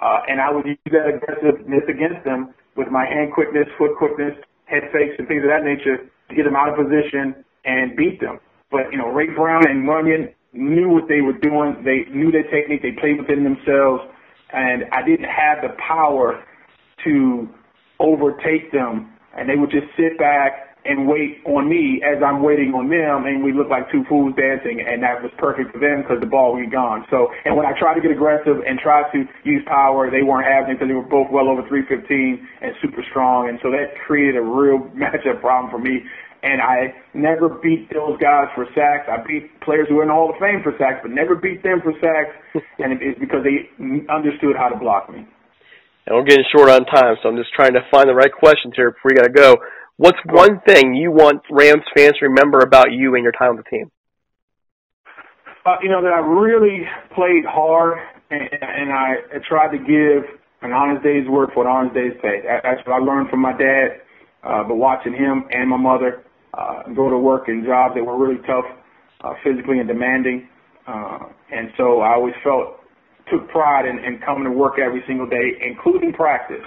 Uh, 0.00 0.24
and 0.32 0.40
I 0.40 0.48
would 0.48 0.64
use 0.64 0.80
that 0.88 1.12
aggressiveness 1.12 1.84
against 1.92 2.24
them 2.24 2.56
with 2.72 2.88
my 2.88 3.04
hand 3.04 3.36
quickness, 3.36 3.68
foot 3.76 3.92
quickness, 4.00 4.32
head 4.72 4.88
fakes, 4.88 5.14
and 5.18 5.28
things 5.28 5.44
of 5.44 5.52
that 5.52 5.62
nature 5.62 6.08
to 6.28 6.32
get 6.34 6.44
them 6.48 6.56
out 6.56 6.72
of 6.72 6.80
position 6.80 7.44
and 7.68 7.94
beat 7.94 8.18
them. 8.20 8.40
But, 8.72 8.88
you 8.90 8.96
know, 8.96 9.08
Ray 9.12 9.28
Brown 9.28 9.68
and 9.68 9.84
Runyan 9.84 10.32
knew 10.54 10.88
what 10.88 11.04
they 11.08 11.20
were 11.20 11.36
doing. 11.36 11.84
They 11.84 12.08
knew 12.10 12.32
their 12.32 12.48
technique. 12.48 12.80
They 12.80 12.92
played 12.92 13.20
within 13.20 13.44
themselves. 13.44 14.08
And 14.52 14.84
I 14.92 15.04
didn't 15.04 15.28
have 15.28 15.60
the 15.60 15.76
power 15.76 16.42
to 17.04 17.48
overtake 18.00 18.72
them. 18.72 19.12
And 19.36 19.48
they 19.48 19.56
would 19.56 19.70
just 19.70 19.86
sit 19.96 20.18
back 20.18 20.71
and 20.84 21.06
wait 21.06 21.38
on 21.46 21.70
me 21.70 22.02
as 22.02 22.18
I'm 22.22 22.42
waiting 22.42 22.74
on 22.74 22.90
them, 22.90 23.30
and 23.30 23.44
we 23.44 23.54
look 23.54 23.70
like 23.70 23.86
two 23.94 24.02
fools 24.10 24.34
dancing, 24.34 24.82
and 24.82 25.02
that 25.02 25.22
was 25.22 25.30
perfect 25.38 25.70
for 25.70 25.78
them 25.78 26.02
because 26.02 26.18
the 26.18 26.26
ball 26.26 26.58
was 26.58 26.66
gone. 26.74 27.06
So, 27.06 27.30
and 27.46 27.54
when 27.54 27.66
I 27.66 27.72
tried 27.78 27.94
to 27.94 28.02
get 28.02 28.10
aggressive 28.10 28.66
and 28.66 28.82
try 28.82 29.06
to 29.14 29.22
use 29.46 29.62
power, 29.70 30.10
they 30.10 30.26
weren't 30.26 30.50
having 30.50 30.74
it 30.74 30.82
because 30.82 30.90
they 30.90 30.98
were 30.98 31.06
both 31.06 31.30
well 31.30 31.46
over 31.46 31.62
315 31.70 32.02
and 32.02 32.74
super 32.82 33.06
strong, 33.14 33.46
and 33.46 33.62
so 33.62 33.70
that 33.70 33.94
created 34.02 34.42
a 34.42 34.44
real 34.44 34.82
matchup 34.98 35.38
problem 35.38 35.70
for 35.70 35.78
me. 35.78 36.02
And 36.42 36.58
I 36.58 36.90
never 37.14 37.46
beat 37.46 37.86
those 37.94 38.18
guys 38.18 38.50
for 38.58 38.66
sacks. 38.74 39.06
I 39.06 39.22
beat 39.22 39.46
players 39.62 39.86
who 39.86 40.02
are 40.02 40.02
in 40.02 40.10
the 40.10 40.18
Hall 40.18 40.34
of 40.34 40.42
Fame 40.42 40.58
for 40.66 40.74
sacks, 40.74 40.98
but 40.98 41.14
never 41.14 41.38
beat 41.38 41.62
them 41.62 41.78
for 41.78 41.94
sacks, 42.02 42.34
and 42.82 42.98
it's 42.98 43.18
because 43.22 43.46
they 43.46 43.70
understood 44.10 44.58
how 44.58 44.66
to 44.66 44.74
block 44.74 45.06
me. 45.06 45.22
And 46.06 46.18
we're 46.18 46.26
getting 46.26 46.44
short 46.50 46.66
on 46.66 46.82
time, 46.90 47.14
so 47.22 47.30
I'm 47.30 47.38
just 47.38 47.54
trying 47.54 47.78
to 47.78 47.86
find 47.94 48.10
the 48.10 48.18
right 48.18 48.32
questions 48.32 48.74
here 48.74 48.90
before 48.90 49.14
we 49.14 49.14
got 49.14 49.30
to 49.30 49.32
go. 49.32 49.54
What's 50.02 50.18
one 50.26 50.58
thing 50.66 50.96
you 50.96 51.12
want 51.12 51.42
Rams 51.48 51.86
fans 51.94 52.18
to 52.18 52.26
remember 52.26 52.58
about 52.58 52.90
you 52.90 53.14
and 53.14 53.22
your 53.22 53.30
time 53.30 53.54
with 53.54 53.64
the 53.64 53.70
team? 53.70 53.86
Uh, 55.64 55.76
you 55.80 55.88
know 55.88 56.02
that 56.02 56.10
I 56.10 56.18
really 56.18 56.82
played 57.14 57.46
hard, 57.46 57.98
and, 58.28 58.42
and 58.50 58.90
I 58.90 59.22
tried 59.48 59.70
to 59.70 59.78
give 59.78 60.26
an 60.62 60.72
honest 60.72 61.04
day's 61.04 61.28
work 61.28 61.54
for 61.54 61.62
an 61.62 61.70
honest 61.70 61.94
day's 61.94 62.18
pay. 62.20 62.42
That's 62.42 62.82
what 62.84 62.98
I 62.98 62.98
learned 62.98 63.30
from 63.30 63.42
my 63.42 63.52
dad, 63.52 64.02
uh, 64.42 64.66
but 64.66 64.74
watching 64.74 65.12
him 65.12 65.46
and 65.54 65.70
my 65.70 65.78
mother 65.78 66.24
uh, 66.52 66.90
go 66.96 67.08
to 67.08 67.16
work 67.16 67.46
in 67.46 67.62
jobs 67.62 67.94
that 67.94 68.02
were 68.02 68.18
really 68.18 68.42
tough, 68.42 68.66
uh, 69.22 69.34
physically 69.44 69.78
and 69.78 69.86
demanding, 69.86 70.48
uh, 70.88 71.30
and 71.54 71.70
so 71.76 72.00
I 72.00 72.14
always 72.14 72.34
felt 72.42 72.82
took 73.30 73.48
pride 73.50 73.86
in, 73.86 74.02
in 74.02 74.18
coming 74.18 74.50
to 74.50 74.50
work 74.50 74.80
every 74.82 75.04
single 75.06 75.30
day, 75.30 75.62
including 75.62 76.12
practice. 76.12 76.66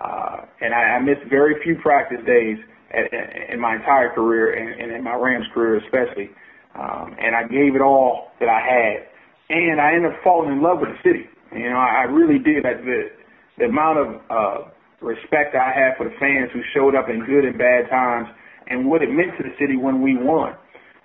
Uh, 0.00 0.44
and 0.60 0.74
I, 0.74 0.96
I 0.96 0.98
missed 1.00 1.22
very 1.30 1.62
few 1.62 1.76
practice 1.76 2.18
days 2.26 2.58
at, 2.90 3.12
in 3.52 3.60
my 3.60 3.76
entire 3.76 4.10
career 4.10 4.52
and, 4.54 4.80
and 4.80 4.92
in 4.92 5.02
my 5.02 5.14
Rams 5.14 5.46
career 5.54 5.76
especially. 5.78 6.30
Um, 6.74 7.14
and 7.18 7.36
I 7.36 7.46
gave 7.46 7.74
it 7.74 7.82
all 7.82 8.32
that 8.40 8.48
I 8.48 8.60
had. 8.60 9.06
And 9.50 9.80
I 9.80 9.94
ended 9.94 10.12
up 10.12 10.18
falling 10.24 10.50
in 10.50 10.62
love 10.62 10.80
with 10.80 10.90
the 10.90 11.00
city. 11.04 11.30
You 11.54 11.70
know, 11.70 11.78
I, 11.78 12.02
I 12.02 12.04
really 12.10 12.38
did. 12.42 12.66
I, 12.66 12.74
the, 12.74 13.10
the 13.58 13.64
amount 13.66 13.98
of 13.98 14.08
uh, 14.30 14.58
respect 15.00 15.54
I 15.54 15.70
had 15.70 15.96
for 15.96 16.10
the 16.10 16.16
fans 16.18 16.50
who 16.52 16.60
showed 16.74 16.96
up 16.96 17.08
in 17.08 17.24
good 17.24 17.44
and 17.44 17.56
bad 17.56 17.88
times 17.88 18.26
and 18.66 18.88
what 18.88 19.02
it 19.02 19.10
meant 19.10 19.36
to 19.38 19.44
the 19.44 19.54
city 19.60 19.76
when 19.76 20.02
we 20.02 20.16
won. 20.16 20.56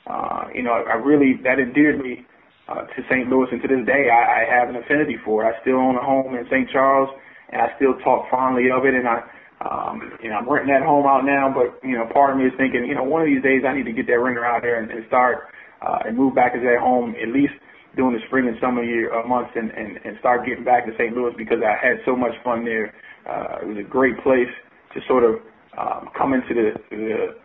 Uh, 0.07 0.47
you 0.55 0.63
know, 0.63 0.73
I 0.73 0.95
really, 0.95 1.37
that 1.43 1.59
endeared 1.59 2.01
me 2.01 2.25
uh, 2.67 2.89
to 2.89 2.99
St. 3.11 3.29
Louis. 3.29 3.47
And 3.51 3.61
to 3.61 3.67
this 3.67 3.85
day, 3.85 4.09
I, 4.09 4.41
I 4.41 4.49
have 4.49 4.69
an 4.69 4.77
affinity 4.77 5.17
for 5.23 5.45
it. 5.45 5.53
I 5.53 5.61
still 5.61 5.77
own 5.77 5.95
a 5.95 6.01
home 6.01 6.33
in 6.33 6.45
St. 6.49 6.69
Charles 6.71 7.09
and 7.51 7.61
I 7.61 7.75
still 7.75 7.97
talk 8.03 8.29
fondly 8.29 8.69
of 8.71 8.85
it. 8.85 8.93
And 8.93 9.07
I, 9.07 9.17
um, 9.59 10.17
you 10.23 10.29
know, 10.29 10.37
I'm 10.39 10.49
renting 10.49 10.73
that 10.73 10.85
home 10.85 11.05
out 11.05 11.25
now, 11.25 11.51
but 11.51 11.77
you 11.83 11.97
know, 11.97 12.07
part 12.13 12.31
of 12.31 12.37
me 12.37 12.45
is 12.45 12.55
thinking, 12.57 12.85
you 12.85 12.95
know, 12.95 13.03
one 13.03 13.21
of 13.21 13.27
these 13.27 13.43
days 13.43 13.63
I 13.67 13.75
need 13.75 13.85
to 13.85 13.93
get 13.93 14.07
that 14.07 14.19
ringer 14.19 14.45
out 14.45 14.61
there 14.61 14.81
and, 14.81 14.89
and 14.91 15.05
start 15.07 15.51
uh, 15.81 16.07
and 16.07 16.17
move 16.17 16.35
back 16.35 16.53
into 16.53 16.67
that 16.67 16.79
home 16.79 17.15
at 17.21 17.29
least 17.29 17.53
during 17.95 18.13
the 18.13 18.23
spring 18.27 18.47
and 18.47 18.57
summer 18.61 18.83
year 18.83 19.11
uh, 19.13 19.25
months 19.27 19.51
and, 19.55 19.71
and, 19.71 19.97
and 20.05 20.17
start 20.19 20.45
getting 20.45 20.63
back 20.63 20.85
to 20.85 20.93
St. 20.93 21.15
Louis 21.15 21.33
because 21.37 21.59
I 21.59 21.75
had 21.75 21.97
so 22.05 22.15
much 22.15 22.31
fun 22.43 22.63
there. 22.63 22.93
Uh, 23.27 23.65
it 23.65 23.67
was 23.67 23.77
a 23.77 23.87
great 23.87 24.15
place 24.23 24.51
to 24.93 25.01
sort 25.07 25.23
of 25.23 25.41
um, 25.77 26.09
come 26.17 26.33
into 26.33 26.53
the, 26.53 26.69
the 26.89 27.35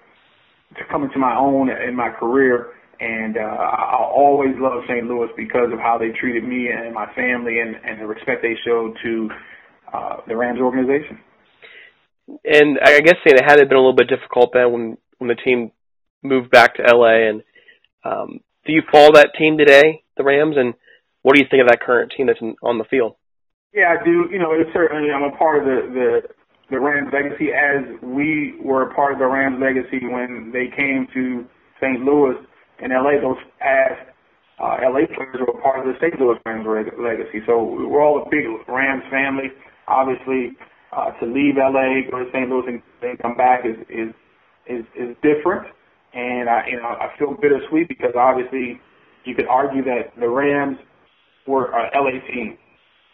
to 0.77 0.83
come 0.91 1.05
into 1.05 1.19
my 1.19 1.37
own 1.37 1.71
in 1.71 1.95
my 1.95 2.11
career. 2.11 2.75
And 3.01 3.37
uh, 3.37 3.41
I 3.41 3.99
always 3.99 4.55
loved 4.59 4.87
St. 4.89 5.05
Louis 5.07 5.29
because 5.37 5.73
of 5.73 5.79
how 5.79 5.99
they 5.99 6.11
treated 6.21 6.45
me 6.45 6.69
and 6.71 6.95
my 6.95 7.13
family 7.15 7.59
and, 7.61 7.75
and 7.85 8.01
the 8.01 8.07
respect 8.07 8.41
they 8.43 8.55
showed 8.65 8.97
to 9.03 9.29
uh, 9.95 10.17
the 10.27 10.37
Rams 10.37 10.61
organization. 10.61 11.21
And 12.45 12.79
I 12.83 13.01
guess 13.01 13.17
saying 13.23 13.37
it 13.37 13.45
had 13.45 13.61
it 13.61 13.69
been 13.69 13.77
a 13.77 13.81
little 13.81 13.95
bit 13.95 14.09
difficult 14.09 14.51
then 14.53 14.73
when 14.73 14.97
when 15.19 15.29
the 15.29 15.35
team 15.35 15.71
moved 16.23 16.51
back 16.51 16.77
to 16.77 16.83
LA. 16.83 17.29
And 17.29 17.43
um, 18.03 18.41
do 18.67 18.73
you 18.73 18.83
follow 18.91 19.13
that 19.15 19.35
team 19.39 19.59
today, 19.59 20.03
the 20.17 20.25
Rams? 20.25 20.57
And 20.59 20.75
what 21.23 21.37
do 21.37 21.43
you 21.43 21.49
think 21.51 21.63
of 21.63 21.69
that 21.69 21.81
current 21.81 22.13
team 22.17 22.27
that's 22.27 22.41
in, 22.41 22.57
on 22.63 22.79
the 22.79 22.85
field? 22.85 23.15
Yeah, 23.73 23.95
I 23.99 24.05
do. 24.05 24.27
You 24.31 24.39
know, 24.39 24.53
it's 24.53 24.73
certainly 24.73 25.11
I'm 25.11 25.23
a 25.23 25.37
part 25.37 25.59
of 25.59 25.65
the 25.65 25.79
the 25.93 26.09
the 26.71 26.81
Rams 26.81 27.13
legacy 27.13 27.53
as 27.53 27.85
we 28.03 28.57
were 28.65 28.91
a 28.91 28.95
part 28.95 29.13
of 29.13 29.19
the 29.19 29.27
Rams 29.27 29.61
legacy 29.61 30.07
when 30.07 30.51
they 30.53 30.75
came 30.75 31.07
to 31.13 31.45
St. 31.81 32.01
Louis 32.01 32.41
and 32.81 32.93
LA. 32.93 33.21
Those 33.21 33.39
past 33.61 34.15
uh, 34.59 34.79
LA 34.81 35.07
players 35.13 35.43
were 35.43 35.61
part 35.61 35.81
of 35.81 35.87
the 35.87 35.99
St. 36.01 36.19
Louis 36.19 36.39
Rams 36.47 36.67
legacy. 36.99 37.43
So 37.47 37.63
we're 37.63 38.03
all 38.03 38.23
a 38.23 38.31
big 38.31 38.47
Rams 38.69 39.03
family. 39.11 39.51
Obviously, 39.89 40.57
uh, 40.93 41.11
to 41.21 41.27
leave 41.27 41.57
LA, 41.57 42.09
go 42.11 42.25
to 42.25 42.31
St. 42.33 42.49
Louis, 42.49 42.65
and, 42.69 42.83
and 43.03 43.19
come 43.19 43.37
back 43.37 43.65
is 43.65 43.77
is 43.89 44.15
is, 44.67 44.85
is 44.97 45.17
different. 45.23 45.67
And 46.15 46.49
I, 46.49 46.67
you 46.71 46.77
know, 46.77 46.87
I 46.87 47.11
feel 47.19 47.35
bittersweet 47.35 47.89
because 47.89 48.15
obviously 48.17 48.81
you 49.25 49.35
could 49.35 49.47
argue 49.49 49.83
that 49.85 50.15
the 50.19 50.29
Rams 50.29 50.79
were 51.47 51.75
an 51.75 51.91
LA 51.95 52.23
team 52.33 52.57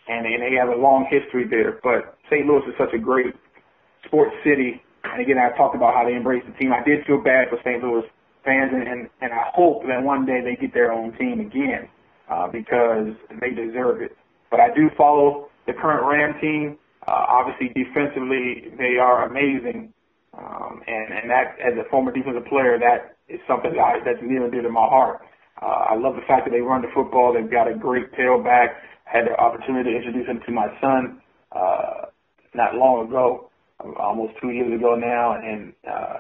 and, 0.09 0.27
and 0.27 0.43
they 0.43 0.57
have 0.59 0.69
a 0.69 0.79
long 0.81 1.07
history 1.11 1.47
there. 1.49 1.79
But 1.83 2.19
St. 2.31 2.47
Louis 2.47 2.63
is 2.67 2.75
such 2.79 2.93
a 2.95 2.99
great 2.99 3.35
sports 4.07 4.35
city. 4.45 4.83
And 5.05 5.23
again, 5.23 5.39
I 5.39 5.57
talked 5.57 5.75
about 5.77 5.95
how 5.95 6.05
they 6.05 6.15
embrace 6.15 6.43
the 6.47 6.53
team. 6.59 6.73
I 6.73 6.83
did 6.85 7.07
feel 7.07 7.23
bad 7.23 7.49
for 7.49 7.59
St. 7.65 7.83
Louis 7.83 8.05
fans, 8.45 8.73
and, 8.75 8.83
and, 8.87 9.09
and 9.21 9.33
I 9.33 9.51
hope 9.55 9.83
that 9.87 10.03
one 10.03 10.27
day 10.27 10.41
they 10.43 10.57
get 10.57 10.75
their 10.75 10.93
own 10.93 11.17
team 11.17 11.41
again 11.41 11.89
uh, 12.31 12.49
because 12.49 13.15
they 13.41 13.51
deserve 13.51 14.03
it. 14.03 14.17
But 14.51 14.61
I 14.61 14.75
do 14.75 14.91
follow 14.97 15.49
the 15.71 15.79
current 15.81 16.03
Ram 16.07 16.41
team. 16.41 16.79
Uh, 17.07 17.25
obviously, 17.29 17.71
defensively, 17.73 18.75
they 18.77 18.99
are 19.01 19.25
amazing. 19.25 19.93
Um, 20.37 20.83
and, 20.87 21.13
and 21.15 21.31
that, 21.31 21.57
as 21.59 21.75
a 21.79 21.89
former 21.91 22.13
defensive 22.13 22.47
player, 22.47 22.79
that 22.79 23.17
is 23.29 23.41
something 23.49 23.73
that 23.73 23.81
I, 23.81 23.93
that's 24.05 24.23
near 24.23 24.45
and 24.45 24.53
dear 24.53 24.63
to 24.63 24.71
my 24.71 24.87
heart. 24.87 25.23
Uh, 25.61 25.93
I 25.93 25.95
love 25.97 26.15
the 26.15 26.27
fact 26.27 26.47
that 26.47 26.53
they 26.53 26.61
run 26.61 26.83
the 26.83 26.89
football. 26.95 27.35
They've 27.35 27.51
got 27.51 27.71
a 27.71 27.75
great 27.75 28.13
tailback 28.13 28.75
had 29.11 29.27
the 29.27 29.35
opportunity 29.35 29.91
to 29.91 29.97
introduce 29.97 30.27
him 30.27 30.41
to 30.47 30.53
my 30.53 30.69
son 30.81 31.21
uh, 31.53 32.07
not 32.55 32.75
long 32.75 33.09
ago, 33.09 33.51
almost 33.99 34.35
two 34.41 34.51
years 34.51 34.73
ago 34.73 34.95
now, 34.95 35.35
and 35.35 35.73
uh, 35.89 36.19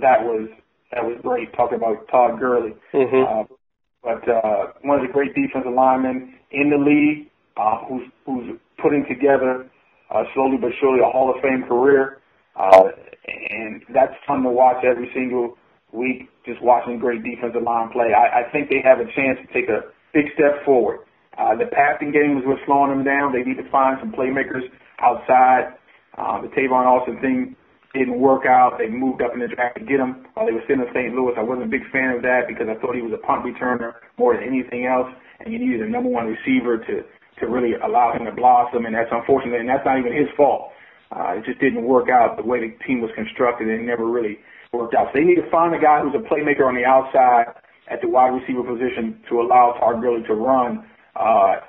that 0.00 0.22
was 0.22 0.48
that 0.92 1.04
was 1.04 1.18
great. 1.22 1.52
Talking 1.54 1.76
about 1.76 2.08
Todd 2.08 2.38
Gurley, 2.38 2.74
mm-hmm. 2.94 3.52
uh, 3.52 3.56
but 4.02 4.28
uh, 4.28 4.72
one 4.82 5.00
of 5.00 5.06
the 5.06 5.12
great 5.12 5.34
defensive 5.34 5.72
linemen 5.72 6.34
in 6.50 6.70
the 6.70 6.78
league, 6.78 7.28
uh, 7.56 7.84
who's 7.88 8.06
who's 8.26 8.58
putting 8.80 9.04
together 9.08 9.68
uh, 10.10 10.24
slowly 10.34 10.58
but 10.60 10.70
surely 10.80 11.00
a 11.00 11.10
Hall 11.10 11.32
of 11.34 11.40
Fame 11.42 11.64
career, 11.66 12.18
uh, 12.56 12.84
and 13.26 13.82
that's 13.94 14.12
fun 14.26 14.42
to 14.42 14.50
watch 14.50 14.84
every 14.84 15.10
single 15.14 15.56
week. 15.92 16.28
Just 16.44 16.60
watching 16.62 16.98
great 16.98 17.22
defensive 17.22 17.62
line 17.62 17.90
play, 17.90 18.12
I, 18.12 18.42
I 18.42 18.52
think 18.52 18.68
they 18.68 18.82
have 18.82 18.98
a 18.98 19.06
chance 19.14 19.38
to 19.40 19.46
take 19.54 19.70
a 19.70 19.88
big 20.12 20.26
step 20.34 20.64
forward. 20.64 21.06
Uh, 21.38 21.56
the 21.56 21.66
passing 21.72 22.12
game 22.12 22.36
is 22.36 22.44
what's 22.44 22.60
slowing 22.66 22.90
them 22.90 23.04
down. 23.04 23.32
They 23.32 23.42
need 23.42 23.56
to 23.56 23.68
find 23.70 23.96
some 24.00 24.12
playmakers 24.12 24.68
outside. 25.00 25.78
Uh, 26.18 26.42
the 26.42 26.48
Tavon 26.48 26.84
Austin 26.84 27.20
thing 27.22 27.56
didn't 27.94 28.20
work 28.20 28.44
out. 28.44 28.76
They 28.76 28.88
moved 28.88 29.22
up 29.22 29.32
in 29.32 29.40
the 29.40 29.48
draft 29.48 29.78
to 29.78 29.84
get 29.84 30.00
him 30.00 30.26
while 30.34 30.44
they 30.44 30.52
were 30.52 30.64
sitting 30.68 30.84
in 30.84 30.92
St. 30.92 31.14
Louis. 31.14 31.32
I 31.36 31.42
wasn't 31.42 31.68
a 31.68 31.72
big 31.72 31.88
fan 31.92 32.12
of 32.16 32.22
that 32.22 32.48
because 32.48 32.68
I 32.68 32.76
thought 32.80 32.96
he 32.96 33.00
was 33.00 33.12
a 33.16 33.22
punt 33.24 33.44
returner 33.44 33.96
more 34.18 34.36
than 34.36 34.44
anything 34.44 34.84
else, 34.84 35.08
and 35.40 35.52
you 35.52 35.58
needed 35.58 35.80
a 35.80 35.88
number 35.88 36.08
one 36.08 36.28
receiver 36.28 36.76
to 36.76 37.04
to 37.42 37.50
really 37.50 37.74
allow 37.74 38.14
him 38.14 38.24
to 38.24 38.32
blossom, 38.32 38.86
and 38.86 38.94
that's 38.94 39.10
unfortunate, 39.12 39.60
and 39.60 39.68
that's 39.68 39.84
not 39.84 39.98
even 39.98 40.14
his 40.14 40.30
fault. 40.36 40.72
Uh, 41.12 41.36
it 41.36 41.44
just 41.44 41.60
didn't 41.60 41.84
work 41.84 42.08
out 42.08 42.38
the 42.38 42.46
way 42.46 42.62
the 42.62 42.72
team 42.86 43.02
was 43.02 43.10
constructed, 43.14 43.68
and 43.68 43.82
it 43.82 43.84
never 43.84 44.08
really 44.08 44.38
worked 44.72 44.94
out. 44.94 45.12
So 45.12 45.20
they 45.20 45.26
need 45.26 45.36
to 45.36 45.50
find 45.50 45.74
a 45.74 45.82
guy 45.82 46.00
who's 46.00 46.16
a 46.16 46.24
playmaker 46.24 46.64
on 46.64 46.74
the 46.74 46.88
outside 46.88 47.52
at 47.90 48.00
the 48.00 48.08
wide 48.08 48.32
receiver 48.32 48.64
position 48.64 49.20
to 49.28 49.42
allow 49.42 49.76
Todd 49.76 50.00
Gurley 50.00 50.24
to 50.24 50.34
run 50.34 50.88
uh, 51.14 51.60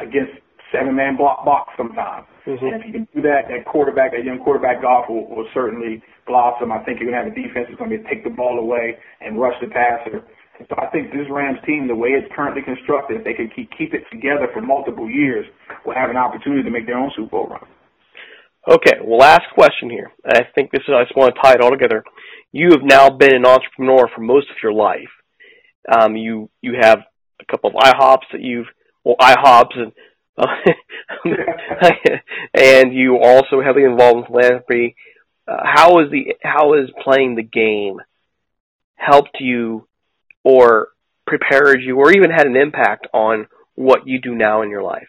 against 0.00 0.36
seven 0.68 0.94
man 0.94 1.16
block 1.16 1.44
box 1.44 1.72
sometimes. 1.76 2.26
Mm-hmm. 2.46 2.66
And 2.66 2.74
if 2.76 2.86
you 2.86 2.92
can 2.92 3.08
do 3.14 3.22
that, 3.22 3.48
that 3.48 3.64
quarterback, 3.64 4.12
that 4.12 4.24
young 4.24 4.38
quarterback 4.42 4.82
Goff 4.82 5.08
will, 5.08 5.24
will 5.30 5.48
certainly 5.54 6.02
blossom. 6.26 6.72
I 6.72 6.84
think 6.84 7.00
you're 7.00 7.08
going 7.08 7.16
to 7.16 7.24
have 7.24 7.32
a 7.32 7.36
defense 7.36 7.72
that's 7.72 7.78
going 7.78 7.90
to 7.90 7.96
be 7.96 8.04
take 8.04 8.24
the 8.24 8.30
ball 8.30 8.58
away 8.58 8.98
and 9.20 9.40
rush 9.40 9.56
the 9.62 9.68
passer. 9.68 10.20
And 10.58 10.68
so 10.68 10.76
I 10.78 10.86
think 10.90 11.10
this 11.10 11.26
Rams 11.30 11.58
team, 11.66 11.88
the 11.88 11.94
way 11.94 12.10
it's 12.10 12.30
currently 12.34 12.62
constructed, 12.62 13.18
if 13.18 13.24
they 13.24 13.34
can 13.34 13.50
keep, 13.54 13.70
keep 13.76 13.92
it 13.92 14.04
together 14.10 14.46
for 14.52 14.60
multiple 14.60 15.10
years, 15.10 15.46
will 15.84 15.94
have 15.94 16.10
an 16.10 16.16
opportunity 16.16 16.62
to 16.62 16.70
make 16.70 16.86
their 16.86 16.98
own 16.98 17.10
Super 17.16 17.30
Bowl 17.30 17.48
run. 17.48 17.66
Okay, 18.66 18.98
well, 19.04 19.18
last 19.18 19.44
question 19.52 19.90
here. 19.90 20.12
I 20.24 20.40
think 20.54 20.70
this 20.70 20.82
is, 20.86 20.94
I 20.94 21.04
just 21.04 21.16
want 21.16 21.34
to 21.34 21.40
tie 21.42 21.54
it 21.54 21.60
all 21.60 21.70
together. 21.70 22.04
You 22.52 22.70
have 22.70 22.82
now 22.82 23.10
been 23.10 23.34
an 23.34 23.44
entrepreneur 23.44 24.08
for 24.14 24.20
most 24.20 24.48
of 24.50 24.56
your 24.62 24.72
life. 24.72 25.10
Um, 25.90 26.16
you, 26.16 26.48
you 26.62 26.74
have 26.80 27.00
a 27.40 27.44
couple 27.50 27.70
of 27.70 27.76
IHOPs 27.76 28.30
that 28.32 28.40
you've, 28.40 28.68
well, 29.04 29.16
IHOPs 29.20 29.76
and, 29.76 29.92
uh, 30.38 30.46
and 32.54 32.94
you 32.94 33.18
also 33.22 33.60
heavily 33.60 33.84
involved 33.84 34.20
in 34.20 34.26
philanthropy. 34.26 34.96
Uh, 35.46 35.58
how 35.62 35.98
is 35.98 36.10
the, 36.10 36.34
how 36.42 36.74
is 36.74 36.88
playing 37.02 37.34
the 37.34 37.42
game 37.42 37.98
helped 38.96 39.36
you 39.40 39.86
or 40.44 40.88
prepared 41.26 41.82
you 41.82 41.96
or 41.96 42.12
even 42.12 42.30
had 42.30 42.46
an 42.46 42.56
impact 42.56 43.08
on 43.12 43.46
what 43.74 44.06
you 44.06 44.20
do 44.20 44.34
now 44.34 44.62
in 44.62 44.70
your 44.70 44.82
life? 44.82 45.08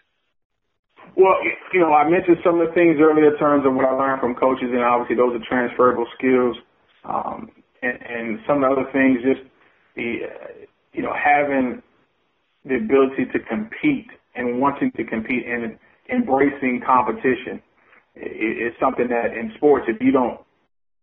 Well, 1.15 1.35
you 1.73 1.79
know, 1.79 1.93
I 1.93 2.09
mentioned 2.09 2.37
some 2.43 2.59
of 2.59 2.67
the 2.67 2.73
things 2.73 2.97
earlier 2.99 3.31
in 3.31 3.37
terms 3.37 3.65
of 3.65 3.73
what 3.73 3.85
I 3.85 3.91
learned 3.91 4.19
from 4.19 4.35
coaches, 4.35 4.67
and 4.71 4.83
obviously 4.83 5.15
those 5.15 5.35
are 5.35 5.45
transferable 5.47 6.07
skills. 6.17 6.57
Um, 7.05 7.51
and, 7.81 7.99
and 8.01 8.39
some 8.47 8.63
of 8.63 8.69
the 8.69 8.81
other 8.81 8.91
things, 8.91 9.19
just 9.23 9.47
the, 9.95 10.27
uh, 10.27 10.65
you 10.91 11.03
know, 11.03 11.13
having 11.13 11.81
the 12.65 12.75
ability 12.75 13.31
to 13.31 13.39
compete 13.47 14.07
and 14.35 14.59
wanting 14.59 14.91
to 14.97 15.03
compete 15.05 15.45
and 15.47 15.77
embracing 16.11 16.81
competition 16.85 17.61
is 18.15 18.73
something 18.79 19.07
that 19.07 19.37
in 19.37 19.51
sports, 19.55 19.85
if 19.87 20.01
you 20.01 20.11
don't 20.11 20.39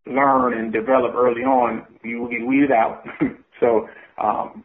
learn 0.06 0.58
and 0.58 0.72
develop 0.72 1.14
early 1.14 1.42
on, 1.42 1.86
you 2.02 2.20
will 2.20 2.28
get 2.28 2.44
weeded 2.46 2.72
out. 2.72 3.04
so, 3.62 3.88
um, 4.18 4.64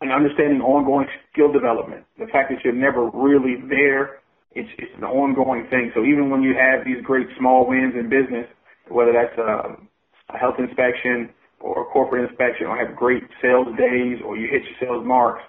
and 0.00 0.12
understanding 0.12 0.62
ongoing 0.62 1.06
skill 1.32 1.52
development, 1.52 2.06
the 2.18 2.26
fact 2.32 2.48
that 2.48 2.64
you're 2.64 2.72
never 2.72 3.10
really 3.10 3.60
there, 3.68 4.22
it's, 4.52 4.70
it's 4.78 4.92
an 4.96 5.04
ongoing 5.04 5.66
thing. 5.68 5.92
So 5.94 6.04
even 6.04 6.30
when 6.30 6.42
you 6.42 6.54
have 6.56 6.86
these 6.86 7.04
great 7.04 7.26
small 7.38 7.68
wins 7.68 7.92
in 7.98 8.08
business, 8.08 8.46
whether 8.88 9.12
that's 9.12 9.36
a, 9.36 9.76
a 10.32 10.38
health 10.38 10.56
inspection 10.58 11.28
or 11.60 11.82
a 11.82 11.86
corporate 11.92 12.30
inspection 12.30 12.66
or 12.66 12.78
have 12.78 12.96
great 12.96 13.22
sales 13.42 13.68
days 13.76 14.18
or 14.24 14.36
you 14.38 14.48
hit 14.48 14.62
your 14.64 14.78
sales 14.80 15.06
marks, 15.06 15.42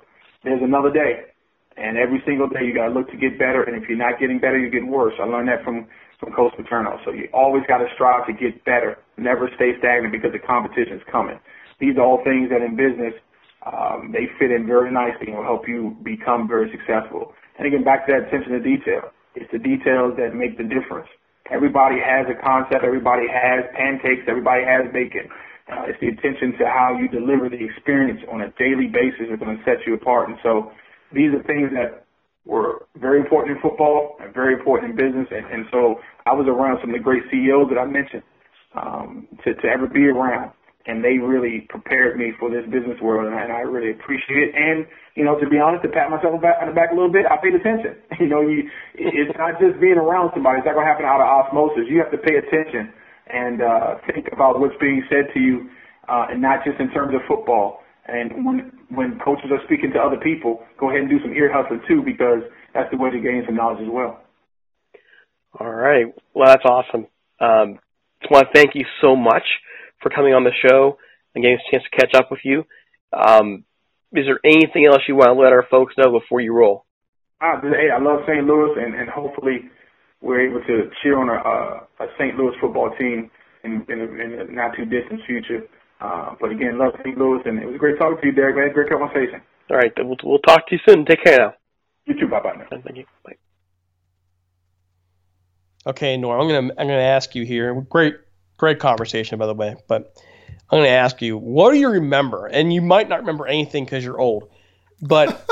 there's 0.44 0.62
another 0.62 0.92
day. 0.92 1.32
And 1.78 1.98
every 1.98 2.22
single 2.28 2.50
day 2.50 2.68
you 2.68 2.76
got 2.76 2.92
to 2.92 2.94
look 2.94 3.10
to 3.12 3.18
get 3.18 3.40
better. 3.40 3.64
And 3.64 3.82
if 3.82 3.88
you're 3.88 3.98
not 3.98 4.20
getting 4.20 4.40
better, 4.40 4.60
you 4.60 4.70
get 4.70 4.86
worse. 4.86 5.14
I 5.22 5.24
learned 5.24 5.48
that 5.48 5.64
from, 5.64 5.88
from 6.20 6.34
Coach 6.34 6.52
Paterno. 6.58 7.00
So 7.06 7.12
you 7.12 7.30
always 7.34 7.64
got 7.72 7.80
to 7.80 7.88
strive 7.96 8.28
to 8.28 8.34
get 8.34 8.64
better. 8.66 9.00
Never 9.18 9.50
stay 9.56 9.80
stagnant 9.80 10.12
because 10.12 10.36
the 10.36 10.44
competition 10.44 11.00
is 11.00 11.04
coming. 11.10 11.40
These 11.82 11.98
are 11.98 12.06
all 12.06 12.22
things 12.24 12.54
that 12.54 12.62
in 12.62 12.78
business, 12.78 13.18
um, 13.66 14.14
they 14.14 14.30
fit 14.38 14.54
in 14.54 14.70
very 14.70 14.94
nicely 14.94 15.34
and 15.34 15.42
will 15.42 15.50
help 15.50 15.68
you 15.68 15.98
become 16.06 16.48
very 16.48 16.70
successful. 16.70 17.34
And 17.58 17.66
again, 17.66 17.84
back 17.84 18.06
to 18.06 18.14
that 18.14 18.30
attention 18.30 18.54
to 18.54 18.62
detail. 18.62 19.10
It's 19.34 19.50
the 19.52 19.60
details 19.60 20.14
that 20.22 20.38
make 20.38 20.62
the 20.62 20.64
difference. 20.70 21.10
Everybody 21.50 21.98
has 21.98 22.30
a 22.30 22.38
concept. 22.38 22.86
Everybody 22.86 23.26
has 23.28 23.66
pancakes. 23.74 24.24
Everybody 24.30 24.64
has 24.64 24.86
bacon. 24.94 25.28
Uh, 25.68 25.90
it's 25.90 26.00
the 26.00 26.14
attention 26.14 26.54
to 26.60 26.66
how 26.70 26.98
you 27.00 27.08
deliver 27.10 27.50
the 27.50 27.60
experience 27.60 28.22
on 28.32 28.42
a 28.42 28.50
daily 28.62 28.88
basis 28.88 29.30
that's 29.30 29.42
going 29.42 29.58
to 29.58 29.64
set 29.66 29.82
you 29.88 29.96
apart. 29.96 30.30
And 30.30 30.38
so 30.44 30.72
these 31.14 31.34
are 31.34 31.44
things 31.44 31.74
that 31.74 32.06
were 32.46 32.88
very 32.98 33.20
important 33.20 33.58
in 33.58 33.62
football 33.62 34.18
and 34.20 34.34
very 34.34 34.54
important 34.54 34.92
in 34.92 34.98
business. 34.98 35.28
And, 35.32 35.46
and 35.48 35.66
so 35.72 36.00
I 36.26 36.34
was 36.34 36.48
around 36.48 36.80
some 36.82 36.90
of 36.92 36.96
the 36.98 37.04
great 37.04 37.24
CEOs 37.32 37.70
that 37.70 37.80
I 37.80 37.86
mentioned 37.86 38.24
um, 38.76 39.28
to, 39.44 39.54
to 39.54 39.68
ever 39.68 39.88
be 39.88 40.06
around. 40.08 40.52
And 40.90 41.06
they 41.06 41.22
really 41.22 41.70
prepared 41.70 42.18
me 42.18 42.34
for 42.40 42.50
this 42.50 42.66
business 42.66 42.98
world, 43.02 43.30
and 43.30 43.38
I, 43.38 43.44
and 43.46 43.54
I 43.54 43.62
really 43.62 43.92
appreciate 43.94 44.50
it. 44.50 44.52
And 44.58 44.88
you 45.14 45.24
know, 45.24 45.38
to 45.38 45.46
be 45.46 45.62
honest, 45.62 45.84
to 45.86 45.90
pat 45.94 46.10
myself 46.10 46.34
on 46.34 46.42
the 46.42 46.74
back 46.74 46.90
a 46.90 46.98
little 46.98 47.12
bit, 47.12 47.30
I 47.30 47.38
paid 47.38 47.54
attention. 47.54 48.02
You 48.22 48.30
know, 48.30 48.42
you, 48.42 48.70
it's 48.94 49.34
not 49.38 49.58
just 49.62 49.82
being 49.82 49.98
around 49.98 50.30
somebody; 50.34 50.62
it's 50.62 50.66
not 50.66 50.74
going 50.74 50.86
to 50.86 50.92
happen 50.92 51.06
out 51.06 51.22
of 51.22 51.30
osmosis. 51.30 51.90
You 51.90 52.02
have 52.02 52.14
to 52.14 52.22
pay 52.22 52.38
attention 52.38 52.94
and 53.30 53.62
uh, 53.62 53.96
think 54.10 54.28
about 54.34 54.60
what's 54.60 54.78
being 54.80 55.02
said 55.10 55.32
to 55.34 55.40
you, 55.40 55.70
uh, 56.10 56.30
and 56.30 56.42
not 56.42 56.66
just 56.66 56.80
in 56.80 56.90
terms 56.92 57.14
of 57.16 57.22
football. 57.28 57.82
And 58.08 58.46
when 58.46 58.72
when 58.90 59.20
coaches 59.24 59.50
are 59.52 59.62
speaking 59.66 59.92
to 59.94 60.00
other 60.00 60.18
people, 60.18 60.66
go 60.80 60.90
ahead 60.90 61.02
and 61.02 61.10
do 61.10 61.22
some 61.22 61.34
ear 61.34 61.52
hustling 61.54 61.82
too, 61.88 62.02
because 62.06 62.42
that's 62.74 62.90
the 62.92 62.98
way 62.98 63.10
to 63.10 63.20
gain 63.20 63.44
some 63.46 63.56
knowledge 63.56 63.82
as 63.82 63.90
well. 63.90 64.22
All 65.60 65.72
right. 65.72 66.06
Well, 66.34 66.48
that's 66.48 66.66
awesome. 66.66 67.08
Um, 67.40 67.80
just 68.22 68.32
want 68.32 68.48
to 68.48 68.54
thank 68.54 68.76
you 68.76 68.86
so 69.02 69.16
much 69.16 69.44
for 70.02 70.10
coming 70.10 70.34
on 70.34 70.44
the 70.44 70.52
show 70.68 70.98
and 71.34 71.44
getting 71.44 71.58
a 71.58 71.72
chance 71.72 71.84
to 71.84 71.98
catch 71.98 72.14
up 72.16 72.32
with 72.32 72.42
you. 72.44 72.66
Um, 73.14 73.64
is 74.14 74.26
there 74.26 74.40
anything 74.44 74.86
else 74.86 75.02
you 75.08 75.16
want 75.16 75.30
to 75.30 75.34
let 75.34 75.54
our 75.54 75.66
folks 75.70 75.96
know 75.98 76.12
before 76.12 76.42
you 76.42 76.54
roll? 76.54 76.86
Uh, 77.40 77.60
hey, 77.62 77.90
I 77.90 78.00
love 78.02 78.20
St. 78.28 78.46
Louis, 78.46 78.78
and, 78.78 78.94
and 78.94 79.10
hopefully 79.10 79.70
we're 80.22 80.48
able 80.48 80.62
to 80.62 80.92
cheer 81.02 81.18
on 81.18 81.30
a, 81.30 82.04
a 82.04 82.08
St. 82.20 82.36
Louis 82.36 82.54
football 82.62 82.94
team 83.00 83.32
in, 83.64 83.86
in, 83.90 84.00
a, 84.00 84.04
in 84.04 84.50
a 84.50 84.52
not 84.52 84.76
too 84.76 84.86
distant 84.86 85.22
future. 85.26 85.66
Uh, 86.00 86.36
but 86.40 86.52
again, 86.52 86.78
love 86.78 86.94
St. 87.04 87.18
Louis, 87.18 87.42
and 87.46 87.60
it 87.60 87.66
was 87.66 87.78
great 87.78 87.98
talking 87.98 88.18
to 88.22 88.28
you, 88.28 88.34
Derek. 88.34 88.56
Man, 88.56 88.74
great 88.74 88.90
conversation. 88.90 89.42
All 89.70 89.78
right, 89.78 89.92
we'll, 89.98 90.18
we'll 90.24 90.40
talk 90.40 90.68
to 90.68 90.76
you 90.76 90.82
soon. 90.88 91.06
Take 91.06 91.24
care 91.24 91.38
now. 91.38 91.54
You 92.06 92.20
too. 92.20 92.28
Bye 92.28 92.42
bye 92.42 92.54
now. 92.58 92.66
Thank 92.70 92.98
you. 92.98 93.06
Bye. 93.24 93.36
Okay, 95.86 96.18
Nora, 96.18 96.42
I'm 96.42 96.48
gonna 96.48 96.74
I'm 96.78 96.88
gonna 96.88 97.00
ask 97.00 97.34
you 97.34 97.44
here. 97.46 97.74
Great, 97.82 98.16
great 98.62 98.80
conversation, 98.80 99.38
by 99.40 99.48
the 99.48 99.56
way. 99.56 99.76
But 99.88 100.16
I'm 100.70 100.78
gonna 100.78 100.88
ask 100.88 101.22
you, 101.22 101.36
what 101.36 101.72
do 101.72 101.80
you 101.80 101.90
remember? 101.90 102.46
And 102.46 102.72
you 102.72 102.82
might 102.82 103.10
not 103.10 103.22
remember 103.22 103.48
anything 103.48 103.86
because 103.86 104.06
you're 104.06 104.20
old, 104.20 104.50
but 105.02 105.50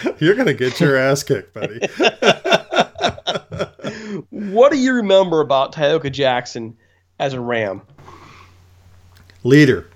you're 0.20 0.36
gonna 0.36 0.54
get 0.54 0.80
your 0.80 0.96
ass 0.96 1.24
kicked, 1.24 1.52
buddy. 1.52 1.80
what 4.30 4.70
do 4.70 4.78
you 4.78 4.94
remember 4.94 5.40
about 5.40 5.74
Tyoka 5.74 6.12
Jackson 6.12 6.76
as 7.18 7.34
a 7.34 7.40
Ram? 7.40 7.82
Leader. 9.42 9.88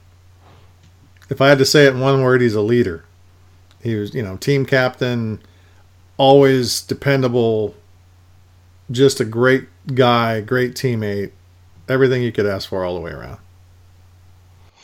If 1.30 1.40
I 1.40 1.48
had 1.48 1.58
to 1.58 1.64
say 1.64 1.86
it 1.86 1.94
in 1.94 2.00
one 2.00 2.22
word, 2.22 2.40
he's 2.40 2.56
a 2.56 2.60
leader. 2.60 3.04
He 3.80 3.94
was, 3.94 4.14
you 4.14 4.22
know, 4.22 4.36
team 4.36 4.66
captain, 4.66 5.40
always 6.16 6.82
dependable, 6.82 7.76
just 8.90 9.20
a 9.20 9.24
great 9.24 9.68
guy, 9.94 10.40
great 10.40 10.74
teammate, 10.74 11.30
everything 11.88 12.22
you 12.22 12.32
could 12.32 12.46
ask 12.46 12.68
for 12.68 12.84
all 12.84 12.94
the 12.94 13.00
way 13.00 13.10
around. 13.10 13.38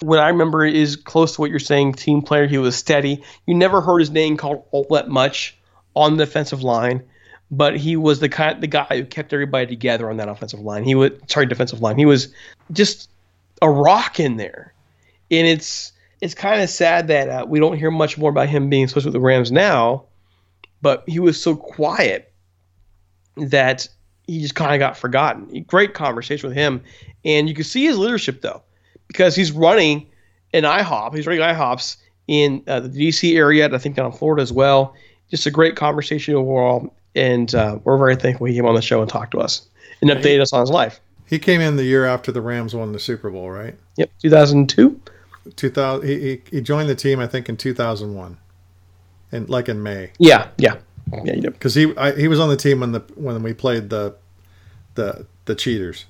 What 0.00 0.18
I 0.18 0.28
remember 0.28 0.64
is 0.64 0.96
close 0.96 1.34
to 1.36 1.40
what 1.40 1.50
you're 1.50 1.60
saying, 1.60 1.94
team 1.94 2.22
player. 2.22 2.46
He 2.46 2.58
was 2.58 2.74
steady. 2.74 3.22
You 3.46 3.54
never 3.54 3.80
heard 3.80 4.00
his 4.00 4.10
name 4.10 4.36
called 4.36 4.64
all 4.72 4.86
that 4.90 5.08
much 5.08 5.56
on 5.94 6.16
the 6.16 6.24
defensive 6.24 6.62
line, 6.62 7.02
but 7.50 7.76
he 7.76 7.96
was 7.96 8.18
the 8.18 8.28
kind, 8.28 8.60
the 8.60 8.66
guy 8.66 8.86
who 8.90 9.04
kept 9.04 9.32
everybody 9.32 9.66
together 9.66 10.10
on 10.10 10.16
that 10.16 10.28
offensive 10.28 10.60
line. 10.60 10.84
He 10.84 10.94
was 10.94 11.12
sorry, 11.28 11.46
defensive 11.46 11.80
line. 11.80 11.98
He 11.98 12.06
was 12.06 12.34
just 12.72 13.10
a 13.60 13.70
rock 13.70 14.18
in 14.18 14.38
there, 14.38 14.74
and 15.30 15.46
it's 15.46 15.92
it's 16.20 16.34
kind 16.34 16.62
of 16.62 16.70
sad 16.70 17.08
that 17.08 17.28
uh, 17.28 17.46
we 17.46 17.60
don't 17.60 17.76
hear 17.76 17.90
much 17.90 18.16
more 18.16 18.30
about 18.30 18.48
him 18.48 18.68
being 18.68 18.88
supposed 18.88 19.06
with 19.06 19.12
the 19.12 19.20
Rams 19.20 19.52
now, 19.52 20.04
but 20.80 21.04
he 21.06 21.20
was 21.20 21.40
so 21.40 21.54
quiet 21.54 22.32
that 23.36 23.88
he 24.26 24.40
just 24.40 24.54
kind 24.54 24.72
of 24.72 24.78
got 24.78 24.96
forgotten. 24.96 25.64
Great 25.66 25.94
conversation 25.94 26.48
with 26.48 26.56
him, 26.56 26.82
and 27.24 27.48
you 27.48 27.54
can 27.54 27.64
see 27.64 27.84
his 27.84 27.98
leadership 27.98 28.40
though, 28.42 28.62
because 29.08 29.34
he's 29.34 29.52
running 29.52 30.06
an 30.52 30.64
IHOP. 30.64 31.14
He's 31.14 31.26
running 31.26 31.42
IHOPs 31.42 31.96
in 32.28 32.62
uh, 32.66 32.80
the 32.80 32.88
DC 32.88 33.36
area, 33.36 33.64
and 33.64 33.74
I 33.74 33.78
think 33.78 33.96
down 33.96 34.06
in 34.06 34.12
Florida 34.12 34.42
as 34.42 34.52
well. 34.52 34.94
Just 35.30 35.46
a 35.46 35.50
great 35.50 35.76
conversation 35.76 36.34
overall, 36.34 36.94
and 37.14 37.54
uh, 37.54 37.78
we're 37.84 37.98
very 37.98 38.16
thankful 38.16 38.46
he 38.46 38.54
came 38.54 38.66
on 38.66 38.74
the 38.74 38.82
show 38.82 39.00
and 39.00 39.10
talked 39.10 39.32
to 39.32 39.38
us 39.38 39.68
and 40.00 40.10
updated 40.10 40.42
us 40.42 40.52
on 40.52 40.60
his 40.60 40.70
life. 40.70 41.00
He 41.26 41.38
came 41.38 41.60
in 41.60 41.76
the 41.76 41.84
year 41.84 42.04
after 42.04 42.30
the 42.30 42.42
Rams 42.42 42.74
won 42.74 42.92
the 42.92 42.98
Super 42.98 43.30
Bowl, 43.30 43.50
right? 43.50 43.74
Yep, 43.96 44.10
2002. 44.20 45.00
2000. 45.56 46.06
He, 46.06 46.20
he, 46.20 46.42
he 46.50 46.60
joined 46.60 46.88
the 46.88 46.94
team, 46.94 47.18
I 47.20 47.26
think, 47.26 47.48
in 47.48 47.56
2001, 47.56 48.36
and 49.32 49.48
like 49.48 49.68
in 49.68 49.82
May. 49.82 50.10
Yeah, 50.18 50.48
yeah, 50.58 50.76
yeah. 51.24 51.34
You 51.34 51.50
Because 51.50 51.74
he 51.74 51.96
I, 51.96 52.12
he 52.12 52.28
was 52.28 52.40
on 52.40 52.48
the 52.48 52.56
team 52.56 52.80
when 52.80 52.92
the 52.92 53.00
when 53.14 53.42
we 53.42 53.54
played 53.54 53.90
the 53.90 54.14
the 54.94 55.26
the 55.44 55.54
cheaters. 55.54 56.06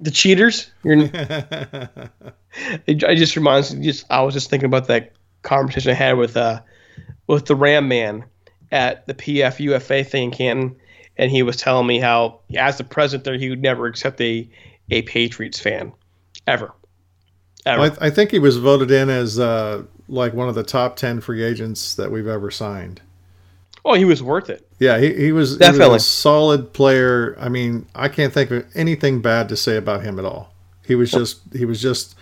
The 0.00 0.10
cheaters. 0.10 0.70
You're, 0.82 1.08
I 2.88 3.14
just 3.14 3.36
reminds 3.36 3.74
me. 3.74 3.84
Just 3.84 4.06
I 4.10 4.22
was 4.22 4.34
just 4.34 4.50
thinking 4.50 4.66
about 4.66 4.88
that 4.88 5.12
conversation 5.42 5.90
I 5.90 5.94
had 5.94 6.18
with 6.18 6.36
uh 6.36 6.60
with 7.26 7.46
the 7.46 7.56
Ram 7.56 7.88
man 7.88 8.24
at 8.72 9.06
the 9.06 9.14
PFUFA 9.14 10.06
thing 10.06 10.24
in 10.24 10.30
Canton, 10.30 10.76
and 11.16 11.30
he 11.30 11.42
was 11.42 11.56
telling 11.56 11.86
me 11.86 11.98
how 11.98 12.40
as 12.56 12.78
the 12.78 12.84
president 12.84 13.24
there 13.24 13.38
he 13.38 13.50
would 13.50 13.62
never 13.62 13.86
accept 13.86 14.20
a 14.20 14.48
a 14.90 15.02
Patriots 15.02 15.58
fan 15.58 15.92
ever. 16.46 16.72
Ever. 17.64 17.82
I, 17.82 18.06
I, 18.06 18.10
think 18.10 18.30
he 18.30 18.38
was 18.38 18.58
voted 18.58 18.92
in 18.92 19.10
as 19.10 19.40
uh, 19.40 19.82
like 20.08 20.32
one 20.34 20.48
of 20.48 20.54
the 20.54 20.62
top 20.62 20.94
ten 20.94 21.20
free 21.20 21.42
agents 21.42 21.94
that 21.96 22.12
we've 22.12 22.28
ever 22.28 22.50
signed. 22.50 23.00
Oh, 23.86 23.94
he 23.94 24.04
was 24.04 24.20
worth 24.20 24.50
it. 24.50 24.66
Yeah, 24.80 24.98
he, 24.98 25.14
he 25.14 25.30
was 25.30 25.58
definitely 25.58 25.86
he 25.86 25.92
was 25.92 26.02
a 26.02 26.10
solid 26.10 26.72
player. 26.72 27.36
I 27.38 27.48
mean, 27.48 27.86
I 27.94 28.08
can't 28.08 28.32
think 28.32 28.50
of 28.50 28.66
anything 28.74 29.22
bad 29.22 29.48
to 29.50 29.56
say 29.56 29.76
about 29.76 30.02
him 30.02 30.18
at 30.18 30.24
all. 30.24 30.52
He 30.84 30.96
was 30.96 31.12
just 31.12 31.40
he 31.52 31.64
was 31.64 31.80
just 31.80 32.16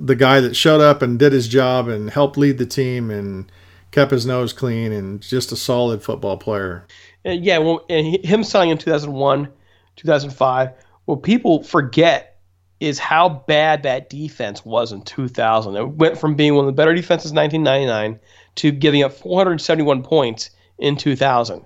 the 0.00 0.16
guy 0.16 0.40
that 0.40 0.56
showed 0.56 0.80
up 0.80 1.00
and 1.00 1.16
did 1.16 1.32
his 1.32 1.46
job 1.46 1.86
and 1.86 2.10
helped 2.10 2.36
lead 2.36 2.58
the 2.58 2.66
team 2.66 3.08
and 3.08 3.50
kept 3.92 4.10
his 4.10 4.26
nose 4.26 4.52
clean 4.52 4.90
and 4.90 5.20
just 5.20 5.52
a 5.52 5.56
solid 5.56 6.02
football 6.02 6.36
player. 6.36 6.88
And 7.24 7.44
yeah, 7.44 7.58
well, 7.58 7.84
and 7.88 8.24
him 8.24 8.42
signing 8.42 8.70
in 8.70 8.78
2001, 8.78 9.48
2005. 9.94 10.70
Well, 11.06 11.16
people 11.16 11.62
forget 11.62 12.38
is 12.80 12.98
how 12.98 13.28
bad 13.28 13.84
that 13.84 14.10
defense 14.10 14.64
was 14.64 14.90
in 14.90 15.02
2000. 15.02 15.76
It 15.76 15.88
went 15.88 16.18
from 16.18 16.34
being 16.34 16.56
one 16.56 16.64
of 16.64 16.66
the 16.66 16.72
better 16.72 16.94
defenses 16.94 17.30
in 17.30 17.36
1999 17.36 18.18
to 18.56 18.72
giving 18.72 19.04
up 19.04 19.12
471 19.12 20.02
points 20.02 20.50
in 20.80 20.96
2000. 20.96 21.64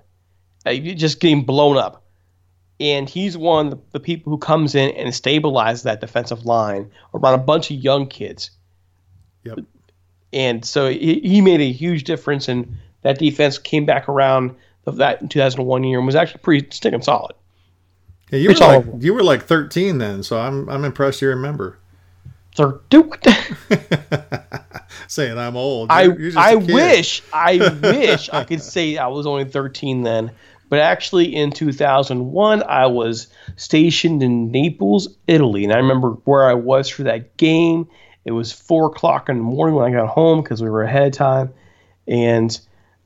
Uh, 0.67 0.75
just 0.75 1.21
getting 1.21 1.45
blown 1.45 1.77
up. 1.77 2.03
And 2.81 3.09
he's 3.09 3.37
one 3.37 3.69
of 3.69 3.81
the 3.93 4.01
people 4.01 4.31
who 4.31 4.39
comes 4.39 4.75
in 4.75 4.91
and 4.97 5.11
stabilizes 5.11 5.85
that 5.85 6.01
defensive 6.01 6.45
line 6.45 6.91
around 7.15 7.35
a 7.35 7.43
bunch 7.43 7.71
of 7.71 7.77
young 7.77 8.07
kids. 8.07 8.51
Yep. 9.45 9.61
And 10.33 10.65
so 10.65 10.89
he, 10.89 11.21
he 11.21 11.41
made 11.41 11.61
a 11.61 11.71
huge 11.71 12.05
difference, 12.05 12.49
and 12.49 12.77
that 13.03 13.19
defense 13.19 13.59
came 13.59 13.87
back 13.87 14.09
around 14.09 14.57
of 14.87 14.97
that 14.97 15.23
in 15.23 15.29
2001 15.29 15.85
year 15.85 15.99
and 15.99 16.07
was 16.07 16.17
actually 16.17 16.41
pretty 16.41 16.67
sticking 16.71 17.03
solid. 17.03 17.35
Yeah, 18.31 18.39
you 18.39 18.49
were 18.49 18.55
like 18.55 18.85
you 18.99 19.15
were 19.15 19.23
like 19.23 19.45
13 19.45 19.99
then, 19.99 20.23
so 20.23 20.39
I'm 20.39 20.69
I'm 20.69 20.85
impressed 20.85 21.23
you 21.23 21.29
remember. 21.29 21.79
Sir 22.55 22.81
Duke. 22.89 23.21
Saying 25.09 25.37
I'm 25.37 25.57
old. 25.57 25.91
You're, 25.91 25.99
I 25.99 26.03
you're 26.03 26.33
I 26.37 26.55
wish 26.55 27.23
I 27.33 27.57
wish 27.83 28.31
I 28.31 28.45
could 28.45 28.63
say 28.63 28.97
I 28.97 29.09
was 29.09 29.27
only 29.27 29.45
13 29.45 30.03
then, 30.03 30.31
but 30.69 30.79
actually 30.79 31.35
in 31.35 31.51
2001 31.51 32.63
I 32.63 32.87
was 32.87 33.27
stationed 33.57 34.23
in 34.23 34.53
Naples, 34.53 35.09
Italy, 35.27 35.65
and 35.65 35.73
I 35.73 35.77
remember 35.77 36.11
where 36.25 36.49
I 36.49 36.55
was 36.55 36.89
for 36.89 37.03
that 37.03 37.37
game. 37.37 37.89
It 38.25 38.33
was 38.33 38.53
four 38.53 38.87
o'clock 38.87 39.29
in 39.29 39.37
the 39.37 39.43
morning 39.43 39.75
when 39.75 39.93
I 39.93 39.97
got 39.97 40.09
home 40.09 40.43
because 40.43 40.63
we 40.63 40.71
were 40.71 40.85
ahead 40.85 41.09
of 41.09 41.13
time, 41.13 41.53
and 42.07 42.59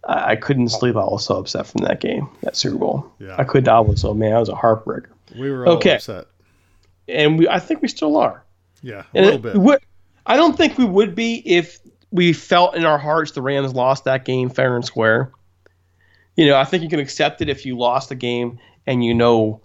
I, 0.04 0.32
I 0.32 0.36
couldn't 0.36 0.68
sleep. 0.68 0.94
I 0.94 1.00
was 1.00 1.24
so 1.24 1.36
upset 1.36 1.66
from 1.66 1.84
that 1.84 2.00
game, 2.00 2.28
that 2.42 2.54
Super 2.54 2.76
Bowl. 2.76 3.10
Yeah. 3.18 3.34
I 3.36 3.44
couldn't. 3.44 3.68
I 3.68 3.80
was 3.80 4.02
so 4.02 4.12
man. 4.12 4.34
I 4.34 4.38
was 4.38 4.50
a 4.50 4.54
heartbreaker. 4.54 5.08
We 5.36 5.50
were 5.50 5.68
okay. 5.70 5.96
upset, 5.96 6.26
and 7.08 7.38
we. 7.38 7.48
I 7.48 7.58
think 7.58 7.82
we 7.82 7.88
still 7.88 8.16
are. 8.18 8.44
Yeah, 8.82 9.04
a 9.14 9.16
and 9.16 9.24
little 9.24 9.40
bit. 9.40 9.56
Would, 9.56 9.80
I 10.26 10.36
don't 10.36 10.56
think 10.56 10.78
we 10.78 10.84
would 10.84 11.14
be 11.14 11.42
if 11.44 11.78
we 12.10 12.32
felt 12.32 12.74
in 12.74 12.84
our 12.84 12.98
hearts 12.98 13.32
the 13.32 13.42
Rams 13.42 13.74
lost 13.74 14.04
that 14.04 14.24
game 14.24 14.50
fair 14.50 14.76
and 14.76 14.84
square. 14.84 15.32
You 16.36 16.46
know, 16.46 16.56
I 16.56 16.64
think 16.64 16.82
you 16.82 16.88
can 16.88 17.00
accept 17.00 17.40
it 17.40 17.48
if 17.48 17.66
you 17.66 17.76
lost 17.76 18.10
the 18.10 18.14
game 18.14 18.58
and 18.86 19.04
you 19.04 19.12
know 19.12 19.60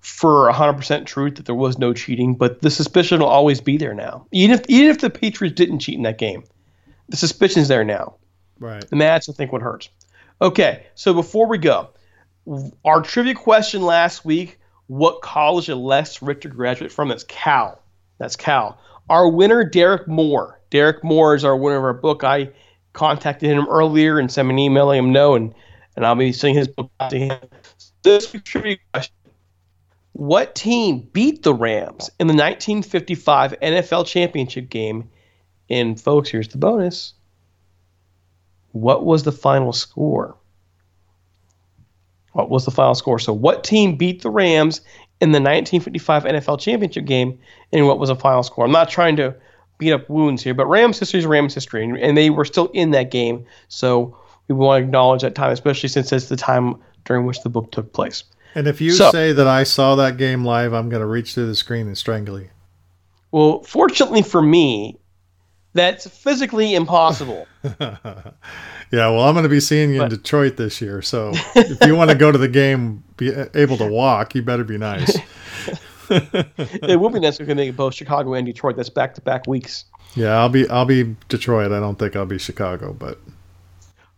for 0.00 0.52
100% 0.52 1.06
truth 1.06 1.36
that 1.36 1.46
there 1.46 1.54
was 1.54 1.78
no 1.78 1.94
cheating, 1.94 2.34
but 2.34 2.60
the 2.60 2.70
suspicion 2.70 3.20
will 3.20 3.26
always 3.26 3.60
be 3.60 3.78
there 3.78 3.94
now. 3.94 4.26
Even 4.32 4.58
if 4.58 4.64
even 4.68 4.90
if 4.90 4.98
the 4.98 5.10
Patriots 5.10 5.56
didn't 5.56 5.78
cheat 5.80 5.96
in 5.96 6.02
that 6.02 6.18
game, 6.18 6.44
the 7.08 7.16
suspicion 7.16 7.62
is 7.62 7.68
there 7.68 7.84
now. 7.84 8.14
Right. 8.60 8.84
And 8.92 9.00
that's 9.00 9.28
I 9.28 9.32
think 9.32 9.50
what 9.52 9.62
hurts. 9.62 9.88
Okay, 10.42 10.86
so 10.94 11.14
before 11.14 11.46
we 11.46 11.58
go, 11.58 11.88
our 12.84 13.00
trivia 13.02 13.34
question 13.34 13.82
last 13.82 14.24
week: 14.24 14.58
What 14.88 15.22
college 15.22 15.66
did 15.66 15.76
Les 15.76 16.20
Richter 16.20 16.48
graduate 16.48 16.92
from? 16.92 17.08
That's 17.08 17.24
Cal. 17.24 17.80
That's 18.18 18.36
Cal. 18.36 18.78
Our 19.08 19.28
winner, 19.28 19.64
Derek 19.64 20.08
Moore. 20.08 20.60
Derek 20.70 21.04
Moore 21.04 21.34
is 21.34 21.44
our 21.44 21.56
winner 21.56 21.76
of 21.76 21.84
our 21.84 21.92
book. 21.92 22.24
I 22.24 22.50
contacted 22.92 23.50
him 23.50 23.66
earlier 23.68 24.18
and 24.18 24.30
sent 24.30 24.50
an 24.50 24.58
email 24.58 24.86
letting 24.86 25.04
him 25.04 25.12
know, 25.12 25.34
and 25.34 25.54
and 25.96 26.06
I'll 26.06 26.14
be 26.14 26.32
sending 26.32 26.56
his 26.56 26.68
book 26.68 26.90
out 27.00 27.10
to 27.10 27.18
him. 27.18 27.38
This 28.02 28.34
trivia 28.44 28.78
question: 28.92 29.14
What 30.12 30.54
team 30.54 31.08
beat 31.12 31.42
the 31.42 31.54
Rams 31.54 32.10
in 32.18 32.26
the 32.26 32.34
1955 32.34 33.54
NFL 33.60 34.06
championship 34.06 34.70
game? 34.70 35.10
And 35.70 36.00
folks, 36.00 36.28
here's 36.28 36.48
the 36.48 36.58
bonus. 36.58 37.14
What 38.72 39.04
was 39.04 39.22
the 39.22 39.32
final 39.32 39.72
score? 39.72 40.36
What 42.32 42.50
was 42.50 42.64
the 42.64 42.72
final 42.72 42.96
score? 42.96 43.20
So, 43.20 43.32
what 43.32 43.62
team 43.62 43.96
beat 43.96 44.22
the 44.22 44.30
Rams 44.30 44.80
in 45.24 45.32
the 45.32 45.40
1955 45.40 46.24
NFL 46.24 46.60
championship 46.60 47.04
game, 47.06 47.38
in 47.72 47.86
what 47.86 47.98
was 47.98 48.10
a 48.10 48.14
final 48.14 48.42
score? 48.42 48.64
I'm 48.64 48.70
not 48.72 48.88
trying 48.88 49.16
to 49.16 49.34
beat 49.78 49.92
up 49.92 50.08
wounds 50.08 50.42
here, 50.42 50.54
but 50.54 50.66
Rams 50.66 50.98
history 50.98 51.18
is 51.20 51.26
Rams 51.26 51.54
history, 51.54 51.82
and, 51.84 51.96
and 51.98 52.16
they 52.16 52.30
were 52.30 52.44
still 52.44 52.66
in 52.74 52.90
that 52.92 53.10
game. 53.10 53.44
So 53.68 54.16
we 54.48 54.54
want 54.54 54.80
to 54.82 54.84
acknowledge 54.86 55.22
that 55.22 55.34
time, 55.34 55.50
especially 55.50 55.88
since 55.88 56.12
it's 56.12 56.28
the 56.28 56.36
time 56.36 56.76
during 57.04 57.26
which 57.26 57.42
the 57.42 57.48
book 57.48 57.72
took 57.72 57.92
place. 57.92 58.24
And 58.54 58.68
if 58.68 58.80
you 58.80 58.92
So- 58.92 59.10
say 59.10 59.32
that 59.32 59.48
I 59.48 59.64
saw 59.64 59.96
that 59.96 60.16
game 60.16 60.44
live, 60.44 60.72
I'm 60.72 60.88
going 60.88 61.00
to 61.00 61.06
reach 61.06 61.34
through 61.34 61.46
the 61.48 61.56
screen 61.56 61.86
and 61.86 61.98
strangle 61.98 62.38
you. 62.38 62.50
Well, 63.32 63.62
fortunately 63.64 64.22
for 64.22 64.40
me, 64.40 64.96
that's 65.74 66.06
physically 66.08 66.74
impossible. 66.74 67.46
Yeah, 68.94 69.08
well, 69.08 69.22
I'm 69.22 69.34
going 69.34 69.42
to 69.42 69.48
be 69.48 69.58
seeing 69.58 69.92
you 69.92 70.04
in 70.04 70.08
Detroit 70.08 70.56
this 70.56 70.80
year. 70.80 71.02
So 71.02 71.32
if 71.56 71.84
you 71.84 71.96
want 71.96 72.10
to 72.10 72.16
go 72.16 72.30
to 72.30 72.38
the 72.38 72.46
game, 72.46 73.02
be 73.16 73.32
able 73.54 73.76
to 73.78 73.86
walk, 73.86 74.36
you 74.36 74.42
better 74.42 74.62
be 74.62 74.78
nice. 74.78 75.18
it 76.10 77.00
would 77.00 77.12
be 77.12 77.18
nice 77.18 77.40
if 77.40 77.48
we 77.48 77.54
make 77.54 77.74
both 77.74 77.94
Chicago 77.94 78.34
and 78.34 78.46
Detroit. 78.46 78.76
That's 78.76 78.90
back 78.90 79.14
to 79.14 79.20
back 79.20 79.48
weeks. 79.48 79.86
Yeah, 80.14 80.38
I'll 80.38 80.48
be 80.48 80.68
I'll 80.68 80.84
be 80.84 81.16
Detroit. 81.28 81.72
I 81.72 81.80
don't 81.80 81.98
think 81.98 82.14
I'll 82.14 82.24
be 82.24 82.38
Chicago, 82.38 82.92
but 82.92 83.18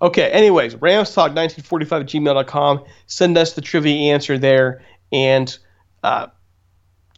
Okay, 0.03 0.31
anyways, 0.31 0.75
ramstalk1945 0.75 2.01
at 2.01 2.07
gmail.com. 2.07 2.85
Send 3.07 3.39
us 3.39 3.55
the 3.55 3.63
trivia 3.63 4.13
answer 4.13 4.37
there, 4.37 4.83
and 5.11 5.57
uh, 6.03 6.27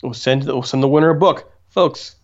we'll 0.03 0.15
send 0.15 0.45
we'll 0.45 0.63
send 0.63 0.83
the 0.83 0.89
winner 0.89 1.11
a 1.11 1.19
book. 1.19 1.53
Folks, 1.71 2.15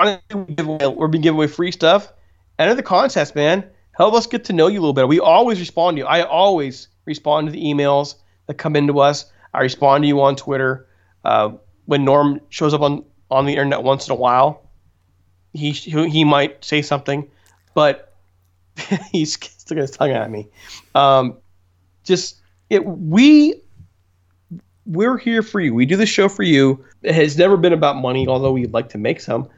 honestly, 0.00 0.40
we 0.48 0.54
give 0.54 0.66
away, 0.66 0.86
we're 0.86 1.08
being 1.08 1.22
giving 1.22 1.36
away 1.36 1.46
free 1.46 1.72
stuff. 1.72 2.12
Enter 2.58 2.74
the 2.74 2.82
contest, 2.82 3.34
man. 3.34 3.68
Help 3.92 4.14
us 4.14 4.26
get 4.26 4.44
to 4.44 4.52
know 4.52 4.66
you 4.66 4.78
a 4.78 4.80
little 4.80 4.92
better. 4.92 5.06
We 5.06 5.20
always 5.20 5.60
respond 5.60 5.96
to 5.96 6.02
you. 6.02 6.06
I 6.06 6.22
always 6.22 6.88
respond 7.04 7.48
to 7.48 7.52
the 7.52 7.62
emails 7.62 8.14
that 8.46 8.54
come 8.54 8.76
into 8.76 9.00
us. 9.00 9.30
I 9.52 9.60
respond 9.60 10.04
to 10.04 10.08
you 10.08 10.20
on 10.22 10.36
Twitter. 10.36 10.86
Uh, 11.24 11.52
when 11.86 12.04
Norm 12.04 12.40
shows 12.48 12.72
up 12.72 12.80
on, 12.80 13.04
on 13.30 13.46
the 13.46 13.52
internet 13.52 13.82
once 13.82 14.06
in 14.06 14.12
a 14.12 14.16
while, 14.16 14.68
he, 15.52 15.72
he 15.72 16.24
might 16.24 16.64
say 16.64 16.80
something, 16.82 17.30
but 17.74 18.14
he's 19.12 19.34
sticking 19.34 19.82
his 19.82 19.90
tongue 19.90 20.12
at 20.12 20.30
me. 20.30 20.48
Um, 20.94 21.36
just 22.04 22.40
it, 22.70 22.84
we 22.86 23.60
we're 24.86 25.18
here 25.18 25.42
for 25.42 25.60
you. 25.60 25.74
We 25.74 25.86
do 25.86 25.96
the 25.96 26.06
show 26.06 26.28
for 26.28 26.42
you. 26.42 26.84
It 27.02 27.14
has 27.14 27.36
never 27.36 27.56
been 27.56 27.72
about 27.72 27.96
money, 27.96 28.26
although 28.26 28.52
we'd 28.52 28.72
like 28.72 28.88
to 28.90 28.98
make 28.98 29.20
some. 29.20 29.48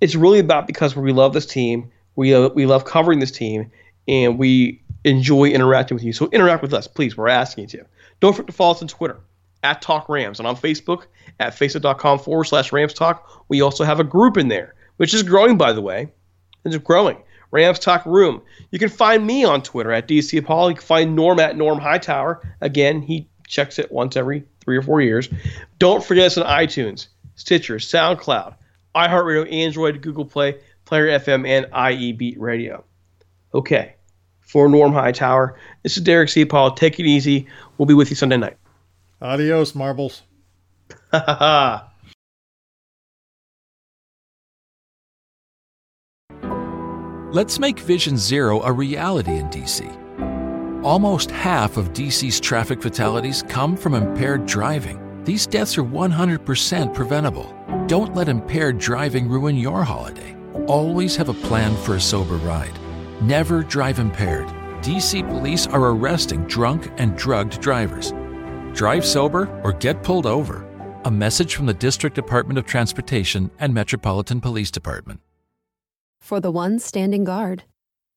It's 0.00 0.14
really 0.14 0.38
about 0.38 0.66
because 0.66 0.96
we 0.96 1.12
love 1.12 1.32
this 1.32 1.46
team. 1.46 1.90
We 2.16 2.34
uh, 2.34 2.48
we 2.48 2.66
love 2.66 2.84
covering 2.84 3.18
this 3.18 3.30
team, 3.30 3.70
and 4.08 4.38
we 4.38 4.82
enjoy 5.04 5.46
interacting 5.46 5.94
with 5.94 6.04
you. 6.04 6.12
So 6.12 6.28
interact 6.30 6.62
with 6.62 6.74
us, 6.74 6.86
please. 6.86 7.16
We're 7.16 7.28
asking 7.28 7.62
you 7.62 7.68
to. 7.68 7.86
Don't 8.20 8.34
forget 8.34 8.48
to 8.48 8.52
follow 8.52 8.72
us 8.72 8.82
on 8.82 8.88
Twitter 8.88 9.20
at 9.62 9.82
Talk 9.82 10.08
Rams 10.08 10.38
and 10.38 10.48
on 10.48 10.56
Facebook 10.56 11.04
at 11.38 11.54
facebook.com 11.54 12.18
forward 12.18 12.44
slash 12.44 12.72
Rams 12.72 12.94
Talk. 12.94 13.44
We 13.48 13.60
also 13.60 13.84
have 13.84 14.00
a 14.00 14.04
group 14.04 14.36
in 14.36 14.48
there, 14.48 14.74
which 14.96 15.14
is 15.14 15.22
growing, 15.22 15.56
by 15.56 15.72
the 15.72 15.82
way. 15.82 16.12
It's 16.64 16.76
growing. 16.78 17.22
Rams 17.50 17.78
Talk 17.78 18.06
Room. 18.06 18.42
You 18.70 18.78
can 18.78 18.88
find 18.88 19.26
me 19.26 19.44
on 19.44 19.62
Twitter 19.62 19.92
at 19.92 20.06
DC 20.06 20.38
Apollo. 20.38 20.68
You 20.68 20.74
can 20.76 20.84
find 20.84 21.16
Norm 21.16 21.40
at 21.40 21.56
Norm 21.56 21.78
Hightower. 21.78 22.40
Again, 22.60 23.02
he 23.02 23.28
checks 23.46 23.78
it 23.78 23.90
once 23.90 24.16
every 24.16 24.44
three 24.60 24.76
or 24.76 24.82
four 24.82 25.00
years. 25.00 25.28
Don't 25.78 26.04
forget 26.04 26.26
us 26.26 26.38
on 26.38 26.46
iTunes, 26.46 27.08
Stitcher, 27.34 27.76
SoundCloud, 27.76 28.54
iHeartRadio, 28.94 29.52
Android, 29.52 30.02
Google 30.02 30.24
Play, 30.24 30.58
Player 30.84 31.18
FM, 31.18 31.46
and 31.46 31.92
IE 31.92 32.12
Beat 32.12 32.38
Radio. 32.40 32.84
Okay. 33.54 33.94
For 34.40 34.68
Norm 34.68 34.92
Hightower, 34.92 35.56
this 35.84 35.96
is 35.96 36.02
Derek 36.02 36.28
C. 36.28 36.44
Paul. 36.44 36.72
Take 36.72 36.98
it 36.98 37.06
easy. 37.06 37.46
We'll 37.78 37.86
be 37.86 37.94
with 37.94 38.10
you 38.10 38.16
Sunday 38.16 38.36
night. 38.36 38.56
adios, 39.22 39.74
marbles. 39.74 40.22
Ha 41.12 41.22
ha 41.24 41.34
ha. 41.36 41.86
Let's 47.32 47.60
make 47.60 47.78
Vision 47.78 48.16
Zero 48.16 48.60
a 48.62 48.72
reality 48.72 49.36
in 49.36 49.46
DC. 49.50 50.82
Almost 50.82 51.30
half 51.30 51.76
of 51.76 51.92
DC's 51.92 52.40
traffic 52.40 52.82
fatalities 52.82 53.44
come 53.48 53.76
from 53.76 53.94
impaired 53.94 54.46
driving. 54.46 55.22
These 55.24 55.46
deaths 55.46 55.78
are 55.78 55.84
100% 55.84 56.92
preventable. 56.92 57.54
Don't 57.90 58.14
let 58.14 58.28
impaired 58.28 58.78
driving 58.78 59.28
ruin 59.28 59.56
your 59.56 59.82
holiday. 59.82 60.36
Always 60.68 61.16
have 61.16 61.28
a 61.28 61.34
plan 61.34 61.74
for 61.78 61.96
a 61.96 62.00
sober 62.00 62.36
ride. 62.36 62.78
Never 63.20 63.64
drive 63.64 63.98
impaired. 63.98 64.46
DC 64.80 65.28
police 65.28 65.66
are 65.66 65.86
arresting 65.86 66.44
drunk 66.44 66.88
and 66.98 67.16
drugged 67.16 67.60
drivers. 67.60 68.12
Drive 68.76 69.04
sober 69.04 69.48
or 69.64 69.72
get 69.72 70.04
pulled 70.04 70.24
over. 70.24 70.64
A 71.04 71.10
message 71.10 71.56
from 71.56 71.66
the 71.66 71.74
District 71.74 72.14
Department 72.14 72.60
of 72.60 72.64
Transportation 72.64 73.50
and 73.58 73.74
Metropolitan 73.74 74.40
Police 74.40 74.70
Department. 74.70 75.18
For 76.20 76.38
the 76.38 76.52
ones 76.52 76.84
standing 76.84 77.24
guard, 77.24 77.64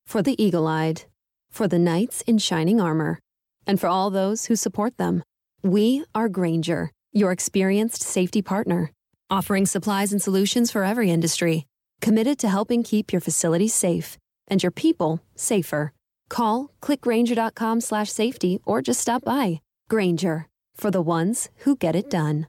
for 0.06 0.22
the 0.22 0.40
eagle 0.40 0.68
eyed, 0.68 1.06
for 1.50 1.68
the 1.68 1.80
knights 1.80 2.22
in 2.28 2.38
shining 2.38 2.80
armor, 2.80 3.18
and 3.66 3.80
for 3.80 3.88
all 3.88 4.12
those 4.12 4.46
who 4.46 4.56
support 4.56 4.98
them. 4.98 5.24
We 5.64 6.06
are 6.14 6.30
Grainger, 6.30 6.92
your 7.12 7.32
experienced 7.32 8.04
safety 8.04 8.44
partner, 8.44 8.92
offering 9.34 9.66
supplies 9.66 10.12
and 10.14 10.22
solutions 10.22 10.70
for 10.70 10.84
every 10.84 11.10
industry, 11.10 11.66
committed 12.02 12.38
to 12.38 12.48
helping 12.48 12.84
keep 12.84 13.12
your 13.12 13.22
facilities 13.22 13.74
safe 13.74 14.18
and 14.48 14.62
your 14.62 14.72
people 14.72 15.20
safer. 15.36 15.92
Call 16.30 16.70
clickgrainger.com 16.84 17.82
slash 17.82 18.12
safety 18.12 18.60
or 18.64 18.82
just 18.82 19.02
stop 19.02 19.24
by. 19.26 19.62
Grainger, 19.90 20.48
for 20.76 20.92
the 20.92 21.02
ones 21.02 21.50
who 21.64 21.76
get 21.76 21.96
it 21.96 22.12
done. 22.12 22.46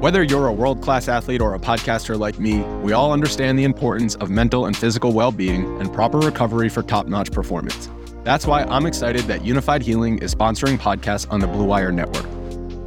Whether 0.00 0.22
you're 0.24 0.48
a 0.48 0.52
world 0.52 0.82
class 0.82 1.08
athlete 1.08 1.42
or 1.42 1.54
a 1.54 1.60
podcaster 1.60 2.18
like 2.18 2.40
me, 2.40 2.60
we 2.82 2.92
all 2.92 3.12
understand 3.12 3.58
the 3.58 3.64
importance 3.64 4.16
of 4.16 4.30
mental 4.30 4.66
and 4.66 4.76
physical 4.76 5.12
well 5.12 5.30
being 5.30 5.64
and 5.80 5.92
proper 5.92 6.18
recovery 6.18 6.70
for 6.70 6.82
top 6.82 7.06
notch 7.06 7.30
performance. 7.30 7.88
That's 8.24 8.46
why 8.46 8.64
I'm 8.64 8.86
excited 8.86 9.22
that 9.24 9.42
Unifyd 9.42 9.82
Healing 9.82 10.18
is 10.18 10.34
sponsoring 10.34 10.78
podcasts 10.78 11.30
on 11.30 11.38
the 11.38 11.46
Blue 11.46 11.66
Wire 11.66 11.92
Network. 11.92 12.39